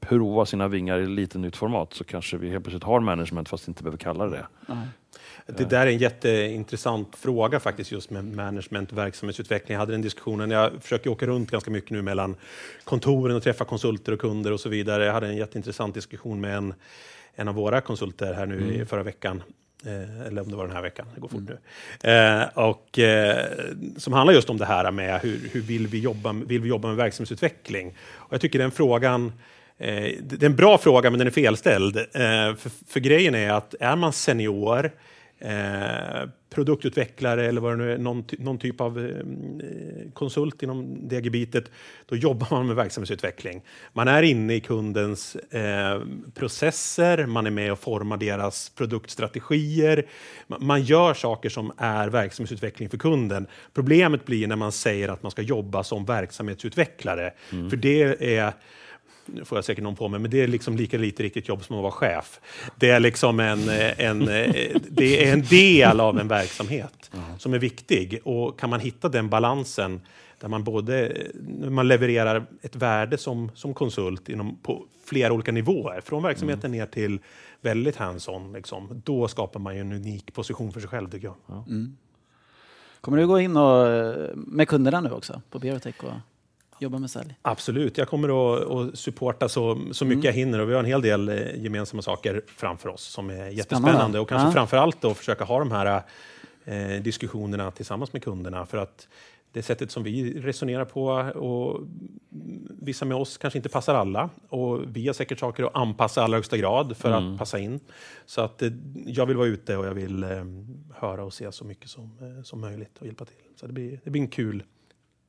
prova 0.00 0.46
sina 0.46 0.68
vingar 0.68 0.98
i 0.98 1.06
lite 1.06 1.38
nytt 1.38 1.56
format 1.56 1.94
så 1.94 2.04
kanske 2.04 2.36
vi 2.36 2.50
helt 2.50 2.64
plötsligt 2.64 2.84
har 2.84 3.00
management 3.00 3.48
fast 3.48 3.68
inte 3.68 3.82
behöver 3.82 3.98
kalla 3.98 4.24
det 4.24 4.30
det. 4.30 4.46
Nej. 4.66 4.86
Det 5.46 5.70
där 5.70 5.86
är 5.86 5.90
en 5.90 5.98
jätteintressant 5.98 7.16
fråga 7.16 7.60
faktiskt 7.60 7.92
just 7.92 8.10
med 8.10 8.24
management 8.24 8.92
och 8.92 8.98
verksamhetsutveckling. 8.98 9.72
Jag 9.72 9.80
hade 9.80 9.92
den 9.92 10.02
diskussionen, 10.02 10.50
jag 10.50 10.82
försöker 10.82 11.10
åka 11.10 11.26
runt 11.26 11.50
ganska 11.50 11.70
mycket 11.70 11.90
nu 11.90 12.02
mellan 12.02 12.36
kontoren 12.84 13.36
och 13.36 13.42
träffa 13.42 13.64
konsulter 13.64 14.12
och 14.12 14.20
kunder 14.20 14.52
och 14.52 14.60
så 14.60 14.68
vidare. 14.68 15.04
Jag 15.04 15.12
hade 15.12 15.26
en 15.26 15.36
jätteintressant 15.36 15.94
diskussion 15.94 16.40
med 16.40 16.56
en, 16.56 16.74
en 17.34 17.48
av 17.48 17.54
våra 17.54 17.80
konsulter 17.80 18.34
här 18.34 18.46
nu 18.46 18.74
i 18.74 18.84
förra 18.84 19.02
veckan. 19.02 19.42
Eh, 19.86 20.26
eller 20.26 20.42
om 20.42 20.50
det 20.50 20.56
var 20.56 20.66
den 20.66 20.76
här 20.76 20.82
veckan, 20.82 21.06
det 21.14 21.20
går 21.20 21.28
fort 21.28 21.42
nu. 21.48 21.58
Eh, 22.10 22.48
och, 22.54 22.98
eh, 22.98 23.46
som 23.96 24.12
handlar 24.12 24.34
just 24.34 24.50
om 24.50 24.58
det 24.58 24.66
här 24.66 24.90
med 24.90 25.20
hur, 25.20 25.48
hur 25.52 25.60
vill, 25.60 25.86
vi 25.86 25.98
jobba, 25.98 26.32
vill 26.32 26.60
vi 26.60 26.68
jobba 26.68 26.88
med 26.88 26.96
verksamhetsutveckling? 26.96 27.94
Och 28.12 28.32
jag 28.32 28.40
tycker 28.40 28.58
den 28.58 28.70
frågan 28.70 29.32
Eh, 29.82 30.12
det 30.22 30.36
det 30.36 30.42
är 30.42 30.50
en 30.50 30.56
bra 30.56 30.78
fråga, 30.78 31.10
men 31.10 31.18
den 31.18 31.26
är 31.26 31.32
felställd. 31.32 31.96
Eh, 31.96 32.54
för, 32.56 32.70
för 32.88 33.00
grejen 33.00 33.34
är 33.34 33.50
att 33.50 33.74
är 33.80 33.96
man 33.96 34.12
senior, 34.12 34.90
eh, 35.38 36.28
produktutvecklare 36.54 37.46
eller 37.46 37.60
vad 37.60 37.72
det 37.72 37.76
nu 37.76 37.92
är, 37.92 37.98
någon, 37.98 38.24
någon 38.38 38.58
typ 38.58 38.80
av 38.80 38.98
eh, 38.98 40.12
konsult 40.14 40.62
inom 40.62 41.08
det 41.08 41.24
gebitet, 41.24 41.64
då 42.06 42.16
jobbar 42.16 42.46
man 42.50 42.66
med 42.66 42.76
verksamhetsutveckling. 42.76 43.62
Man 43.92 44.08
är 44.08 44.22
inne 44.22 44.54
i 44.54 44.60
kundens 44.60 45.36
eh, 45.36 46.02
processer, 46.34 47.26
man 47.26 47.46
är 47.46 47.50
med 47.50 47.72
och 47.72 47.78
formar 47.78 48.16
deras 48.16 48.68
produktstrategier. 48.70 50.06
Man, 50.46 50.66
man 50.66 50.82
gör 50.82 51.14
saker 51.14 51.48
som 51.48 51.72
är 51.76 52.08
verksamhetsutveckling 52.08 52.88
för 52.88 52.98
kunden. 52.98 53.46
Problemet 53.74 54.26
blir 54.26 54.46
när 54.46 54.56
man 54.56 54.72
säger 54.72 55.08
att 55.08 55.22
man 55.22 55.30
ska 55.30 55.42
jobba 55.42 55.84
som 55.84 56.04
verksamhetsutvecklare, 56.04 57.32
för 57.70 57.76
det 57.76 58.36
är 58.36 58.52
nu 59.26 59.44
får 59.44 59.58
jag 59.58 59.64
säkert 59.64 59.84
någon 59.84 59.96
på 59.96 60.08
mig, 60.08 60.20
men 60.20 60.30
det 60.30 60.40
är 60.42 60.48
liksom 60.48 60.76
lika 60.76 60.98
lite 60.98 61.22
riktigt 61.22 61.48
jobb 61.48 61.64
som 61.64 61.76
att 61.76 61.82
vara 61.82 61.92
chef. 61.92 62.40
Det 62.76 62.90
är 62.90 63.00
liksom 63.00 63.40
en, 63.40 63.68
eh, 63.68 64.00
en, 64.00 64.22
eh, 64.22 64.76
det 64.88 65.28
är 65.28 65.32
en 65.32 65.42
del 65.42 66.00
av 66.00 66.18
en 66.20 66.28
verksamhet 66.28 67.10
som 67.38 67.54
är 67.54 67.58
viktig. 67.58 68.20
Och 68.24 68.58
kan 68.58 68.70
man 68.70 68.80
hitta 68.80 69.08
den 69.08 69.28
balansen 69.28 70.00
där 70.40 70.48
man 70.48 70.64
både 70.64 71.16
man 71.70 71.88
levererar 71.88 72.46
ett 72.62 72.76
värde 72.76 73.18
som, 73.18 73.50
som 73.54 73.74
konsult 73.74 74.28
inom, 74.28 74.56
på 74.62 74.86
flera 75.04 75.32
olika 75.32 75.52
nivåer, 75.52 76.00
från 76.00 76.22
verksamheten 76.22 76.70
ner 76.70 76.86
till 76.86 77.20
väldigt 77.60 77.96
hands-on, 77.96 78.52
liksom, 78.52 79.02
då 79.04 79.28
skapar 79.28 79.60
man 79.60 79.74
ju 79.74 79.80
en 79.80 79.92
unik 79.92 80.34
position 80.34 80.72
för 80.72 80.80
sig 80.80 80.88
själv, 80.88 81.10
tycker 81.10 81.26
jag. 81.26 81.36
Kommer 83.00 83.18
du 83.18 83.26
gå 83.26 83.40
in 83.40 83.56
och, 83.56 83.86
eh, 83.86 84.30
med 84.34 84.68
kunderna 84.68 85.00
nu 85.00 85.10
också 85.10 85.42
på 85.50 85.58
Berotech? 85.58 86.04
Och... 86.04 86.12
jobba 86.82 86.98
med 86.98 87.10
sälj? 87.10 87.34
Absolut, 87.42 87.98
jag 87.98 88.08
kommer 88.08 88.54
att, 88.54 88.70
att 88.70 88.98
supporta 88.98 89.48
så, 89.48 89.80
så 89.92 90.04
mycket 90.04 90.24
jag 90.24 90.32
hinner 90.32 90.58
och 90.58 90.68
vi 90.68 90.72
har 90.72 90.80
en 90.80 90.86
hel 90.86 91.02
del 91.02 91.28
eh, 91.28 91.62
gemensamma 91.62 92.02
saker 92.02 92.42
framför 92.56 92.88
oss 92.88 93.02
som 93.02 93.30
är 93.30 93.34
jättespännande 93.48 93.92
Spännande. 93.92 94.20
och 94.20 94.28
kanske 94.28 94.48
Ja. 94.48 94.52
framför 94.52 94.76
allt 94.76 95.00
då 95.00 95.14
försöka 95.14 95.44
ha 95.44 95.58
de 95.58 95.72
här 95.72 96.02
eh, 96.64 97.02
diskussionerna 97.02 97.70
tillsammans 97.70 98.12
med 98.12 98.22
kunderna 98.24 98.66
för 98.66 98.78
att 98.78 99.08
det 99.52 99.62
sättet 99.62 99.90
som 99.90 100.02
vi 100.02 100.40
resonerar 100.40 100.84
på 100.84 101.04
och 101.40 101.80
vissa 102.80 103.04
med 103.04 103.16
oss 103.16 103.38
kanske 103.38 103.58
inte 103.58 103.68
passar 103.68 103.94
alla 103.94 104.30
och 104.48 104.80
vi 104.96 105.06
har 105.06 105.14
säkert 105.14 105.38
saker 105.38 105.64
att 105.64 105.74
anpassa 105.76 106.20
i 106.20 106.24
allra 106.24 106.36
högsta 106.38 106.56
grad 106.56 106.96
för 106.96 107.10
att 107.10 107.38
passa 107.38 107.58
in. 107.58 107.80
Så 108.26 108.40
att 108.40 108.62
eh, 108.62 108.70
jag 109.06 109.26
vill 109.26 109.36
vara 109.36 109.46
ute 109.46 109.76
och 109.76 109.86
jag 109.86 109.94
vill 109.94 110.22
eh, 110.24 110.30
höra 110.94 111.24
och 111.24 111.32
se 111.32 111.52
så 111.52 111.64
mycket 111.64 111.90
som, 111.90 112.10
som 112.44 112.60
möjligt 112.60 112.98
och 112.98 113.06
hjälpa 113.06 113.24
till. 113.24 113.36
Så 113.56 113.66
det 113.66 113.72
blir, 113.72 114.00
det 114.04 114.10
blir 114.10 114.22
en 114.22 114.28
kul, 114.28 114.62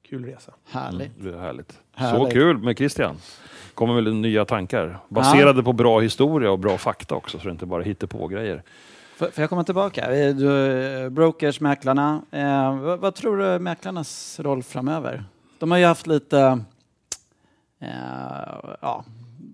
kul 0.09 0.25
resa. 0.25 0.53
Härligt. 0.69 1.11
Det 1.23 1.29
är 1.29 1.37
härligt. 1.37 1.79
Härligt. 1.95 2.23
Så 2.23 2.31
kul 2.31 2.57
med 2.57 2.77
Christian. 2.77 3.15
Kommer 3.73 3.93
väl 3.93 4.13
nya 4.13 4.45
tankar. 4.45 4.99
Baserade 5.09 5.63
på 5.63 5.73
bra 5.73 5.99
historia 5.99 6.51
och 6.51 6.59
bra 6.59 6.77
fakta 6.77 7.15
också, 7.15 7.39
så 7.39 7.45
det 7.45 7.51
inte 7.51 7.65
bara 7.65 7.83
hittar 7.83 8.07
på 8.07 8.27
grejer. 8.27 8.63
Får 9.15 9.25
får 9.27 9.41
jag 9.41 9.49
komma 9.49 9.63
tillbaka? 9.63 10.11
Du, 10.33 11.09
brokers, 11.09 11.59
mäklarna. 11.59 12.21
Eh, 12.31 12.79
vad, 12.79 12.99
vad 12.99 13.15
tror 13.15 13.37
du 13.37 13.45
är 13.45 13.59
mäklarnas 13.59 14.39
roll 14.39 14.63
framöver? 14.63 15.23
De 15.59 15.71
har 15.71 15.77
ju 15.77 15.85
haft 15.85 16.07
lite... 16.07 16.59
Eh, 17.79 17.89
ja, 18.81 19.05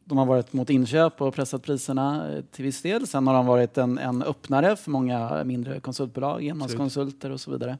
de 0.05 0.17
har 0.17 0.25
varit 0.25 0.53
mot 0.53 0.69
inköp 0.69 1.21
och 1.21 1.33
pressat 1.33 1.63
priserna 1.63 2.33
eh, 2.33 2.43
till 2.51 2.65
viss 2.65 2.81
del. 2.81 3.07
Sen 3.07 3.27
har 3.27 3.33
de 3.33 3.45
varit 3.45 3.77
en, 3.77 3.97
en 3.97 4.23
öppnare 4.23 4.75
för 4.75 4.91
många 4.91 5.43
mindre 5.43 5.79
konsultbolag, 5.79 6.45
enmanskonsulter 6.45 7.31
och 7.31 7.41
så 7.41 7.51
vidare. 7.51 7.77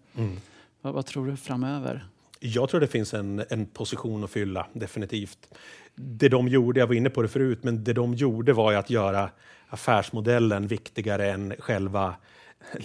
Vad, 0.82 0.94
vad 0.94 1.06
tror 1.06 1.28
du 1.28 1.38
framöver? 1.38 2.08
Jag 2.40 2.70
tror 2.70 2.82
det 2.82 2.88
finns 2.88 3.14
en, 3.14 3.44
en 3.50 3.66
position 3.66 4.24
att 4.24 4.30
fylla, 4.30 4.68
definitivt. 4.74 5.56
Det 5.96 6.30
de 6.30 6.48
gjorde, 6.48 6.80
jag 6.80 6.88
var 6.88 6.96
inne 6.96 7.10
på 7.10 7.22
det 7.22 7.28
förut, 7.28 7.60
men 7.64 7.84
det 7.84 7.94
de 7.94 8.14
gjorde 8.14 8.54
var 8.54 8.72
ju 8.72 8.78
att 8.78 8.90
göra 8.90 9.30
affärsmodellen 9.70 10.68
viktigare 10.68 11.32
än 11.32 11.54
själva 11.60 12.16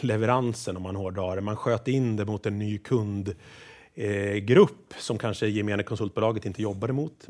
leveransen 0.00 0.76
om 0.76 0.82
man 0.82 0.96
hårdrar 0.96 1.36
det. 1.36 1.42
Man 1.42 1.56
sköt 1.56 1.88
in 1.88 2.16
det 2.16 2.24
mot 2.24 2.46
en 2.46 2.58
ny 2.58 2.78
kundgrupp 2.78 3.36
eh, 3.94 4.98
som 4.98 5.18
kanske 5.18 5.46
gemene 5.46 5.82
konsultbolaget 5.82 6.46
inte 6.46 6.62
jobbade 6.62 6.92
mot 6.92 7.28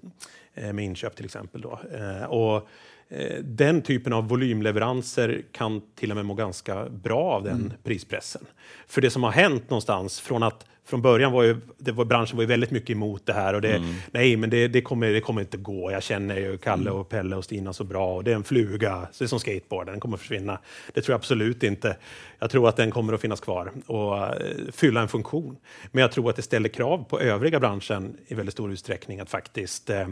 eh, 0.54 0.72
med 0.72 0.84
inköp 0.84 1.16
till 1.16 1.24
exempel. 1.24 1.60
Då. 1.60 1.80
Eh, 1.92 2.24
och, 2.24 2.68
eh, 3.08 3.42
den 3.42 3.82
typen 3.82 4.12
av 4.12 4.28
volymleveranser 4.28 5.44
kan 5.52 5.82
till 5.94 6.10
och 6.10 6.16
med 6.16 6.26
må 6.26 6.34
ganska 6.34 6.88
bra 6.88 7.22
av 7.22 7.44
den 7.44 7.72
prispressen. 7.82 8.46
För 8.86 9.00
det 9.00 9.10
som 9.10 9.22
har 9.22 9.30
hänt 9.30 9.70
någonstans 9.70 10.20
från 10.20 10.42
att 10.42 10.66
från 10.86 11.02
början 11.02 11.32
var 11.32 11.42
ju 11.42 11.56
det 11.78 11.92
var, 11.92 12.04
branschen 12.04 12.36
var 12.36 12.42
ju 12.42 12.48
väldigt 12.48 12.70
mycket 12.70 12.90
emot 12.90 13.26
det 13.26 13.32
här 13.32 13.54
och 13.54 13.60
det, 13.60 13.82
nej, 14.10 14.36
men 14.36 14.50
det, 14.50 14.68
det, 14.68 14.82
kommer, 14.82 15.12
det 15.12 15.20
kommer 15.20 15.40
inte 15.40 15.56
gå. 15.56 15.90
Jag 15.90 16.02
känner 16.02 16.36
ju 16.36 16.58
Kalle 16.58 16.90
och 16.90 17.08
Pelle 17.08 17.36
och 17.36 17.44
Stina 17.44 17.72
så 17.72 17.84
bra 17.84 18.14
och 18.16 18.24
det 18.24 18.30
är 18.30 18.34
en 18.34 18.44
fluga, 18.44 19.08
så 19.12 19.24
det 19.24 19.26
är 19.26 19.28
som 19.28 19.40
skateboard, 19.40 19.86
den 19.86 20.00
kommer 20.00 20.16
försvinna. 20.16 20.58
Det 20.92 21.00
tror 21.00 21.12
jag 21.12 21.18
absolut 21.18 21.62
inte. 21.62 21.96
Jag 22.38 22.50
tror 22.50 22.68
att 22.68 22.76
den 22.76 22.90
kommer 22.90 23.12
att 23.12 23.20
finnas 23.20 23.40
kvar 23.40 23.72
och 23.86 24.18
eh, 24.18 24.32
fylla 24.72 25.00
en 25.00 25.08
funktion. 25.08 25.56
Men 25.92 26.02
jag 26.02 26.12
tror 26.12 26.30
att 26.30 26.36
det 26.36 26.42
ställer 26.42 26.68
krav 26.68 27.04
på 27.08 27.20
övriga 27.20 27.60
branschen 27.60 28.16
i 28.26 28.34
väldigt 28.34 28.52
stor 28.52 28.72
utsträckning 28.72 29.20
att 29.20 29.30
faktiskt 29.30 29.90
eh, 29.90 30.08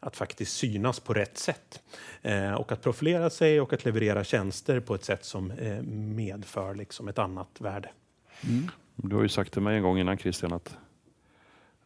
att 0.00 0.16
faktiskt 0.16 0.56
synas 0.56 1.00
på 1.00 1.14
rätt 1.14 1.38
sätt. 1.38 1.82
Eh, 2.22 2.52
och 2.52 2.72
att 2.72 2.82
profilera 2.82 3.30
sig 3.30 3.60
och 3.60 3.72
att 3.72 3.84
leverera 3.84 4.24
tjänster 4.24 4.80
på 4.80 4.94
ett 4.94 5.04
sätt 5.04 5.24
som 5.24 5.50
eh, 5.50 5.82
medför 5.82 6.74
liksom 6.74 7.08
ett 7.08 7.18
annat 7.18 7.48
värde. 7.58 7.88
Du 9.02 9.16
har 9.16 9.22
ju 9.22 9.28
sagt 9.28 9.52
till 9.52 9.62
mig 9.62 9.76
en 9.76 9.82
gång 9.82 9.98
innan 9.98 10.18
Christian 10.18 10.52
att, 10.52 10.76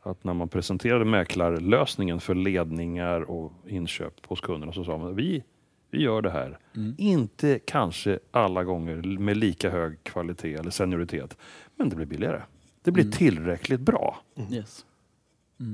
att 0.03 0.25
när 0.25 0.35
man 0.35 0.49
presenterade 0.49 1.05
mäklarlösningen 1.05 2.21
för 2.21 2.35
ledningar 2.35 3.21
och 3.21 3.53
inköp 3.67 4.27
hos 4.27 4.41
kunderna 4.41 4.73
så 4.73 4.85
sa 4.85 4.99
man 4.99 5.17
vi, 5.17 5.43
vi 5.91 6.03
gör 6.03 6.23
det 6.23 6.31
här. 6.31 6.59
Inte 6.99 7.59
kanske 7.59 8.19
alla 8.31 8.65
gånger 8.65 9.19
med 9.19 9.37
lika 9.37 9.71
hög 9.71 10.05
kvalitet 10.05 10.55
eller 10.55 10.71
senioritet, 10.71 11.37
men 11.77 11.89
det 11.89 11.97
blir 11.97 12.07
billigare. 12.07 12.43
Det 12.83 12.91
blir 12.91 13.11
tillräckligt 13.11 13.81
bra. 13.81 14.21
Yes. 14.51 14.85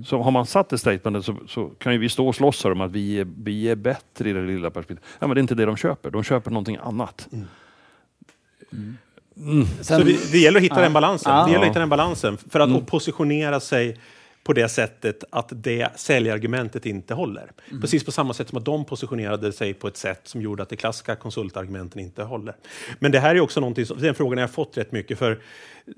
Så 0.05 0.23
har 0.23 0.31
man 0.31 0.47
satt 0.47 0.69
det 0.69 0.79
statementet 0.79 1.25
så, 1.25 1.37
så 1.47 1.69
kan 1.69 1.93
ju 1.93 1.99
vi 1.99 2.09
stå 2.09 2.29
och 2.29 2.35
slåss 2.35 2.65
här 2.65 2.73
om 2.73 2.81
att 2.81 2.93
vi 2.93 3.21
är, 3.21 3.29
vi 3.37 3.69
är 3.69 3.77
bättre 3.77 4.31
i 4.31 4.33
det 4.33 4.43
lilla 4.43 4.71
perspektivet. 4.71 5.05
Ja, 5.19 5.27
men 5.27 5.35
det 5.35 5.39
är 5.39 5.43
inte 5.43 5.55
det 5.55 5.65
de 5.65 5.77
köper. 5.77 6.11
De 6.11 6.23
köper 6.23 6.51
någonting 6.51 6.77
annat. 6.77 7.29
Sen, 9.39 9.67
Så 9.83 9.99
det, 9.99 10.33
det 10.33 10.39
gäller 10.39 10.59
att 10.59 10.65
hitta 10.65 10.77
Ja. 10.77 10.83
den 10.83 10.93
balansen. 10.93 11.33
Ja. 11.33 11.45
Det 11.45 11.51
gäller 11.53 11.65
att 11.65 11.71
hitta 11.71 11.81
den 11.81 11.89
balansen 11.89 12.37
för 12.37 12.61
att 12.61 12.87
positionera 12.87 13.61
sig 13.61 13.99
på 14.45 14.53
det 14.53 14.69
sättet 14.69 15.25
att 15.31 15.49
det 15.51 15.89
säljargumentet 15.97 16.87
inte 16.87 17.15
håller. 17.15 17.51
Precis 17.81 18.05
på 18.05 18.13
samma 18.13 18.35
sätt 18.35 18.49
som 18.49 18.59
att 18.59 18.65
de 18.65 18.85
positionerade 18.85 19.53
sig 19.53 19.75
på 19.75 19.89
ett 19.89 19.97
sätt 19.97 20.21
som 20.25 20.43
gjorde 20.43 20.63
att 20.63 20.69
de 20.69 20.77
klassiska 20.77 21.17
konsultargumenten 21.17 22.01
inte 22.01 22.23
håller. 22.23 22.55
Men 22.99 23.13
det 23.13 23.21
här 23.21 23.35
är 23.35 23.41
också 23.41 23.61
någonting 23.61 23.87
som, 23.87 23.99
den 23.99 24.15
frågan 24.15 24.39
har 24.39 24.43
jag 24.43 24.51
fått 24.51 24.77
rätt 24.79 24.93
mycket 24.93 25.19
för 25.19 25.31
eh, 25.87 25.93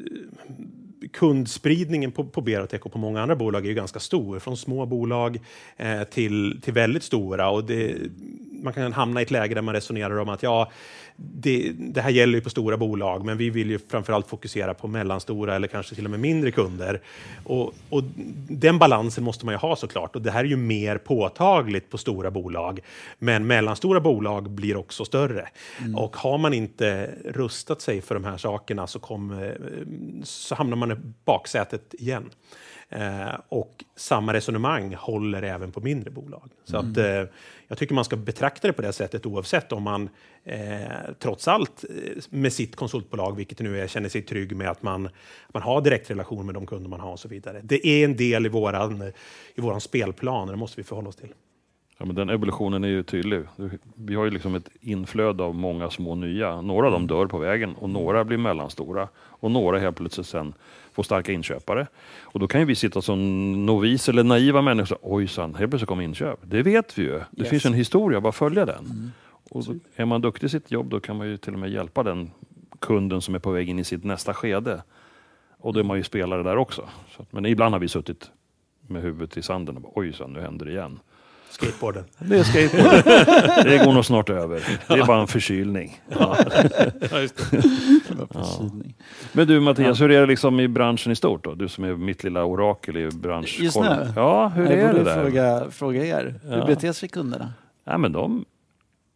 kundspridningen 1.13 2.13
på, 2.13 2.25
på 2.25 2.41
Berotech 2.41 2.87
och 2.87 2.93
på 2.93 2.99
många 2.99 3.23
andra 3.23 3.37
bolag 3.37 3.65
är 3.65 3.69
ju 3.69 3.75
ganska 3.75 4.01
stor. 4.01 4.39
Från 4.39 4.57
små 4.57 4.87
bolag 4.87 5.41
eh, 5.77 6.03
till, 6.03 6.61
till 6.63 6.73
väldigt 6.73 7.03
stora. 7.03 7.51
Och 7.51 7.65
det, 7.65 7.97
man 8.63 8.73
kan 8.73 8.93
hamna 8.93 9.21
i 9.21 9.23
ett 9.23 9.31
läge 9.31 9.55
där 9.55 9.63
man 9.63 9.75
resonerar 9.75 10.19
om 10.19 10.29
att 10.29 10.43
ja, 10.43 10.73
det, 11.23 11.73
det 11.79 12.01
här 12.01 12.11
gäller 12.11 12.35
ju 12.35 12.41
på 12.41 12.51
stora 12.51 12.77
bolag, 12.77 13.25
men 13.25 13.39
vi 13.39 13.51
vill 13.51 13.71
ju 13.71 13.79
framförallt 13.89 14.27
fokusera 14.27 14.75
på 14.75 14.89
mellanstora 14.89 15.57
eller 15.57 15.69
kanske 15.69 15.95
till 15.95 16.05
och 16.05 16.11
med 16.11 16.21
mindre 16.21 16.51
kunder. 16.51 17.01
Och, 17.45 17.75
och 17.89 18.03
den 18.49 18.79
balansen 18.79 19.25
måste 19.25 19.45
man 19.45 19.55
ju 19.55 19.59
ha 19.59 19.77
såklart. 19.77 20.17
Och 20.17 20.23
det 20.23 20.31
här 20.31 20.45
är 20.45 20.49
ju 20.49 20.57
mer 20.57 20.99
påtagligt 20.99 21.91
på 21.91 21.99
stora 21.99 22.31
bolag. 22.31 22.81
Men 23.19 23.47
mellanstora 23.47 24.01
bolag 24.01 24.51
blir 24.51 24.77
också 24.77 25.05
större. 25.05 25.49
Och 25.97 26.17
har 26.17 26.39
man 26.39 26.55
inte 26.55 27.11
rustat 27.25 27.81
sig 27.81 28.01
för 28.01 28.15
de 28.15 28.25
här 28.25 28.37
sakerna 28.37 28.87
så, 28.87 28.99
kommer, 28.99 29.59
så 30.25 30.55
hamnar 30.55 30.77
man 30.77 30.93
i 30.93 30.97
baksätet 31.25 31.95
igen. 31.99 32.31
Eh, 32.93 33.35
och 33.49 33.85
samma 33.97 34.33
resonemang 34.33 34.95
håller 34.95 35.43
även 35.43 35.73
på 35.73 35.81
mindre 35.81 36.11
bolag. 36.11 36.51
Så 36.65 36.77
att, 36.77 36.97
eh, 36.97 37.25
jag 37.69 37.79
tycker 37.79 37.95
man 37.95 38.05
ska 38.05 38.17
betrakta 38.17 38.67
det 38.69 38.73
på 38.73 38.83
det 38.83 38.93
sättet 38.93 39.27
oavsett 39.27 39.73
om 39.73 39.83
man 39.83 40.09
eh, 40.45 40.59
trots 41.19 41.49
allt 41.49 41.85
eh, 41.85 42.23
med 42.31 42.53
sitt 42.53 42.77
konsultbolag, 42.77 43.37
vilket 43.37 43.59
det 43.59 43.65
nu 43.65 43.81
är, 43.81 43.87
känner 43.87 44.09
sig 44.09 44.23
trygg 44.23 44.57
med 44.57 44.71
att 44.71 44.83
man, 44.83 45.07
att 45.07 45.55
man 45.55 45.63
har 45.63 45.81
direktrelation 45.81 46.47
med 46.47 46.55
de 46.55 46.67
kunder 46.67 46.91
man 46.91 47.01
har 47.01 47.13
och 47.13 47.21
så 47.21 47.29
vidare. 47.29 47.61
Det 47.63 47.87
är 47.87 48.05
en 48.05 48.17
del 48.17 48.47
i 48.47 48.49
våran, 48.49 49.03
i 49.55 49.61
våran 49.61 49.81
spelplan 49.81 50.49
och 50.49 50.55
det 50.55 50.59
måste 50.59 50.81
vi 50.81 50.85
förhålla 50.85 51.09
oss 51.09 51.17
till. 51.17 51.35
Ja, 51.99 52.07
men 52.07 52.15
den 52.15 52.31
evolutionen 52.31 52.85
är 52.85 52.89
ju 52.89 53.03
tydlig. 53.03 53.43
Vi 53.95 54.15
har 54.15 54.25
ju 54.25 54.31
liksom 54.31 54.55
ett 54.55 54.69
inflöde 54.81 55.43
av 55.43 55.55
många 55.55 55.91
små 55.91 56.15
nya. 56.15 56.61
Några 56.61 56.87
av 56.87 56.93
dem 56.93 57.07
dör 57.07 57.27
på 57.27 57.39
vägen 57.39 57.75
och 57.75 57.91
några 57.91 58.25
blir 58.25 58.39
mellanstora. 58.39 59.09
Och 59.17 59.51
några 59.51 59.79
helt 59.79 59.97
plötsligt 59.97 60.27
sen 60.27 60.55
får 60.93 61.03
starka 61.03 61.33
inköpare. 61.33 61.87
Och 62.23 62.41
då 62.41 62.49
kan 62.49 62.61
ju 62.61 62.67
vi 62.67 62.75
sitta 62.75 63.03
som 63.03 63.67
novis 63.67 64.09
eller 64.09 64.25
naiva 64.25 64.63
människor 64.63 64.83
och 64.83 64.89
säga 64.89 65.15
ojsan, 65.15 65.55
helt 65.55 65.71
plötsligt 65.71 65.89
kom 65.89 66.01
inköp. 66.01 66.39
Det 66.43 66.63
vet 66.63 66.99
vi 66.99 67.03
ju. 67.03 67.19
Det 67.31 67.41
Yes. 67.41 67.49
finns 67.51 67.65
en 67.67 67.75
historia, 67.75 68.21
bara 68.21 68.33
följa 68.33 68.67
den. 68.67 69.13
Och 69.51 69.65
då, 69.65 69.75
är 69.97 70.05
man 70.05 70.21
duktig 70.21 70.47
i 70.47 70.51
sitt 70.51 70.71
jobb 70.71 70.89
då 70.91 71.01
kan 71.01 71.17
man 71.17 71.27
ju 71.29 71.37
till 71.37 71.53
och 71.53 71.59
med 71.59 71.71
hjälpa 71.71 72.03
den 72.03 72.31
kunden 72.79 73.21
som 73.21 73.35
är 73.35 73.39
på 73.39 73.51
väg 73.51 73.69
in 73.69 73.79
i 73.79 73.85
sitt 73.85 74.05
nästa 74.05 74.35
skede. 74.35 74.83
Och 75.59 75.73
då 75.73 75.81
är 75.81 75.85
man 75.85 75.97
ju 75.97 76.03
spelare 76.03 76.43
där 76.43 76.57
också. 76.57 76.89
Så 77.17 77.27
men 77.31 77.47
ibland 77.47 77.75
har 77.75 77.81
vi 77.81 77.89
suttit 77.89 78.31
med 78.87 79.03
huvudet 79.03 79.37
i 79.37 79.43
sanden 79.43 79.77
och 79.77 79.83
bara, 79.83 79.93
ojsan, 79.95 80.33
nu 80.33 80.41
händer 80.41 80.67
det 80.67 80.73
igen. 80.73 80.99
Skateboarden. 81.51 82.05
Det 82.19 82.39
är 82.39 82.43
skateboard. 82.45 83.05
det 83.65 83.85
går 83.85 83.93
nog 83.93 84.05
snart 84.05 84.31
över. 84.31 84.63
Det 84.89 84.95
är 84.95 85.07
bara 85.07 85.21
en 85.21 85.27
förkylning. 85.27 86.01
Ja. 86.09 86.35
Förkylning. 87.01 88.95
Men 89.33 89.47
du 89.47 89.61
Mattias, 89.61 90.01
hur 90.01 90.11
är 90.11 90.21
det 90.21 90.27
liksom 90.27 90.61
i 90.61 90.69
branschen 90.69 91.13
i 91.13 91.17
stort? 91.17 91.45
Då? 91.45 91.55
Du 91.55 91.69
som 91.69 91.85
är 91.85 91.95
mitt 91.97 92.25
lilla 92.25 92.45
orakel 92.45 92.97
i 92.97 93.09
branschkollen. 93.11 93.65
Just 93.65 93.77
nu? 94.07 94.13
Ja, 94.17 94.49
hur 94.49 94.63
Jag 94.65 94.73
är 94.73 94.95
det 94.95 95.03
där? 95.05 95.23
Fråga, 95.23 95.71
fråga 95.71 96.05
er. 96.05 96.35
Hur 96.45 96.57
Ja. 96.59 96.67
beter 96.67 96.93
sig 96.93 97.09
kunderna? 97.09 97.53
Ja, 97.85 97.99
men 97.99 98.13
de, 98.13 98.45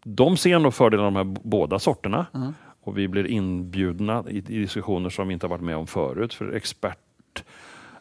de 0.04 0.36
ser 0.36 0.58
nog 0.58 0.74
fördelarna 0.74 1.06
av 1.06 1.12
de 1.26 1.34
här 1.34 1.36
båda 1.42 1.78
sorterna. 1.78 2.26
Ja. 2.32 2.52
Och 2.84 2.98
vi 2.98 3.08
blir 3.08 3.26
inbjudna 3.26 4.24
i, 4.28 4.36
i 4.36 4.40
diskussioner 4.40 5.10
som 5.10 5.28
vi 5.28 5.34
inte 5.34 5.46
har 5.46 5.50
varit 5.50 5.62
med 5.64 5.76
om 5.76 5.86
förut. 5.86 6.34
För 6.34 6.50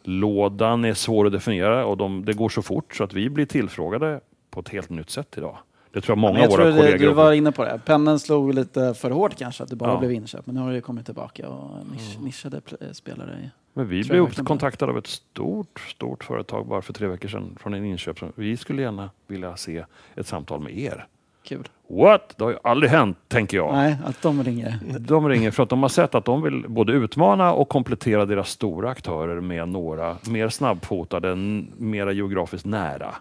expertlådan 0.07 0.85
är 0.85 0.93
svår 0.93 1.25
att 1.25 1.31
definiera 1.31 1.85
och 1.85 1.97
de, 1.97 2.25
det 2.25 2.33
går 2.33 2.49
så 2.49 2.61
fort 2.61 2.95
så 2.95 3.03
att 3.03 3.13
vi 3.13 3.29
blir 3.29 3.45
tillfrågade 3.45 4.19
på 4.51 4.59
ett 4.59 4.69
helt 4.69 4.89
nytt 4.89 5.09
sätt 5.09 5.33
idag. 5.37 5.57
Det 5.93 6.01
tror 6.01 6.11
jag 6.17 6.21
många 6.21 6.39
jag 6.39 6.51
av 6.51 6.57
våra 6.57 6.71
kollegor 6.71 6.97
du 7.07 7.13
var 7.13 7.33
inne 7.33 7.51
på 7.51 7.63
det. 7.63 7.81
Pendeln 7.85 8.19
slog 8.19 8.53
lite 8.53 8.93
för 8.93 9.11
hårt 9.11 9.35
kanske, 9.37 9.63
att 9.63 9.69
det 9.69 9.75
bara 9.75 9.89
Ja. 9.91 9.99
blev 9.99 10.11
inköp. 10.11 10.45
Men 10.45 10.55
nu 10.55 10.61
har 10.61 10.71
det 10.73 10.81
kommit 10.81 11.05
tillbaka 11.05 11.49
och 11.49 11.85
nisch, 11.91 12.17
nischade 12.21 12.59
pl- 12.59 12.93
spelare. 12.93 13.31
i- 13.43 13.49
Men 13.73 13.87
vi 13.87 14.03
blev 14.03 14.33
kontaktade 14.43 14.91
av 14.91 14.97
ett 14.97 15.07
stort, 15.07 15.79
stort 15.79 16.23
företag 16.23 16.67
bara 16.67 16.81
för 16.81 16.93
tre 16.93 17.07
veckor 17.07 17.29
sedan 17.29 17.57
från 17.59 17.73
en 17.73 17.85
inköp. 17.85 18.17
Vi 18.35 18.57
skulle 18.57 18.81
gärna 18.81 19.09
vilja 19.27 19.55
se 19.57 19.85
ett 20.15 20.27
samtal 20.27 20.59
med 20.61 20.77
er. 20.77 21.07
Kul. 21.43 21.67
What? 21.89 22.33
Det 22.37 22.43
har 22.43 22.51
ju 22.51 22.57
aldrig 22.63 22.91
hänt, 22.91 23.17
tänker 23.27 23.57
jag. 23.57 23.73
Nej, 23.73 23.97
att 24.05 24.21
de 24.21 24.43
ringer. 24.43 24.79
De 24.99 25.29
ringer 25.29 25.51
för 25.51 25.63
att 25.63 25.69
de 25.69 25.81
har 25.81 25.89
sett 25.89 26.15
att 26.15 26.25
de 26.25 26.41
vill 26.41 26.65
både 26.67 26.93
utmana 26.93 27.53
och 27.53 27.69
komplettera 27.69 28.25
deras 28.25 28.49
stora 28.49 28.89
aktörer 28.89 29.41
med 29.41 29.69
några 29.69 30.17
mer 30.29 30.49
snabbfotade, 30.49 31.35
mera 31.77 32.11
geografiskt 32.11 32.65
nära. 32.65 33.15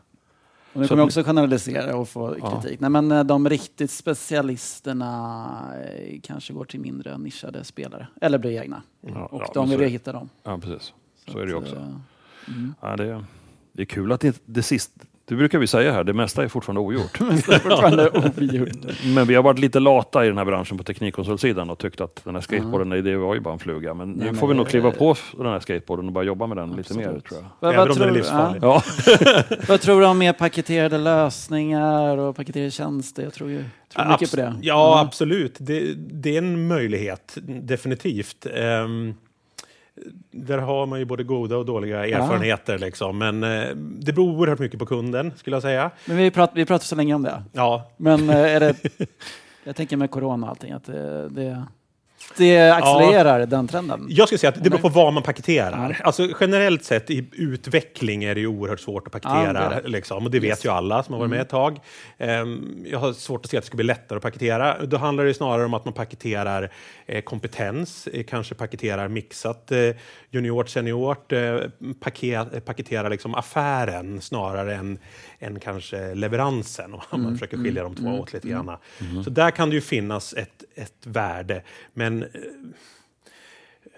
Och 0.74 0.80
nu 0.80 0.84
Så 0.84 0.88
kommer 0.88 1.00
jag 1.00 1.06
också 1.06 1.22
generalisera 1.22 1.96
och 1.96 2.08
få 2.08 2.36
Ja. 2.40 2.60
kritik. 2.60 2.80
Nej, 2.80 2.90
men 2.90 3.12
eh, 3.12 3.24
de 3.24 3.48
riktigt 3.48 3.90
specialisterna 3.90 5.48
eh, 5.84 6.20
kanske 6.22 6.52
går 6.52 6.64
till 6.64 6.80
mindre 6.80 7.18
nischade 7.18 7.64
spelare. 7.64 8.06
Eller 8.20 8.38
blir 8.38 8.60
egna. 8.62 8.82
Ja, 9.00 9.26
Och 9.26 9.42
ja, 9.42 9.50
de 9.54 9.68
vill 9.68 9.78
så 9.78 9.82
ju 9.82 9.86
är- 9.86 9.90
hitta 9.90 10.12
dem. 10.12 10.28
Ja, 10.42 10.58
precis. 10.58 10.92
Så, 11.28 11.38
är 11.38 11.42
det 11.42 11.50
ju 11.50 11.56
också. 11.56 11.76
eh, 11.76 11.82
mm. 12.48 12.74
Ja, 12.80 12.96
det, 12.96 13.24
det 13.72 13.82
är 13.82 13.86
kul 13.86 14.12
att 14.12 14.20
det, 14.20 14.42
det 14.44 14.62
sista, 14.62 15.00
det 15.24 15.34
brukar 15.34 15.58
vi 15.58 15.66
säga 15.66 15.92
här, 15.92 16.04
det 16.04 16.12
mesta 16.12 16.44
är 16.44 16.48
fortfarande 16.48 16.80
ogjort. 16.80 17.20
Är 17.20 17.58
fortfarande 17.58 18.10
ogjort. 18.38 18.68
Men 19.14 19.26
vi 19.26 19.34
har 19.34 19.42
varit 19.42 19.58
lite 19.58 19.80
lata 19.80 20.24
i 20.24 20.28
den 20.28 20.38
här 20.38 20.44
branschen 20.44 20.78
på 20.78 20.84
teknikkonsultsidan 20.84 21.70
och 21.70 21.78
tyckt 21.78 22.00
att 22.00 22.20
den 22.24 22.34
här 22.34 22.42
skateboarden, 22.42 22.88
nej, 22.88 23.02
det 23.02 23.16
var 23.16 23.34
ju 23.34 23.40
bara 23.40 23.52
en 23.54 23.58
fluga. 23.60 23.94
Men 23.94 24.10
nu 24.12 24.24
Nej, 24.24 24.34
får 24.34 24.46
men 24.46 24.56
vi 24.56 24.58
nog 24.58 24.68
kliva 24.68 24.90
på 24.90 25.16
den 25.36 25.46
här 25.46 25.60
skateboarden 25.60 26.06
och 26.06 26.12
börja 26.12 26.26
jobba 26.26 26.46
med 26.46 26.56
den 26.56 26.70
lite 26.70 26.94
mer 26.94 27.02
Absolut. 27.04 27.24
tror 27.24 27.40
jag. 27.40 27.48
Vad, 27.60 27.74
Även 27.74 27.88
vad, 27.88 27.90
om 27.90 27.98
den 27.98 28.02
är 28.02 28.12
tror, 28.12 28.16
livsfarlig. 28.16 28.62
ja, 28.62 28.82
Ja, 29.48 29.56
vad 29.68 29.80
tror 29.80 30.00
du 30.00 30.06
om 30.06 30.18
mer 30.18 30.32
paketerade 30.32 30.98
lösningar 30.98 32.16
och 32.18 32.36
paketerade 32.36 32.70
tjänster? 32.70 33.22
Jag 33.22 33.32
tror 33.34 33.50
ju 33.50 33.64
tror 33.94 34.08
mycket 34.12 34.30
på 34.30 34.36
det. 34.36 34.42
Abs- 34.46 34.58
Ja, 34.62 35.00
absolut. 35.00 35.56
Det, 35.58 35.94
det 35.94 36.34
är 36.34 36.38
en 36.38 36.68
möjlighet, 36.68 37.38
definitivt. 37.46 38.46
Ehm, 38.54 39.14
där 40.30 40.58
har 40.58 40.86
man 40.86 40.98
ju 40.98 41.04
både 41.04 41.24
goda 41.24 41.56
och 41.56 41.66
dåliga 41.66 42.06
erfarenheter. 42.06 42.78
Liksom. 42.78 43.18
Men 43.18 43.44
eh, 43.44 43.68
det 43.76 44.12
beror 44.12 44.30
oerhört 44.30 44.58
mycket 44.58 44.78
på 44.78 44.86
kunden, 44.86 45.32
skulle 45.36 45.56
jag 45.56 45.62
säga. 45.62 45.90
Men 46.04 46.16
vi 46.16 46.30
pratar, 46.30 46.54
vi 46.54 46.66
pratar 46.66 46.84
så 46.84 46.96
länge 46.96 47.14
om 47.14 47.22
det. 47.22 47.42
Ja, 47.52 47.90
Men 47.96 48.30
eh, 48.30 48.36
är 48.36 48.60
det, 48.60 48.76
jag 49.64 49.76
tänker 49.76 49.96
med 49.96 50.10
corona 50.10 50.46
och 50.46 50.50
allting, 50.50 50.72
att 50.72 50.84
det, 50.84 51.28
det, 51.28 51.64
det 52.36 52.70
accelererar 52.70 53.46
den 53.46 53.68
trenden. 53.68 54.06
Jag 54.08 54.28
skulle 54.28 54.38
säga 54.38 54.48
att 54.48 54.64
det 54.64 54.70
beror 54.70 54.80
på 54.82 54.88
vad 54.88 55.12
man 55.12 55.22
paketerar. 55.22 55.96
Ja. 55.98 56.04
Alltså, 56.06 56.28
generellt 56.40 56.84
sett 56.84 57.10
i 57.10 57.28
utveckling 57.32 58.24
är 58.24 58.34
det 58.34 58.40
ju 58.40 58.46
oerhört 58.46 58.80
svårt 58.80 59.06
att 59.06 59.12
paketera. 59.12 59.72
Ja, 59.74 59.80
det 59.82 59.88
liksom, 59.88 60.24
och 60.24 60.30
det 60.30 60.40
vet 60.40 60.48
Yes. 60.48 60.64
ju 60.64 60.68
alla 60.68 61.02
som 61.02 61.12
har 61.12 61.18
varit 61.18 61.30
med 61.30 61.40
ett 61.40 61.48
tag. 61.48 61.78
Ehm, 62.18 62.84
jag 62.86 62.98
har 62.98 63.12
svårt 63.12 63.44
att 63.44 63.50
se 63.50 63.56
att 63.56 63.62
det 63.62 63.66
ska 63.66 63.76
bli 63.76 63.84
lättare 63.84 64.16
att 64.16 64.22
paketera. 64.22 64.84
Då 64.86 64.96
handlar 64.96 65.24
det 65.24 65.34
snarare 65.34 65.64
om 65.64 65.74
att 65.74 65.84
man 65.84 65.94
paketerar 65.94 66.70
eh, 67.06 67.22
kompetens, 67.22 68.06
eh, 68.06 68.24
kanske 68.24 68.54
paketerar 68.54 69.08
mixat 69.08 69.72
eh, 69.72 69.78
juniort, 70.30 70.68
seniort, 70.68 71.32
eh, 71.32 71.56
paket, 72.00 72.64
paketerar 72.64 73.10
liksom 73.10 73.34
affären 73.34 74.20
snarare 74.20 74.74
än, 74.74 74.98
än 75.38 75.60
kanske 75.60 76.14
leveransen. 76.14 76.94
Om 77.10 77.22
man 77.22 77.32
försöker 77.32 77.56
skilja 77.56 77.82
de 77.82 77.94
två 77.94 78.08
åt 78.20 78.32
lite 78.32 78.48
grann. 78.48 78.76
Så 79.24 79.30
där 79.30 79.50
kan 79.50 79.68
det 79.70 79.74
ju 79.74 79.80
finnas 79.80 80.34
ett, 80.34 80.64
ett 80.74 81.06
värde. 81.06 81.62
Men 81.94 82.11
eh, 82.20 82.74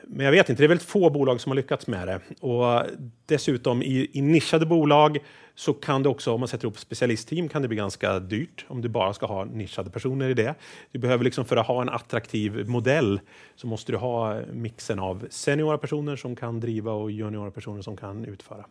men 0.09 0.24
jag 0.24 0.32
vet 0.32 0.48
inte, 0.48 0.62
det 0.62 0.66
är 0.66 0.68
väldigt 0.68 0.88
få 0.88 1.11
bolag 1.11 1.40
som 1.40 1.50
har 1.50 1.57
lyckats 1.57 1.86
med 1.86 2.09
det. 2.09 2.20
Och 2.40 2.82
dessutom 3.26 3.82
i, 3.82 4.11
i 4.12 4.22
nischade 4.22 4.66
bolag 4.66 5.18
så 5.55 5.72
kan 5.72 6.02
det 6.02 6.09
också, 6.09 6.32
om 6.32 6.40
man 6.40 6.48
sätter 6.48 6.64
ihop 6.64 6.78
specialistteam, 6.78 7.48
kan 7.48 7.62
det 7.62 7.68
bli 7.68 7.76
ganska 7.76 8.18
dyrt 8.18 8.64
om 8.68 8.80
du 8.80 8.88
bara 8.88 9.12
ska 9.12 9.26
ha 9.26 9.44
nischade 9.44 9.90
personer 9.90 10.28
i 10.28 10.34
det. 10.34 10.55
Du 10.92 10.98
behöver 10.98 11.24
liksom 11.24 11.44
för 11.44 11.57
att 11.57 11.66
ha 11.66 11.82
en 11.82 11.88
attraktiv 11.88 12.68
modell 12.68 13.20
så 13.57 13.66
måste 13.66 13.92
du 13.92 13.98
ha 13.98 14.40
mixen 14.52 14.98
av 14.98 15.26
seniora 15.30 15.78
personer 15.78 16.16
som 16.16 16.36
kan 16.36 16.61
driva 16.61 16.92
och 16.92 17.11
juniora 17.11 17.50
personer 17.50 17.82
som 17.82 17.96
kan 17.96 18.24
utföra 18.24 18.64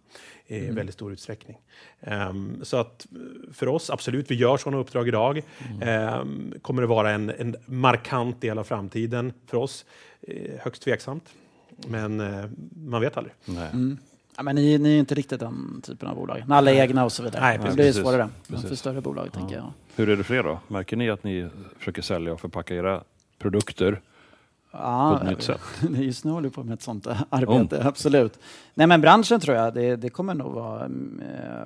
i 0.47 0.59
väldigt 0.59 0.95
stor 0.95 1.13
utsträckning. 1.13 1.57
Ehm, 2.01 2.59
så 2.63 2.77
att 2.77 3.07
eh, 3.11 3.53
för 3.53 3.67
oss, 3.67 3.89
absolut, 3.89 4.31
vi 4.31 4.36
gör 4.36 4.57
sådana 4.57 4.77
uppdrag 4.77 5.07
idag. 5.07 5.41
Ehm, 5.81 6.53
kommer 6.61 6.81
det 6.81 6.88
vara 6.88 7.11
en, 7.11 7.29
en 7.29 7.55
markant 7.65 8.41
del 8.41 8.57
av 8.57 8.63
framtiden 8.63 9.34
för 9.47 9.57
oss? 9.57 9.86
Eh, 10.28 10.59
högst 10.61 10.82
tveksamt. 10.82 11.30
Men 11.88 12.19
eh, 12.19 12.45
man 12.76 13.01
vet 13.01 13.17
aldrig. 13.17 13.36
nej. 13.45 13.69
Mm. 13.74 13.97
Ja, 14.38 14.43
men 14.43 14.55
ni, 14.55 14.78
ni 14.78 14.95
är 14.95 14.99
inte 14.99 15.15
riktigt 15.15 15.39
den 15.39 15.82
typen 15.84 16.07
av 16.09 16.15
bolag. 16.15 16.43
Alla 16.49 16.71
är 16.71 16.76
egna 16.76 17.05
och 17.05 17.11
så 17.11 17.24
vidare. 17.24 17.41
Nej, 17.41 17.57
det 17.57 17.63
blir 17.63 17.86
Precis. 17.86 18.01
svårare 18.01 18.30
Precis. 18.47 18.69
för 18.69 18.76
större 18.76 19.01
bolag, 19.01 19.32
tänker 19.34 19.55
jag. 19.55 19.74
Hur 19.95 20.09
är 20.09 20.17
det 20.17 20.24
för 20.24 20.34
er 20.34 20.43
då? 20.43 20.59
Märker 20.67 20.97
ni 20.97 21.09
att 21.09 21.24
ni 21.24 21.49
försöker 21.78 22.01
sälja 22.01 22.34
och 22.34 22.41
förpacka 22.41 22.76
era 22.76 23.03
produkter 23.39 24.01
Ja, 24.71 25.17
på 25.19 25.26
ett 25.26 25.30
nytt 25.30 25.43
sätt? 25.43 25.61
Just 25.97 26.24
nu 26.26 26.32
håller 26.32 26.49
vi 26.49 26.55
på 26.55 26.63
med 26.63 26.74
ett 26.74 26.82
sånt 26.82 27.07
arbete, 27.30 27.84
absolut. 27.88 28.39
Nej 28.74 28.88
men 28.88 29.01
branschen 29.01 29.39
tror 29.39 29.57
jag, 29.57 29.74
det, 29.74 29.95
det 29.95 30.09
kommer 30.09 30.34
nog 30.34 30.53
vara 30.53 30.86
mm, 30.86 31.21
eh, 31.21 31.65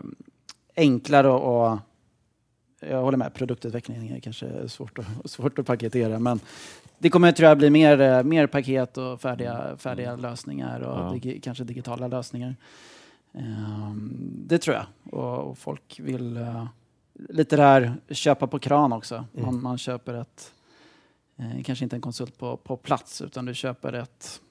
enklare 0.76 1.30
och, 1.30 1.72
och 1.72 1.80
jag 2.80 3.02
håller 3.02 3.18
med, 3.18 3.34
produktutveckling 3.34 4.10
är 4.10 4.20
kanske 4.20 4.70
svårt 4.70 5.00
att, 5.00 5.32
svårt 5.32 5.60
att 5.60 5.66
paketera 5.66 6.20
men 6.20 6.40
det 7.00 7.10
kommer 7.10 7.32
tror 7.32 7.50
jag 7.50 7.58
bli 7.58 7.70
mer, 7.70 8.02
eh, 8.02 8.24
mer 8.24 8.48
paket 8.48 8.98
och 8.98 9.22
färdiga, 9.22 9.78
färdiga 9.78 10.16
lösningar 10.16 10.80
och 10.80 11.00
Ja. 11.00 11.12
digi, 11.14 11.40
kanske 11.40 11.64
digitala 11.64 12.08
lösningar. 12.08 12.56
Ehm, 13.34 14.12
det 14.48 14.58
tror 14.58 14.76
jag. 14.76 14.86
Och, 15.14 15.38
och 15.50 15.58
folk 15.58 16.00
vill 16.04 16.38
eh, 16.38 16.68
lite 17.30 17.56
det 17.56 17.62
här 17.64 17.96
köpa 18.10 18.48
på 18.48 18.60
kran 18.60 18.94
också. 18.94 19.26
Man, 19.34 19.44
Mm. 19.44 19.64
man 19.64 19.78
köper 19.78 20.14
ett 20.14 20.54
Eh, 21.40 21.64
kanske 21.64 21.86
inte 21.86 21.96
en 21.96 22.02
konsult 22.02 22.38
på, 22.38 22.58
på 22.58 22.78
plats 22.78 23.22
utan 23.22 23.46
du 23.46 23.54
köper 23.54 23.94
ett, 23.94 24.42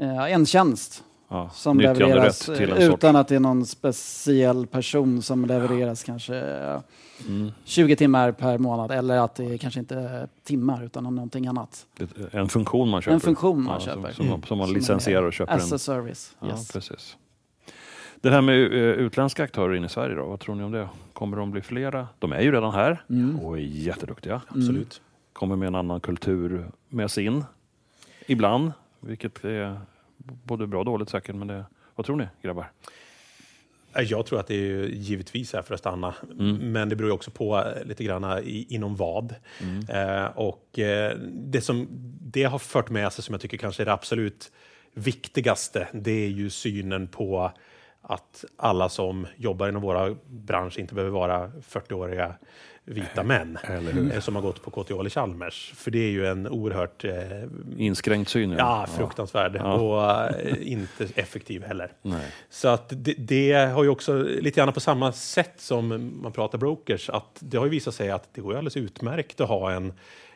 eh, 0.00 0.32
en 0.32 0.46
tjänst 0.46 1.04
Ja, 1.28 1.50
som 1.52 1.80
levereras 1.80 2.48
en 2.48 2.54
eh, 2.54 2.86
sort. 2.86 2.94
utan 2.94 3.16
att 3.16 3.28
det 3.28 3.34
är 3.36 3.40
någon 3.40 3.66
speciell 3.66 4.66
person 4.66 5.22
som 5.22 5.44
levereras 5.46 6.04
kanske 6.04 6.34
Mm. 7.28 7.52
20 7.64 7.96
timmar 7.96 8.32
per 8.32 8.58
månad 8.58 8.90
eller 8.90 9.18
att 9.18 9.34
det 9.34 9.44
är 9.44 9.58
kanske 9.58 9.80
inte 9.80 9.96
är 9.96 10.28
timmar 10.44 10.84
utan 10.84 11.04
någonting 11.04 11.46
annat. 11.46 11.86
En 12.30 12.48
funktion 12.48 12.88
man 12.88 13.02
köper. 13.02 13.14
En 13.14 13.20
funktion 13.20 13.62
man 13.62 13.74
Ja, 13.74 13.80
köper. 13.80 14.02
Som, 14.02 14.12
som, 14.14 14.26
man- 14.28 14.42
som 14.42 14.58
man 14.58 14.68
är 14.68 14.72
licensierar 14.74 15.22
och 15.22 15.32
köper. 15.32 15.52
As 15.54 15.70
En, 15.70 15.74
a 15.76 15.78
service. 15.78 16.36
ja, 16.40 16.46
Yes. 16.48 16.72
precis. 16.72 17.16
Det 18.20 18.30
här 18.30 18.40
med 18.42 18.54
eh, 18.54 18.72
utländska 18.80 19.44
aktörer 19.44 19.74
in 19.74 19.84
i 19.84 19.88
Sverige 19.88 20.14
då, 20.16 20.26
vad 20.26 20.40
tror 20.40 20.54
ni 20.54 20.62
om 20.64 20.72
det? 20.72 20.88
Kommer 21.12 21.36
de 21.36 21.50
bli 21.50 21.60
flera? 21.62 22.08
De 22.18 22.32
är 22.32 22.40
ju 22.40 22.52
redan 22.52 22.74
här 22.74 23.02
Mm. 23.10 23.40
och 23.40 23.56
är 23.58 23.62
jätteduktiga. 23.62 24.40
Absolut. 24.48 25.00
Kommer 25.32 25.56
med 25.56 25.66
en 25.66 25.74
annan 25.74 26.00
kultur 26.00 26.66
med 26.88 27.10
sig 27.10 27.24
in. 27.24 27.44
Ibland, 28.26 28.72
vilket 29.00 29.44
är 29.44 29.80
både 30.44 30.66
bra 30.66 30.78
och 30.78 30.84
dåligt 30.84 31.08
säkert. 31.08 31.34
Men 31.34 31.48
det, 31.48 31.64
vad 31.94 32.06
tror 32.06 32.16
ni 32.16 32.28
grabbar? 32.42 32.70
Eh, 33.94 34.02
Jag 34.02 34.26
tror 34.26 34.40
att 34.40 34.46
det 34.46 34.54
är 34.54 34.86
givetvis 34.86 35.54
är 35.54 35.62
för 35.62 35.74
att 35.74 35.80
stanna. 35.80 36.14
Mm. 36.38 36.72
Men 36.72 36.88
det 36.88 36.96
beror 36.96 37.10
ju 37.10 37.14
också 37.14 37.30
på 37.30 37.58
eh, 37.58 37.84
lite 37.84 38.04
grann 38.04 38.42
inom 38.44 38.96
vad. 38.96 39.34
Mm. 39.60 39.88
Eh, 39.88 40.26
och 40.26 40.78
eh, 40.78 41.16
det 41.30 41.60
som 41.60 41.86
det 42.20 42.44
har 42.44 42.58
fört 42.58 42.90
med 42.90 43.12
sig 43.12 43.24
som 43.24 43.32
jag 43.32 43.40
tycker 43.40 43.56
kanske 43.56 43.82
är 43.82 43.84
det 43.84 43.92
absolut 43.92 44.52
viktigaste, 44.94 45.88
det 45.92 46.10
är 46.10 46.28
ju 46.28 46.50
synen 46.50 47.08
på 47.08 47.52
att 48.02 48.44
alla 48.56 48.88
som 48.88 49.26
jobbar 49.36 49.68
inom 49.68 49.82
våra 49.82 50.16
bransch 50.26 50.78
inte 50.78 50.94
behöver 50.94 51.12
vara 51.12 51.48
40-åriga 51.48 52.34
vita 52.88 53.22
män 53.22 53.58
hur? 53.62 54.12
eh, 54.14 54.20
som 54.20 54.34
har 54.34 54.42
gått 54.42 54.62
på 54.62 54.70
KTH 54.70 54.90
eller 55.00 55.10
Chalmers. 55.10 55.72
För 55.76 55.90
det 55.90 55.98
är 55.98 56.10
ju 56.10 56.26
en 56.26 56.46
oerhört 56.48 57.04
eh, 57.04 57.12
Inskränkt 57.78 58.30
syn. 58.30 58.50
ja, 58.52 58.86
fruktansvärd 58.96 59.56
Ja. 59.56 59.72
och 59.74 60.30
eh, 60.46 60.72
inte 60.72 61.08
effektiv 61.14 61.64
heller. 61.64 61.92
Nej. 62.02 62.26
Så 62.50 62.68
att 62.68 62.88
det, 62.96 63.14
det 63.18 63.52
har 63.52 63.82
ju 63.82 63.88
också 63.88 64.12
lite 64.22 64.60
grann 64.60 64.72
på 64.72 64.80
samma 64.80 65.12
sätt 65.12 65.54
som 65.56 66.12
man 66.22 66.32
pratar 66.32 66.58
brokers, 66.58 67.10
att 67.10 67.36
det 67.40 67.56
har 67.58 67.64
ju 67.64 67.70
visat 67.70 67.94
sig 67.94 68.10
att 68.10 68.28
det 68.34 68.40
går 68.40 68.50
alldeles 68.52 68.76
utmärkt 68.76 69.40
att 69.40 69.48
ha 69.48 69.70
en, 69.72 69.92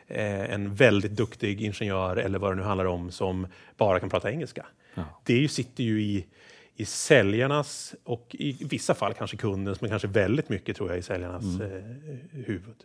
eh, 0.07 0.53
en 0.53 0.75
väldigt 0.75 1.11
duktig 1.11 1.61
ingenjör 1.61 2.15
eller 2.17 2.39
vad 2.39 2.51
det 2.51 2.55
nu 2.55 2.63
handlar 2.63 2.85
om 2.85 3.11
som 3.11 3.47
bara 3.77 3.99
kan 3.99 4.09
prata 4.09 4.31
engelska. 4.31 4.65
Ja. 4.95 5.03
Det 5.23 5.47
sitter 5.51 5.83
ju 5.83 6.01
i, 6.01 6.25
i 6.75 6.85
säljarnas 6.85 7.95
och 8.03 8.35
i 8.39 8.63
vissa 8.65 8.93
fall 8.93 9.13
kanske 9.13 9.37
kundens, 9.37 9.81
men 9.81 9.89
kanske 9.89 10.07
väldigt 10.07 10.49
mycket 10.49 10.75
tror 10.77 10.89
jag 10.89 10.99
i 10.99 11.01
säljarnas 11.01 11.43
Mm. 11.43 11.61
eh, 11.61 12.45
huvud. 12.45 12.75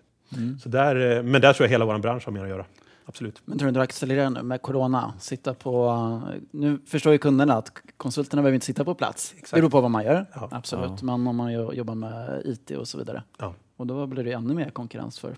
Så 0.62 0.68
där, 0.68 1.16
eh, 1.16 1.22
men 1.22 1.40
där 1.40 1.52
tror 1.52 1.64
jag 1.64 1.70
hela 1.70 1.84
vår 1.84 1.98
bransch 1.98 2.24
har 2.26 2.32
mer 2.32 2.42
att 2.42 2.48
göra. 2.48 2.64
Absolut. 3.04 3.42
Men 3.44 3.58
tror 3.58 3.66
du 3.66 3.68
inte 3.68 3.78
det 3.80 3.84
accelererar 3.84 4.30
nu 4.30 4.42
med 4.42 4.62
corona? 4.62 5.14
Sitta 5.20 5.54
på, 5.54 6.22
nu 6.50 6.78
förstår 6.86 7.12
ju 7.12 7.18
kunderna 7.18 7.54
att 7.54 7.72
konsulterna 7.96 8.42
behöver 8.42 8.54
inte 8.54 8.66
sitta 8.66 8.84
på 8.84 8.94
plats. 8.94 9.32
Exakt. 9.36 9.50
Det 9.54 9.60
beror 9.60 9.70
på 9.70 9.80
vad 9.80 9.90
man 9.90 10.04
gör, 10.04 10.26
Ja. 10.34 10.48
absolut. 10.50 11.02
Men 11.02 11.26
om 11.26 11.36
man 11.36 11.52
jo- 11.52 11.72
jobbar 11.72 11.94
med 11.94 12.42
IT 12.44 12.70
och 12.76 12.88
så 12.88 12.98
vidare. 12.98 13.22
Ja. 13.38 13.54
Och 13.76 13.86
då 13.86 14.06
blir 14.06 14.24
det 14.24 14.32
ännu 14.32 14.54
mer 14.54 14.70
konkurrens 14.70 15.18
för 15.18 15.36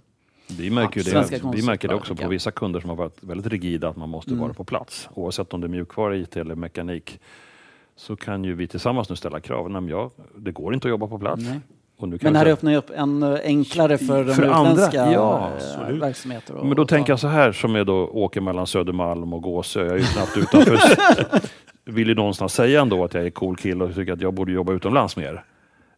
Vi 0.58 0.70
märker, 0.70 1.14
Ja, 1.14 1.24
det, 1.30 1.56
vi 1.56 1.62
märker 1.62 1.88
det 1.88 1.94
också 1.94 2.14
på 2.16 2.28
vissa 2.28 2.50
kunder 2.50 2.80
som 2.80 2.88
har 2.90 2.96
varit 2.96 3.24
väldigt 3.24 3.46
rigida 3.46 3.88
att 3.88 3.96
man 3.96 4.08
måste 4.08 4.30
Mm. 4.30 4.40
vara 4.42 4.54
på 4.54 4.64
plats. 4.64 5.08
Oavsett 5.14 5.52
om 5.54 5.60
det 5.60 5.66
är 5.66 5.68
mjukvara, 5.68 6.16
IT 6.16 6.36
eller 6.36 6.54
mekanik 6.54 7.20
så 8.00 8.16
kan 8.16 8.44
ju 8.44 8.54
vi 8.54 8.68
tillsammans 8.68 9.10
nu 9.10 9.16
ställa 9.16 9.40
krav. 9.40 9.70
Nej, 9.70 9.80
men 9.80 10.10
det 10.36 10.52
går 10.52 10.74
inte 10.74 10.88
att 10.88 10.90
jobba 10.90 11.06
på 11.06 11.18
plats. 11.18 11.42
Nej. 11.42 11.60
Men 12.00 12.10
vi 12.18 12.28
här 12.38 12.46
öppnar 12.46 12.70
ju 12.70 12.76
upp 12.76 12.90
ännu 12.94 13.38
enklare 13.44 13.98
för 13.98 14.24
de 14.24 14.34
För 14.34 14.42
andra, 14.42 14.72
utländska 14.72 15.12
ja, 15.12 15.50
eh, 15.88 15.94
verksamheter. 15.94 16.54
och- 16.54 16.66
Men 16.66 16.76
då 16.76 16.86
tänker 16.86 17.12
jag 17.12 17.20
så 17.20 17.28
här 17.28 17.52
som 17.52 17.76
är 17.76 17.84
då 17.84 17.94
åker 18.08 18.40
mellan 18.40 18.66
Södermalm 18.66 19.32
och 19.32 19.42
Gåsö. 19.42 19.80
Jag 19.84 19.92
är 19.94 19.96
ju 19.98 20.04
knappt 20.04 20.36
utanför. 20.36 20.78
Vill 21.84 22.08
ju 22.08 22.14
någonstans 22.14 22.52
säga 22.54 22.80
ändå 22.80 23.04
att 23.04 23.14
jag 23.14 23.26
är 23.26 23.30
cool 23.30 23.56
kille 23.56 23.84
och 23.84 23.94
tycker 23.94 24.12
att 24.12 24.20
jag 24.20 24.34
borde 24.34 24.52
jobba 24.52 24.72
utomlands 24.72 25.16
mer. 25.16 25.44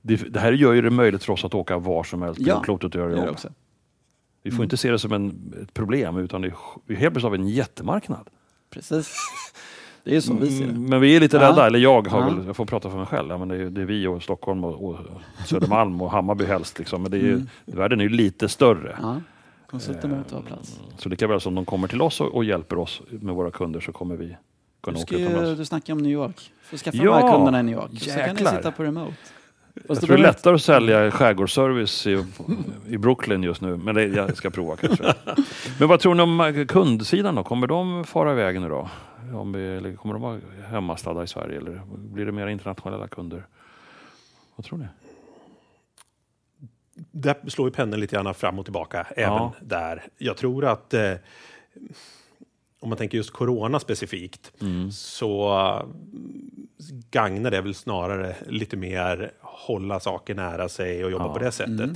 det, 0.02 0.16
det 0.16 0.40
här 0.40 0.52
gör 0.52 0.72
ju 0.72 0.82
det 0.82 0.90
möjligt 0.90 1.24
för 1.24 1.32
oss 1.32 1.44
att 1.44 1.54
åka 1.54 1.78
var 1.78 2.04
som 2.04 2.22
helst 2.22 2.44
på 2.44 2.48
Ja, 2.50 2.60
klotet 2.60 2.94
och 2.94 3.00
göra 3.00 3.08
Det 3.08 3.14
gör 3.14 3.20
det 3.20 3.26
jobb. 3.26 3.34
också. 3.34 3.48
Vi 4.42 4.50
får 4.50 4.64
inte 4.64 4.76
se 4.76 4.90
det 4.90 4.98
som 4.98 5.12
en, 5.12 5.54
ett 5.62 5.74
problem 5.74 6.16
utan 6.16 6.40
det, 6.42 6.48
är- 6.48 6.94
helt 6.94 6.98
plötsligt 7.00 7.22
har 7.22 7.30
vi 7.30 7.38
en 7.38 7.48
jättemarknad. 7.48 8.28
Precis. 8.70 9.14
Det 10.04 10.16
är 10.16 10.20
så 10.20 10.34
vi 10.34 10.50
ser 10.50 10.64
det. 10.64 10.70
Mm, 10.70 10.84
Men 10.90 11.00
vi 11.00 11.16
är 11.16 11.20
lite 11.20 11.36
Ja. 11.36 11.42
rädda, 11.48 11.66
eller 11.66 11.78
jag 11.78 12.08
har 12.08 12.20
Ja. 12.20 12.24
väl, 12.34 12.46
jag 12.46 12.56
får 12.56 12.66
prata 12.66 12.90
för 12.90 12.96
mig 12.96 13.06
själv, 13.06 13.28
ja, 13.30 13.38
men 13.38 13.48
det 13.48 13.56
är, 13.56 13.70
det 13.70 13.80
är 13.80 13.84
vi 13.84 14.06
och 14.06 14.22
Stockholm 14.22 14.64
och, 14.64 14.84
och 14.88 14.98
Södermalm 15.46 16.00
och 16.02 16.10
Hammarby 16.10 16.44
helst. 16.44 16.78
Liksom. 16.78 17.02
Men 17.02 17.10
det 17.10 17.16
är 17.16 17.20
ju, 17.22 17.32
Mm. 17.34 17.46
världen 17.64 18.00
är 18.00 18.04
ju 18.04 18.08
lite 18.10 18.48
större. 18.48 18.96
Ja. 19.02 19.20
Ta 20.30 20.40
plats. 20.42 20.80
Så 20.98 21.08
lika 21.08 21.26
väl 21.26 21.40
som 21.40 21.54
de 21.54 21.64
kommer 21.64 21.88
till 21.88 22.02
oss 22.02 22.20
och, 22.20 22.34
och 22.34 22.44
hjälper 22.44 22.78
oss 22.78 23.02
med 23.10 23.34
våra 23.34 23.50
kunder 23.50 23.80
så 23.80 23.92
kommer 23.92 24.16
vi 24.16 24.36
kunna 24.80 24.94
Du, 24.96 25.02
åka 25.02 25.06
ska 25.06 25.18
ju, 25.18 25.24
utomlands. 25.26 25.58
du 25.58 25.64
snackar 25.64 25.92
om 25.92 25.98
New 25.98 26.12
York. 26.12 26.52
Får 26.62 26.76
skaffa 26.76 26.96
Ja, 26.96 27.04
de 27.04 27.22
här 27.26 27.32
kunderna 27.36 27.60
i 27.60 27.62
New 27.62 27.74
York. 27.74 27.90
Så 28.00 28.10
kan 28.10 28.18
ni 28.22 28.28
jäklar. 28.28 28.56
sitta 28.56 28.70
på 28.72 28.82
remote. 28.82 29.14
Jag 29.88 30.00
tror 30.00 30.08
det 30.16 30.22
är 30.22 30.26
lättare 30.26 30.54
att 30.54 30.62
sälja 30.62 31.10
skärgårdsservice 31.10 32.06
i, 32.06 32.24
i 32.86 32.98
Brooklyn 32.98 33.42
just 33.42 33.60
nu, 33.60 33.76
men 33.76 33.94
det, 33.94 34.04
jag 34.04 34.36
ska 34.36 34.50
prova 34.50 34.76
kanske. 34.76 35.14
Men 35.78 35.88
vad 35.88 36.00
tror 36.00 36.14
ni 36.14 36.22
om 36.22 36.66
kundsidan 36.68 37.34
då? 37.34 37.44
Kommer 37.44 37.66
de 37.66 38.04
fara 38.04 38.32
iväg 38.32 38.60
nu 38.60 38.68
då? 38.68 38.90
Om 39.34 39.52
vi, 39.52 39.76
eller 39.76 39.96
kommer 39.96 40.14
de 40.14 40.22
vara 40.22 40.40
hemmastadda 40.70 41.22
i 41.22 41.26
Sverige 41.26 41.56
eller 41.58 41.80
blir 41.96 42.26
det 42.26 42.32
mer 42.32 42.46
internationella 42.46 43.08
kunder? 43.08 43.46
Vad 44.56 44.64
tror 44.66 44.78
ni? 44.78 44.86
Där 46.94 47.36
slår 47.48 47.68
ju 47.68 47.72
pendeln 47.72 48.00
lite 48.00 48.16
grann 48.16 48.34
fram 48.34 48.58
och 48.58 48.64
tillbaka 48.64 49.06
även 49.16 49.32
Ja. 49.32 49.52
där. 49.60 50.02
Jag 50.18 50.36
tror 50.36 50.64
att 50.64 50.94
eh, 50.94 51.12
om 52.82 52.88
man 52.88 52.98
tänker 52.98 53.16
just 53.18 53.30
corona 53.30 53.80
specifikt 53.80 54.52
så 54.92 55.48
eh, 55.58 55.86
gagnar 57.10 57.50
det 57.50 57.60
väl 57.60 57.74
snarare 57.74 58.36
lite 58.48 58.76
mer 58.76 59.32
hålla 59.40 60.00
saker 60.00 60.34
nära 60.34 60.68
sig 60.68 61.04
och 61.04 61.10
jobba 61.10 61.26
Ja. 61.26 61.32
på 61.32 61.38
det 61.38 61.52
sättet. 61.52 61.90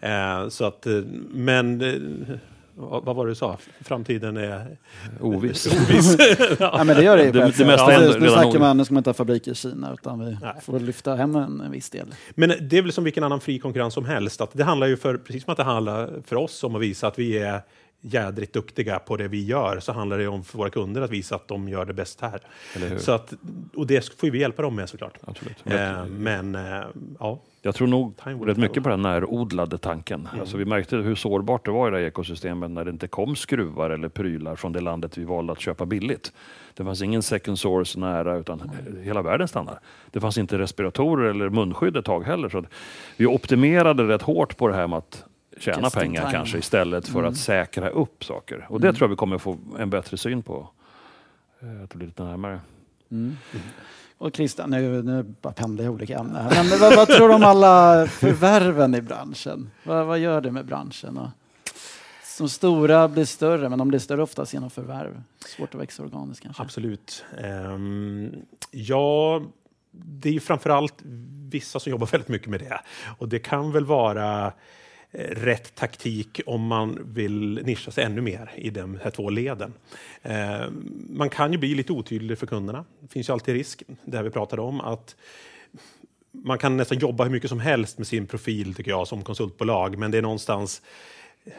Mm. 0.00 0.42
Eh, 0.42 0.48
så 0.48 0.64
att, 0.64 0.86
eh, 0.86 0.92
men 1.30 1.80
eh, 1.80 2.36
vad 2.74 3.16
var 3.16 3.26
det 3.26 3.30
du 3.30 3.34
sa? 3.34 3.58
Framtiden 3.80 4.36
är 4.36 4.76
Oviss. 5.20 5.66
oviss. 5.90 6.16
Ja, 6.58 6.84
men 6.84 6.96
det 6.96 7.02
gör 7.04 7.16
det 7.16 7.24
ju 7.24 7.32
Det- 7.32 7.38
det 7.58 7.64
mesta 7.64 7.86
Precis, 7.86 8.14
ändå 8.14 8.26
Nu 8.26 8.30
snackar 8.32 8.58
man, 8.58 8.76
nu 8.76 8.84
ska 8.84 8.94
man 8.94 8.98
inte 9.00 9.10
ha 9.10 9.14
fabrik 9.14 9.48
i 9.48 9.54
Kina 9.54 9.92
utan 9.92 10.24
vi 10.24 10.36
Nej. 10.42 10.54
får 10.62 10.80
lyfta 10.80 11.14
hem 11.14 11.36
en, 11.36 11.60
en 11.60 11.70
viss 11.70 11.90
del. 11.90 12.06
Men 12.34 12.52
det 12.60 12.78
är 12.78 12.82
väl 12.82 12.92
som 12.92 13.04
vilken 13.04 13.24
annan 13.24 13.40
fri 13.40 13.58
konkurrens 13.58 13.94
som 13.94 14.04
helst. 14.04 14.40
Att 14.40 14.50
det 14.52 14.64
handlar 14.64 14.86
ju 14.86 14.96
för, 14.96 15.16
precis 15.16 15.44
som 15.44 15.50
att 15.52 15.56
det 15.58 15.64
handlar 15.64 16.10
för 16.26 16.36
oss 16.36 16.64
om 16.64 16.76
att 16.76 16.82
visa 16.82 17.06
att 17.06 17.18
vi 17.18 17.38
är 17.38 17.60
jädrigt 18.00 18.52
duktiga 18.52 18.98
på 18.98 19.16
det 19.16 19.28
vi 19.28 19.44
gör, 19.44 19.80
så 19.80 19.92
handlar 19.92 20.18
det 20.18 20.28
om 20.28 20.44
för 20.44 20.58
våra 20.58 20.70
kunder 20.70 21.02
att 21.02 21.10
visa 21.10 21.34
att 21.34 21.48
de 21.48 21.68
gör 21.68 21.84
det 21.84 21.92
bäst 21.94 22.20
här. 22.20 22.40
Så 22.98 23.12
att, 23.12 23.32
och 23.74 23.86
det 23.86 24.20
får 24.20 24.30
vi 24.30 24.38
hjälpa 24.38 24.62
dem 24.62 24.76
med 24.76 24.88
såklart. 24.88 25.18
Absolut. 25.26 25.56
Eh, 25.64 26.06
men 26.06 26.54
eh, 26.54 26.82
ja, 27.18 27.38
Jag 27.62 27.74
tror 27.74 27.86
nog 27.86 28.14
rätt 28.24 28.56
mycket 28.56 28.82
på 28.82 28.88
den 28.88 29.02
närodlade 29.02 29.78
tanken. 29.78 30.28
Mm. 30.30 30.40
Alltså 30.40 30.56
vi 30.56 30.64
märkte 30.64 30.96
hur 30.96 31.14
sårbart 31.14 31.64
det 31.64 31.70
var 31.70 31.88
i 31.88 31.90
det 31.90 31.96
här 31.96 32.04
ekosystemet 32.04 32.70
när 32.70 32.84
det 32.84 32.90
inte 32.90 33.08
kom 33.08 33.36
skruvar 33.36 33.90
eller 33.90 34.08
prylar 34.08 34.56
från 34.56 34.72
det 34.72 34.80
landet 34.80 35.18
vi 35.18 35.24
valde 35.24 35.52
att 35.52 35.60
köpa 35.60 35.86
billigt. 35.86 36.32
Det 36.74 36.84
fanns 36.84 37.02
ingen 37.02 37.22
second 37.22 37.58
source 37.58 37.98
nära 37.98 38.36
utan 38.36 38.70
hela 39.02 39.22
världen 39.22 39.48
stannar. 39.48 39.80
Det 40.10 40.20
fanns 40.20 40.38
inte 40.38 40.58
respiratorer 40.58 41.30
eller 41.30 41.48
munskydd 41.48 41.96
ett 41.96 42.04
tag 42.04 42.24
heller. 42.24 42.48
Så 42.48 42.64
vi 43.16 43.26
optimerade 43.26 44.08
rätt 44.08 44.22
hårt 44.22 44.56
på 44.56 44.68
det 44.68 44.74
här 44.74 44.86
med 44.86 44.98
att 44.98 45.24
tjäna 45.60 45.80
Just 45.82 45.94
pengar 45.96 46.30
kanske 46.30 46.58
istället 46.58 47.08
för 47.08 47.18
Mm. 47.18 47.30
att 47.30 47.36
säkra 47.38 47.88
upp 47.88 48.24
saker. 48.24 48.66
Och 48.68 48.80
det 48.80 48.92
tror 48.92 49.02
jag 49.04 49.08
vi 49.08 49.16
kommer 49.16 49.38
få 49.38 49.58
en 49.78 49.90
bättre 49.90 50.16
syn 50.16 50.42
på. 50.42 50.68
Eh, 51.62 51.82
Att 51.84 51.90
det 51.90 51.96
blir 51.96 52.06
lite 52.06 52.22
närmare. 52.24 52.60
Mm. 53.10 53.36
Och 54.18 54.36
Christian, 54.36 54.70
nu, 54.70 55.02
nu 55.02 55.22
bara 55.22 55.52
pendlar 55.52 55.84
jag 55.84 55.94
olika 55.94 56.18
ämnen 56.18 56.36
här. 56.44 56.64
Men 56.70 56.78
vad, 56.80 56.96
vad 56.96 57.08
tror 57.08 57.28
du 57.28 57.34
om 57.34 57.44
alla 57.44 58.06
förvärven 58.06 58.94
i 58.94 59.00
branschen? 59.02 59.70
Vad, 59.84 60.06
vad 60.06 60.18
gör 60.18 60.40
det 60.40 60.50
med 60.52 60.66
branschen? 60.66 61.18
Och, 61.18 61.28
som 62.24 62.48
stora 62.48 63.08
blir 63.08 63.24
större, 63.24 63.68
men 63.68 63.78
de 63.78 63.88
blir 63.88 63.98
större 63.98 64.22
oftast 64.22 64.52
genom 64.54 64.70
förvärv. 64.70 65.22
Svårt 65.56 65.74
att 65.74 65.80
växa 65.80 66.02
organiskt 66.02 66.42
kanske. 66.42 66.62
absolut. 66.62 67.24
Ehm, 67.44 68.32
ja, 68.70 69.42
det 69.90 70.28
är 70.28 70.32
ju 70.32 70.40
framförallt 70.40 70.94
vissa 71.50 71.80
som 71.80 71.90
jobbar 71.90 72.06
väldigt 72.06 72.28
mycket 72.28 72.48
med 72.48 72.60
det. 72.60 72.80
Och 73.18 73.28
det 73.28 73.38
kan 73.38 73.72
väl 73.72 73.84
vara 73.84 74.52
Eh, 75.12 75.34
rätt 75.34 75.74
taktik 75.74 76.40
om 76.46 76.66
man 76.66 76.98
vill 77.14 77.62
nischa 77.64 77.90
sig 77.90 78.04
ännu 78.04 78.20
mer 78.20 78.50
i 78.56 78.70
de 78.70 78.98
här 79.02 79.10
två 79.10 79.30
leden. 79.30 79.74
Eh, 80.22 80.60
man 81.10 81.30
kan 81.30 81.52
ju 81.52 81.58
bli 81.58 81.74
lite 81.74 81.92
otydlig 81.92 82.38
för 82.38 82.46
kunderna. 82.46 82.84
Det 83.00 83.08
finns 83.12 83.28
ju 83.28 83.32
alltid 83.32 83.54
risk, 83.54 83.82
det 84.04 84.16
här 84.16 84.24
vi 84.24 84.30
pratade 84.30 84.62
om, 84.62 84.80
att 84.80 85.16
man 86.32 86.58
kan 86.58 86.76
nästan 86.76 86.98
jobba 86.98 87.24
hur 87.24 87.30
mycket 87.30 87.50
som 87.50 87.60
helst 87.60 87.98
med 87.98 88.06
sin 88.06 88.26
profil 88.26 88.74
tycker 88.74 88.90
jag 88.90 89.08
som 89.08 89.22
konsultbolag, 89.22 89.98
men 89.98 90.10
det 90.10 90.18
är 90.18 90.22
någonstans 90.22 90.82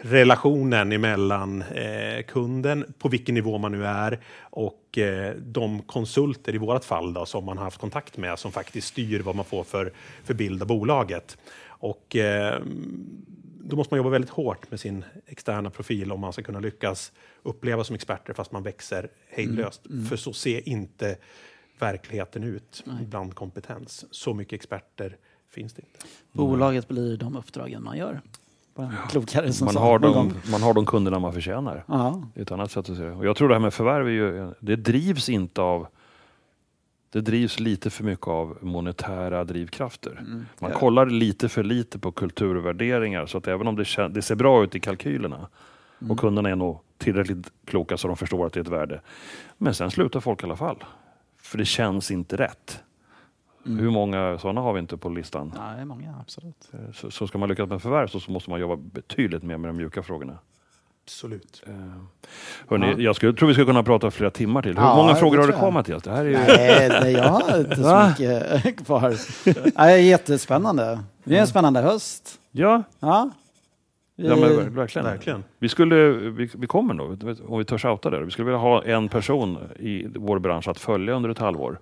relationen 0.02 0.91
emellan 0.91 1.62
eh, 1.62 2.24
kunden, 2.28 2.93
på 2.97 3.10
vilken 3.10 3.36
nivå 3.36 3.58
man 3.58 3.72
nu 3.72 3.86
är, 3.86 4.20
och 4.39 4.97
eh, 4.97 5.36
de 5.36 5.82
konsulter 5.82 6.56
i 6.56 6.58
vårt 6.58 6.84
fall 6.84 7.14
då, 7.14 7.26
som 7.26 7.45
man 7.45 7.58
har 7.58 7.64
haft 7.64 7.80
kontakt 7.80 8.18
med 8.18 8.39
som 8.39 8.52
faktiskt 8.52 8.88
styr 8.88 9.20
vad 9.20 9.36
man 9.36 9.45
får 9.45 9.64
för, 9.64 9.91
för 10.24 10.34
bild 10.34 10.62
av 10.62 10.68
bolaget. 10.68 11.38
Och, 11.68 12.16
eh, 12.16 12.62
då 13.72 13.78
måste 13.78 13.93
man 13.93 13.97
jobba 13.97 14.09
väldigt 14.09 14.30
hårt 14.30 14.72
med 14.72 14.80
sin 14.80 15.05
externa 15.26 15.69
profil 15.69 16.11
om 16.11 16.19
man 16.19 16.34
ska 16.34 16.43
kunna 16.43 16.59
lyckas 16.59 17.11
uppleva 17.43 17.84
som 17.84 17.95
experter 17.95 18.34
fast 18.34 18.51
man 18.51 18.63
växer 18.63 19.09
hejdlöst. 19.30 19.82
För 20.09 20.15
så 20.15 20.34
ser 20.34 20.69
inte 20.69 21.17
verkligheten 21.80 22.43
ut 22.43 22.84
bland 23.09 23.36
kompetens. 23.36 24.05
Så 24.11 24.34
mycket 24.34 24.53
experter 24.53 25.17
finns 25.49 25.74
det 25.74 25.82
inte. 25.82 26.05
Bolaget 26.32 26.88
blir 26.88 27.17
de 27.17 27.36
uppdragen 27.36 27.84
man 27.84 27.97
gör. 27.97 28.22
Klokare 29.09 29.53
som 29.53 29.65
Man 29.65 29.76
har, 29.76 29.99
de, 29.99 30.34
man 30.51 30.61
har 30.61 30.74
de 30.74 30.86
kunderna 30.86 31.19
man 31.19 31.34
förtjänar. 31.34 31.84
Är 32.36 32.41
ett 32.41 32.51
annat 32.51 32.72
sätt 32.72 32.89
att 32.89 32.97
se 32.97 33.03
det. 33.03 33.11
Och 33.11 33.26
jag 33.26 33.36
tror 33.36 33.47
det 33.47 33.55
här 33.55 33.59
med 33.59 33.74
förvärv, 33.74 34.07
är 34.07 34.11
ju, 34.11 34.53
det 34.59 34.76
drivs 34.76 35.30
inte 35.30 35.61
av... 35.61 35.88
Det 37.12 37.22
drivs 37.22 37.59
lite 37.59 37.89
för 37.89 38.03
mycket 38.03 38.28
av 38.28 38.57
monetära 38.62 39.43
drivkrafter. 39.43 40.12
Mm. 40.12 40.45
Man 40.59 40.72
kollar 40.72 41.05
lite 41.05 41.49
för 41.49 41.64
lite 41.64 41.99
på 41.99 42.12
kultur 42.12 42.55
och 42.57 42.66
värderingar. 42.66 43.26
Så 43.26 43.38
att 43.38 43.47
även 43.47 43.68
om 43.68 43.76
det, 43.76 44.07
det 44.09 44.22
ser 44.22 44.36
bra 44.36 44.64
ut 44.64 44.76
i 44.76 44.80
kalkylerna 44.80 45.47
Mm. 46.01 46.12
och 46.12 46.20
kunderna 46.20 46.49
är 46.49 46.55
nog 46.55 46.80
tillräckligt 46.97 47.51
kloka 47.66 47.97
så 47.97 48.07
de 48.07 48.18
förstår 48.18 48.45
att 48.45 48.53
det 48.53 48.59
är 48.59 48.62
ett 48.62 48.68
värde. 48.68 49.01
Men 49.57 49.74
sen 49.74 49.91
slutar 49.91 50.20
folk 50.20 50.41
i 50.43 50.45
alla 50.45 50.55
fall. 50.55 50.84
För 51.41 51.57
det 51.57 51.66
känns 51.66 52.12
inte 52.12 52.38
rätt. 52.38 52.84
Mm. 53.66 53.80
Hur 53.80 53.89
många 53.89 54.38
sådana 54.38 54.62
har 54.62 54.74
vi 54.74 54.80
inte 54.80 54.97
på 54.97 55.09
listan? 55.09 55.53
Är 55.59 55.86
många, 55.86 56.16
absolut. 56.22 56.72
Så, 56.93 57.12
så 57.12 57.28
ska 57.28 57.38
man 57.38 57.49
lyckas 57.49 57.70
med 57.70 57.82
förvärv 57.82 58.07
så, 58.07 58.20
så 58.20 58.32
måste 58.32 58.49
man 58.49 58.59
jobba 58.59 58.76
betydligt 58.76 59.43
mer 59.43 59.57
med 59.57 59.70
de 59.70 59.78
mjuka 59.78 60.03
frågorna. 60.03 60.38
Absolut. 61.06 61.64
Eh, 61.68 61.74
Hörrni, 62.70 62.88
Ja. 62.91 62.95
jag 62.97 63.16
skulle, 63.16 63.34
tror 63.34 63.47
vi 63.47 63.54
ska 63.54 63.66
kunna 63.66 63.84
prata 63.84 64.12
flera 64.12 64.30
timmar 64.32 64.62
till. 64.62 64.78
Hur 64.78 64.84
Ja, 64.84 64.95
många 64.95 65.16
frågor 65.16 65.38
har 65.38 65.47
du 65.47 65.54
kvar. 65.54 65.72
Mattias? 65.72 66.04
Det 66.04 66.12
här 66.12 66.26
är 66.26 66.30
ju... 66.30 66.38
Nej, 66.38 66.89
nej, 67.02 67.14
jag 67.14 67.24
har 67.30 67.60
inte 67.60 67.76
så 67.76 67.82
Va? 67.82 68.08
mycket 68.20 68.86
kvar. 68.86 69.14
Nej, 69.78 70.08
jättespännande. 70.08 70.99
Det 71.24 71.38
är 71.38 71.41
en 71.41 71.47
spännande 71.47 71.82
höst. 71.82 72.39
Ja, 72.52 72.84
Ja. 72.99 73.30
Vi- 74.16 74.28
ja 74.28 74.36
men 74.36 74.49
ver- 74.49 74.70
verkligen. 74.70 75.06
Verkligen. 75.06 75.43
Vi, 75.60 75.70
skulle, 75.70 75.95
vi, 76.12 76.49
vi 76.54 76.68
kommer 76.68 76.93
nog, 76.93 77.38
om 77.47 77.58
vi 77.60 77.66
törs 77.66 77.86
outa 77.86 78.10
det. 78.10 78.26
Vi 78.26 78.32
skulle 78.32 78.45
vilja 78.45 78.60
ha 78.60 78.84
en 78.84 79.10
person 79.10 79.58
i 79.80 80.08
vår 80.16 80.39
bransch 80.39 80.68
att 80.68 80.80
följa 80.80 81.14
under 81.14 81.30
ett 81.30 81.39
halvår. 81.39 81.80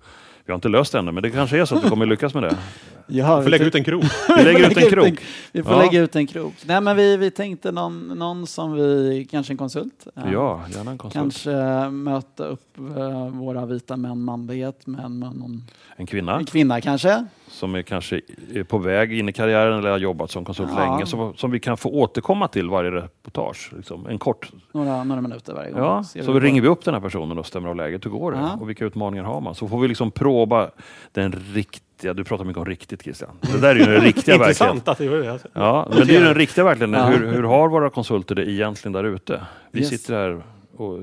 Vi 0.50 0.52
har 0.52 0.56
inte 0.56 0.68
löst 0.68 0.92
det 0.92 0.98
ännu, 0.98 1.12
men 1.12 1.22
det 1.22 1.30
kanske 1.30 1.58
är 1.60 1.64
så 1.64 1.74
att 1.76 1.84
vi 1.84 1.88
kommer 1.88 2.06
lyckas 2.06 2.34
med 2.34 2.42
det. 2.42 2.56
Ja, 3.12 3.36
Vi 3.36 3.42
får 3.44 3.50
lägga 3.50 3.64
ut 3.64 3.74
en 3.74 3.84
krok. 3.84 4.04
Vi 4.36 4.44
lägger 4.44 4.70
ut 4.70 4.76
en 4.76 4.90
krok. 4.90 5.20
Vi 5.52 5.62
får 5.62 5.72
Ja. 5.72 5.78
lägga 5.82 6.00
ut 6.00 6.16
en 6.16 6.26
krok. 6.26 6.54
Nej, 6.66 6.80
men 6.80 6.96
vi, 6.96 7.16
vi 7.16 7.30
tänkte 7.30 7.72
någon, 7.72 8.06
någon 8.08 8.46
som 8.46 8.72
vi, 8.72 9.26
kanske 9.30 9.52
en 9.52 9.56
konsult. 9.56 10.06
eh, 10.16 10.32
Ja, 10.32 10.62
gärna 10.74 10.90
en 10.90 10.98
konsult. 10.98 11.22
Kanske 11.22 11.52
eh, 11.52 11.90
möta 11.90 12.44
upp 12.44 12.78
eh, 12.96 13.28
våra 13.28 13.66
vita 13.66 13.96
män 13.96 14.20
manlighet 14.22 14.86
med 14.86 15.10
någon, 15.10 15.62
En 15.96 16.06
kvinna 16.06 16.38
en 16.38 16.44
kvinna 16.44 16.80
kanske. 16.80 17.24
Som 17.50 17.74
är 17.74 17.82
kanske 17.82 18.20
är 18.54 18.62
på 18.62 18.78
väg 18.78 19.12
in 19.18 19.28
i 19.28 19.32
karriären 19.32 19.78
eller 19.78 19.90
har 19.90 19.98
jobbat 19.98 20.30
som 20.30 20.44
konsult 20.44 20.70
Ja. 20.76 20.78
länge, 20.84 21.06
som, 21.06 21.34
som 21.36 21.50
vi 21.50 21.60
kan 21.60 21.76
få 21.76 21.88
återkomma 21.90 22.48
till 22.48 22.70
varje 22.70 22.90
reportage. 22.90 23.72
Liksom. 23.76 24.06
En 24.06 24.18
kort 24.18 24.50
Några, 24.72 25.04
några 25.04 25.20
minuter 25.20 25.54
varje 25.54 25.70
gång. 25.70 25.80
Ja, 25.82 26.02
så 26.04 26.32
vi 26.32 26.40
ringer 26.40 26.62
vi 26.62 26.68
upp 26.68 26.84
den 26.84 26.94
här 26.94 27.00
personen 27.00 27.38
och 27.38 27.46
stämmer 27.46 27.68
av 27.68 27.76
läget. 27.76 28.04
Hur 28.06 28.10
går 28.10 28.32
det? 28.32 28.38
Ja. 28.38 28.56
Och 28.60 28.68
vilka 28.68 28.84
utmaningar 28.84 29.24
har 29.24 29.40
man? 29.40 29.54
Så 29.54 29.68
får 29.68 29.80
vi 29.80 29.88
liksom 29.88 30.10
proba 30.10 30.70
den 31.12 31.32
riktiga, 31.32 32.14
du 32.14 32.24
pratar 32.24 32.44
mycket 32.44 32.58
om 32.60 32.66
riktigt 32.66 33.02
Christian. 33.02 33.30
Det 33.40 33.60
där 33.60 33.68
är 33.76 33.78
ju 33.78 33.84
den 33.84 34.00
riktiga 34.04 34.38
verkligheten. 34.38 34.66
Intressant 34.76 34.88
att 34.88 34.98
det 34.98 35.08
var 35.08 35.16
det. 35.16 35.32
Alltså. 35.32 35.48
Ja, 35.52 35.86
men 35.96 36.06
det 36.06 36.14
är 36.16 36.18
ju 36.18 36.24
den 36.24 36.34
riktiga 36.34 36.64
verkligen. 36.64 36.92
Ja. 36.92 37.06
Hur, 37.06 37.26
hur 37.26 37.42
har 37.42 37.68
våra 37.68 37.90
konsulter 37.90 38.34
det 38.34 38.50
egentligen 38.50 38.92
där 38.92 39.04
ute? 39.04 39.40
Vi 39.70 39.80
Yes. 39.80 39.88
sitter 39.88 40.14
här 40.14 40.42
och 40.76 40.98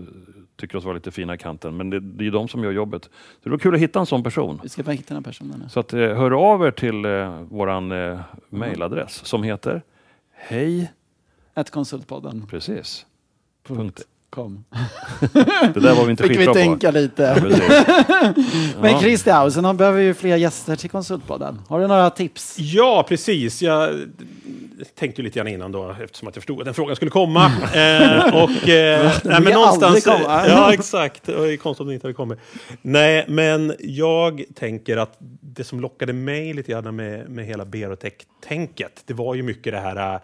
tycker 0.57 0.77
oss 0.77 0.83
vara 0.83 0.93
lite 0.95 1.11
fina 1.11 1.35
i 1.35 1.37
kanten, 1.37 1.77
men 1.77 1.89
det, 1.89 1.99
det 1.99 2.21
är 2.21 2.25
ju 2.25 2.31
de 2.31 2.47
som 2.47 2.63
gör 2.63 2.71
jobbet. 2.71 3.03
Så 3.03 3.09
det 3.43 3.49
var 3.49 3.57
kul 3.57 3.75
att 3.75 3.81
hitta 3.81 3.99
en 3.99 4.05
sån 4.05 4.23
person. 4.23 4.59
Vi 4.63 4.69
ska 4.69 4.83
bara 4.83 4.91
hitta 4.91 5.13
den 5.13 5.23
här 5.23 5.31
personen. 5.31 5.59
nu. 5.63 5.69
Så 5.69 5.79
att, 5.79 5.93
eh, 5.93 5.99
hör 5.99 6.31
av 6.51 6.65
er 6.65 6.71
till 6.71 7.05
eh, 7.05 7.41
våran 7.49 7.91
eh, 7.91 8.19
mailadress 8.49 9.25
som 9.25 9.43
heter 9.43 9.81
hej, 10.35 10.91
Ett 11.55 11.71
konsultpodden. 11.71 12.47
precis, 12.49 13.05
Punkt. 13.67 14.01
kom. 14.29 14.63
Det 15.73 15.79
där 15.79 15.95
var 15.95 16.05
vi 16.05 16.11
inte 16.11 16.23
Fick 16.27 16.31
vi 16.31 16.37
skitbra 16.37 16.53
på. 16.53 16.59
tänka 16.59 16.91
lite. 16.91 17.23
Ja, 17.23 17.35
precis. 17.35 17.69
Men 18.81 18.91
Ja. 18.91 18.99
Christian, 18.99 19.51
sen 19.51 19.77
behöver 19.77 19.97
vi 19.99 20.05
ju 20.05 20.13
fler 20.13 20.35
gäster 20.35 20.75
till 20.75 20.89
Konsultpodden. 20.89 21.61
Har 21.67 21.79
du 21.79 21.87
några 21.87 22.09
tips? 22.09 22.55
Ja, 22.59 23.05
precis. 23.09 23.61
Jag 23.61 23.89
tänkte 24.95 25.21
ju 25.21 25.25
lite 25.25 25.39
grann 25.39 25.47
innan 25.47 25.71
då, 25.71 25.95
eftersom 26.03 26.27
att 26.27 26.35
jag 26.35 26.41
förstod 26.43 26.59
att 26.59 26.65
den 26.65 26.73
frågan 26.73 26.95
skulle 26.95 27.11
komma. 27.11 27.45
eh, 27.75 28.43
och, 28.43 28.69
eh, 28.69 29.11
nej, 29.23 29.41
men 29.41 29.53
någonstans, 29.53 30.03
komma. 30.03 30.47
Ja, 30.47 30.73
exakt. 30.73 31.23
Det 31.25 31.35
var 31.35 31.45
ju 31.45 31.57
konstigt 31.57 31.81
om 31.81 31.87
den 31.87 31.93
inte 31.93 32.07
hade 32.07 32.13
kommit. 32.13 32.39
Nej, 32.81 33.25
men 33.27 33.73
jag 33.79 34.43
tänker 34.55 34.97
att 34.97 35.17
det 35.41 35.63
som 35.63 35.79
lockade 35.79 36.13
mig 36.13 36.53
lite 36.53 36.71
grann 36.71 36.95
med, 36.95 37.29
med 37.29 37.45
hela 37.45 37.65
Berotech-tänket, 37.65 39.03
det 39.05 39.13
var 39.13 39.35
ju 39.35 39.43
mycket 39.43 39.73
det 39.73 39.79
här 39.79 40.13
eh, 40.15 40.21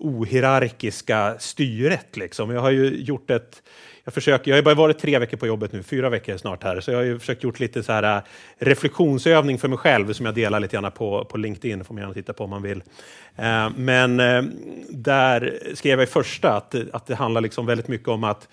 ohierarkiska 0.00 1.36
styret. 1.38 2.16
Liksom. 2.16 2.50
Jag 2.50 2.60
har 2.60 2.70
ju 2.70 3.02
gjort 3.02 3.30
ett 3.30 3.62
jag, 4.04 4.14
försöker, 4.14 4.50
jag 4.50 4.56
har 4.56 4.62
bara 4.62 4.74
varit 4.74 4.98
tre 4.98 5.18
veckor 5.18 5.36
på 5.36 5.46
jobbet 5.46 5.72
nu, 5.72 5.82
fyra 5.82 6.08
veckor 6.08 6.36
snart 6.36 6.62
här, 6.62 6.80
så 6.80 6.90
jag 6.90 6.98
har 6.98 7.04
ju 7.04 7.18
försökt 7.18 7.42
gjort 7.42 7.60
lite 7.60 7.82
så 7.82 7.92
här 7.92 8.16
äh, 8.16 8.22
reflektionsövning 8.58 9.58
för 9.58 9.68
mig 9.68 9.78
själv 9.78 10.12
som 10.12 10.26
jag 10.26 10.34
delar 10.34 10.60
lite 10.60 10.76
grann 10.76 10.92
på, 10.92 11.24
på 11.24 11.36
LinkedIn, 11.36 11.84
får 11.84 11.94
man 11.94 12.02
gärna 12.02 12.14
titta 12.14 12.32
på 12.32 12.44
om 12.44 12.50
man 12.50 12.62
vill. 12.62 12.82
Eh, 13.36 13.70
men 13.76 14.20
eh, 14.20 14.42
där 14.88 15.58
skrev 15.74 15.98
jag 15.98 16.08
i 16.08 16.10
första 16.10 16.56
att, 16.56 16.74
att 16.92 17.06
det 17.06 17.14
handlar 17.14 17.40
liksom 17.40 17.66
väldigt 17.66 17.88
mycket 17.88 18.08
om 18.08 18.24
att 18.24 18.48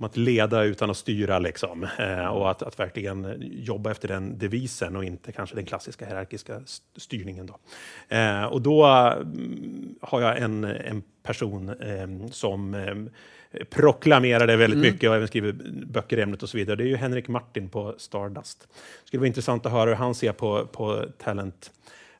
om 0.00 0.06
att 0.06 0.16
leda 0.16 0.62
utan 0.62 0.90
att 0.90 0.96
styra 0.96 1.38
liksom. 1.38 1.86
Eh, 1.98 2.26
och 2.26 2.50
att, 2.50 2.62
att 2.62 2.80
verkligen 2.80 3.34
jobba 3.40 3.90
efter 3.90 4.08
den 4.08 4.38
devisen 4.38 4.96
och 4.96 5.04
inte 5.04 5.32
kanske 5.32 5.56
den 5.56 5.64
klassiska 5.64 6.06
hierarkiska 6.06 6.56
st- 6.56 7.00
styrningen. 7.00 7.46
Då. 7.46 7.58
Eh, 8.16 8.44
och 8.44 8.62
då 8.62 8.86
mm, 8.86 9.94
har 10.00 10.20
jag 10.20 10.38
en, 10.38 10.64
en 10.64 11.02
person 11.22 11.68
eh, 11.68 12.30
som 12.30 12.74
eh, 12.74 13.64
proklamerar 13.70 14.46
det 14.46 14.56
väldigt 14.56 14.80
mycket 14.80 15.10
och 15.10 15.16
även 15.16 15.28
skriver 15.28 15.52
böcker 15.86 16.18
i 16.18 16.22
ämnet 16.22 16.42
och 16.42 16.48
så 16.48 16.56
vidare. 16.56 16.76
Det 16.76 16.82
är 16.82 16.88
ju 16.88 16.96
Henrik 16.96 17.28
Martin 17.28 17.68
på 17.68 17.94
Stardust. 17.98 18.60
Det 18.60 19.06
skulle 19.06 19.18
vara 19.20 19.26
intressant 19.26 19.66
att 19.66 19.72
höra 19.72 19.90
hur 19.90 19.96
han 19.96 20.14
ser 20.14 20.32
på, 20.32 20.66
på 20.66 21.04
talent 21.18 21.70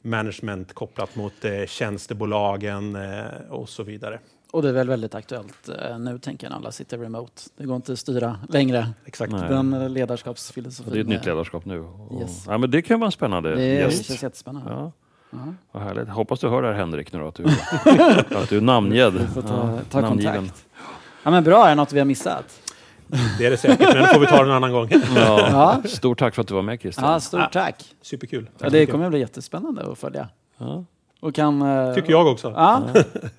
management 0.03 0.73
kopplat 0.73 1.17
mot 1.17 1.45
eh, 1.45 1.67
tjänstebolagen 1.67 2.97
eh, 2.97 3.25
och 3.51 3.69
så 3.69 3.83
vidare. 3.83 4.19
Och 4.53 4.63
det 4.63 4.69
är 4.69 4.73
väl 4.73 4.89
väldigt 4.89 5.15
aktuellt 5.15 5.69
eh, 5.69 5.99
nu, 5.99 6.19
tänker 6.19 6.47
jag, 6.47 6.51
när 6.51 6.57
alla 6.57 6.73
sitter 6.73 6.99
remote. 6.99 7.43
Det 7.57 7.65
går 7.67 7.77
inte 7.77 7.93
att 7.93 7.99
styra 7.99 8.37
längre. 8.49 8.89
Exakt. 9.05 9.33
Nej. 9.33 9.49
Den 9.49 9.73
eh, 9.73 9.89
ledarskapsfilosofin. 9.89 10.93
Det 10.93 10.99
är 10.99 11.01
ett 11.03 11.09
nytt 11.09 11.27
ledarskap 11.27 11.65
nu. 11.65 11.81
Och, 11.81 12.21
Yes. 12.21 12.45
ja, 12.47 12.59
men 12.59 12.71
det 12.71 12.83
kan 12.83 13.01
vara 13.01 13.07
en 13.07 13.13
spännande 13.13 13.55
Det 13.55 13.65
gäst. 13.65 14.05
känns 14.07 14.23
jättespännande. 14.23 14.71
Ja, 14.71 14.93
Ja. 15.33 15.39
vad 15.73 15.83
härligt. 15.83 16.09
Hoppas 16.09 16.41
du 16.41 16.49
hör 16.49 16.63
det 16.63 16.69
här 16.69 16.75
Henrik 16.75 17.13
nu 17.13 17.19
då, 17.19 17.29
att 17.29 17.35
du, 17.35 17.45
att 18.37 18.49
du 18.49 18.57
är 18.57 18.61
namngedd. 18.61 19.29
får 19.35 19.43
ta, 19.43 19.49
Ja, 19.49 19.79
ta 19.91 20.01
namngiven. 20.01 20.35
kontakt. 20.37 20.67
Ja, 21.23 21.31
men 21.31 21.45
bra, 21.45 21.65
är 21.65 21.69
det 21.69 21.75
något 21.75 21.93
vi 21.93 21.99
har 21.99 22.07
missat? 22.07 22.61
Det 23.39 23.47
är 23.47 23.51
det 23.51 23.57
säkert, 23.57 23.95
men 23.95 24.03
det 24.03 24.07
får 24.15 24.21
vi 24.21 24.27
ta 24.27 24.43
en 24.45 24.51
annan 24.51 24.73
gång. 24.73 24.89
Ja. 25.17 25.49
Ja, 25.51 25.89
Stort 25.89 26.19
tack 26.19 26.35
för 26.35 26.43
att 26.43 26.49
du 26.49 26.55
var 26.55 26.63
med 26.63 26.81
Christian. 26.81 27.13
ja 27.13 27.21
stort 27.21 27.53
tack. 27.53 27.85
Superkul. 28.03 28.51
Ja, 28.59 28.71
det 28.71 28.87
kommer 28.87 29.05
att 29.05 29.11
bli 29.11 29.21
jättespännande 29.21 29.93
att 29.93 29.99
följa. 29.99 30.29
Ja. 30.59 30.85
Och 31.21 31.35
kan, 31.35 31.63
eh, 31.63 31.95
tycker 31.95 32.11
jag 32.11 32.27
också. 32.27 32.53
Ja. 32.57 32.83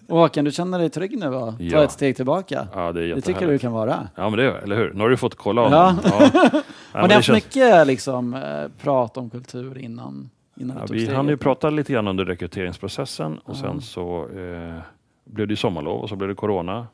Och 0.08 0.18
Håkan, 0.18 0.46
du 0.46 0.52
känner 0.52 0.80
dig 0.80 0.90
trygg 0.90 1.20
nu 1.20 1.28
och 1.28 1.58
ta 1.58 1.64
Ja. 1.64 1.84
ett 1.84 1.92
steg 1.92 2.16
tillbaka? 2.16 2.68
Ja, 2.74 2.92
det 2.92 3.02
är 3.04 3.08
Det 3.16 3.22
tycker 3.22 3.26
du 3.26 3.32
jättehärligt. 3.32 3.62
kan 3.62 3.72
vara. 3.72 4.08
Ja, 4.16 4.30
men 4.30 4.40
det 4.40 4.46
är, 4.46 4.54
eller 4.56 4.76
hur? 4.76 4.94
Nu 4.94 5.00
har 5.02 5.10
du 5.10 5.18
fått 5.18 5.36
kolla 5.36 5.62
om. 5.62 5.72
Ja. 5.74 5.96
Ja. 6.04 6.30
Men 6.94 7.02
Har 7.02 7.02
ni 7.02 7.08
det 7.08 7.14
haft 7.16 7.26
känns- 7.28 7.36
mycket 7.46 7.88
liksom, 7.88 8.34
eh, 8.34 8.42
prat 8.84 9.18
om 9.18 9.30
kultur 9.30 9.78
innan, 9.78 10.30
innan 10.60 10.76
Ja, 10.78 10.82
du 10.82 10.88
tog 10.88 10.96
vi 10.96 11.02
steget? 11.02 11.16
hann 11.18 11.28
ju 11.28 11.38
prata 11.38 11.70
lite 11.70 11.94
grann 11.94 12.08
under 12.08 12.26
rekryteringsprocessen 12.26 13.38
och 13.38 13.56
Ja. 13.56 13.60
sen 13.62 13.82
så 13.82 14.28
eh, 14.36 14.78
blev 15.26 15.48
det 15.48 15.52
ju 15.52 15.56
sommarlov 15.56 16.02
och 16.02 16.10
så 16.10 16.16
blev 16.16 16.30
det 16.30 16.36
corona. 16.36 16.88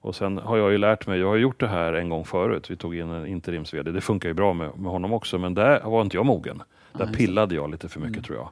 Och 0.00 0.14
sen 0.14 0.38
har 0.38 0.56
jag 0.56 0.70
ju 0.72 0.78
lärt 0.78 1.06
mig, 1.06 1.20
jag 1.20 1.28
har 1.28 1.36
gjort 1.36 1.60
det 1.60 1.68
här 1.68 1.92
en 1.92 2.08
gång 2.08 2.24
förut, 2.24 2.70
vi 2.70 2.76
tog 2.76 2.96
in 2.96 3.10
en 3.10 3.26
interims 3.26 3.72
-vd. 3.74 3.92
Det 3.92 4.00
funkar 4.00 4.28
ju 4.28 4.34
bra 4.34 4.52
med, 4.52 4.78
med 4.78 4.92
honom 4.92 5.12
också, 5.12 5.38
men 5.38 5.54
där 5.54 5.80
var 5.84 6.02
inte 6.02 6.16
jag 6.16 6.26
mogen. 6.26 6.62
Där 6.92 7.06
pillade 7.06 7.54
jag 7.54 7.70
lite 7.70 7.88
för 7.88 8.00
mycket 8.00 8.16
Mm. 8.16 8.22
tror 8.24 8.38
jag. 8.38 8.48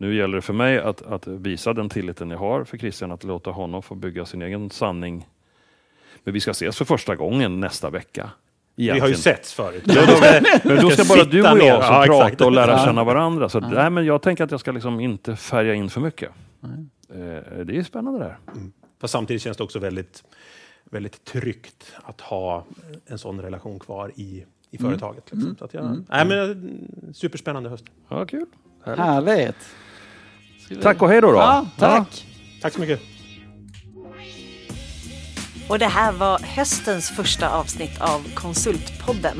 Mm. 0.00 0.10
Nu 0.10 0.16
gäller 0.16 0.36
det 0.36 0.42
för 0.42 0.52
mig 0.52 0.78
att, 0.78 1.02
att 1.02 1.26
visa 1.26 1.72
den 1.72 1.88
tilliten 1.88 2.30
jag 2.30 2.38
har 2.38 2.64
för 2.64 2.78
Christian, 2.78 3.12
att 3.12 3.24
låta 3.24 3.50
honom 3.50 3.82
få 3.82 3.94
bygga 3.94 4.26
sin 4.26 4.42
egen 4.42 4.70
sanning. 4.70 5.28
Men 6.24 6.34
vi 6.34 6.40
ska 6.40 6.50
ses 6.50 6.76
för 6.78 6.84
första 6.84 7.16
gången 7.16 7.60
nästa 7.60 7.90
vecka. 7.90 8.30
Vi 8.74 8.88
har 8.88 8.94
ju 8.96 8.98
Egentligen. 9.02 9.22
setts 9.36 9.54
förut. 9.54 9.82
Ja, 9.86 10.02
då, 10.06 10.12
men 10.74 10.82
då 10.82 10.90
ska 10.90 11.04
bara 11.14 11.24
du 11.24 11.40
och 11.40 11.58
jag 11.58 11.84
som 11.84 11.94
Ja, 11.94 12.02
prata 12.06 12.26
exakt. 12.26 12.40
och 12.40 12.52
lära 12.52 12.78
känna 12.84 13.04
varandra. 13.04 13.48
Så 13.48 13.58
Ja. 13.58 13.68
nej, 13.68 13.90
men 13.90 14.04
jag 14.04 14.22
tänker 14.22 14.44
att 14.44 14.50
jag 14.50 14.60
ska 14.60 14.72
liksom 14.72 15.00
inte 15.00 15.36
färga 15.36 15.74
in 15.74 15.90
för 15.90 16.00
mycket. 16.00 16.30
Nej. 16.60 16.86
Eh, 17.22 17.64
det 17.64 17.76
är 17.76 17.82
spännande 17.82 18.18
det 18.18 18.24
här. 18.24 18.36
Fast 19.00 19.12
samtidigt 19.12 19.42
känns 19.42 19.56
det 19.56 19.62
också 19.64 19.78
väldigt, 19.78 20.24
väldigt 20.84 21.24
tryggt 21.24 21.92
att 22.02 22.20
ha 22.20 22.64
en 23.06 23.18
sån 23.18 23.40
relation 23.40 23.78
kvar 23.78 24.12
i, 24.16 24.44
i 24.70 24.76
Mm. 24.78 24.90
företaget. 24.90 25.24
Liksom. 25.26 25.40
Mm. 25.40 25.56
Så 25.56 25.64
att 25.64 25.74
jag, 25.74 25.84
Mm. 25.84 26.04
nej, 26.08 26.26
men, 26.26 26.38
mm, 26.38 26.88
superspännande 27.14 27.68
höst. 27.70 27.84
Ja, 28.08 28.26
kul. 28.26 28.46
Härligt. 28.84 29.04
Härligt. 29.04 29.56
Tack 30.82 31.02
och 31.02 31.08
hej 31.08 31.20
då. 31.20 31.32
då. 31.32 31.38
Ja, 31.38 31.66
tack. 31.78 32.26
Tack 32.62 32.72
så 32.72 32.80
mycket. 32.80 33.00
Och 35.68 35.78
det 35.78 35.86
här 35.86 36.12
var 36.12 36.38
höstens 36.38 37.10
första 37.10 37.50
avsnitt 37.50 38.00
av 38.00 38.34
Konsultpodden. 38.34 39.36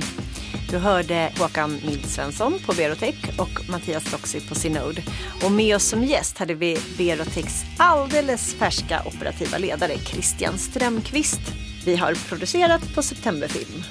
Du 0.71 0.79
hörde 0.79 1.33
Håkan 1.39 1.71
Mild 1.87 2.07
Svensson 2.07 2.55
på 2.67 2.73
Berotech 2.73 3.39
och 3.39 3.71
Mattias 3.71 4.13
Loxi 4.13 4.49
på 4.49 4.55
Synode. 4.55 5.03
Och 5.45 5.53
med 5.53 5.77
oss 5.77 5.85
som 5.85 6.05
gäst 6.05 6.39
hade 6.39 6.55
vi 6.55 6.79
Berotechs 6.99 7.65
alldeles 7.77 8.55
färska 8.55 9.03
operativa 9.07 9.59
ledare 9.59 9.99
Christian 9.99 10.59
Strömqvist. 10.59 11.41
Vi 11.85 11.97
har 11.97 12.15
producerat 12.29 12.95
på 12.95 13.03
Septemberfilm. 13.03 13.83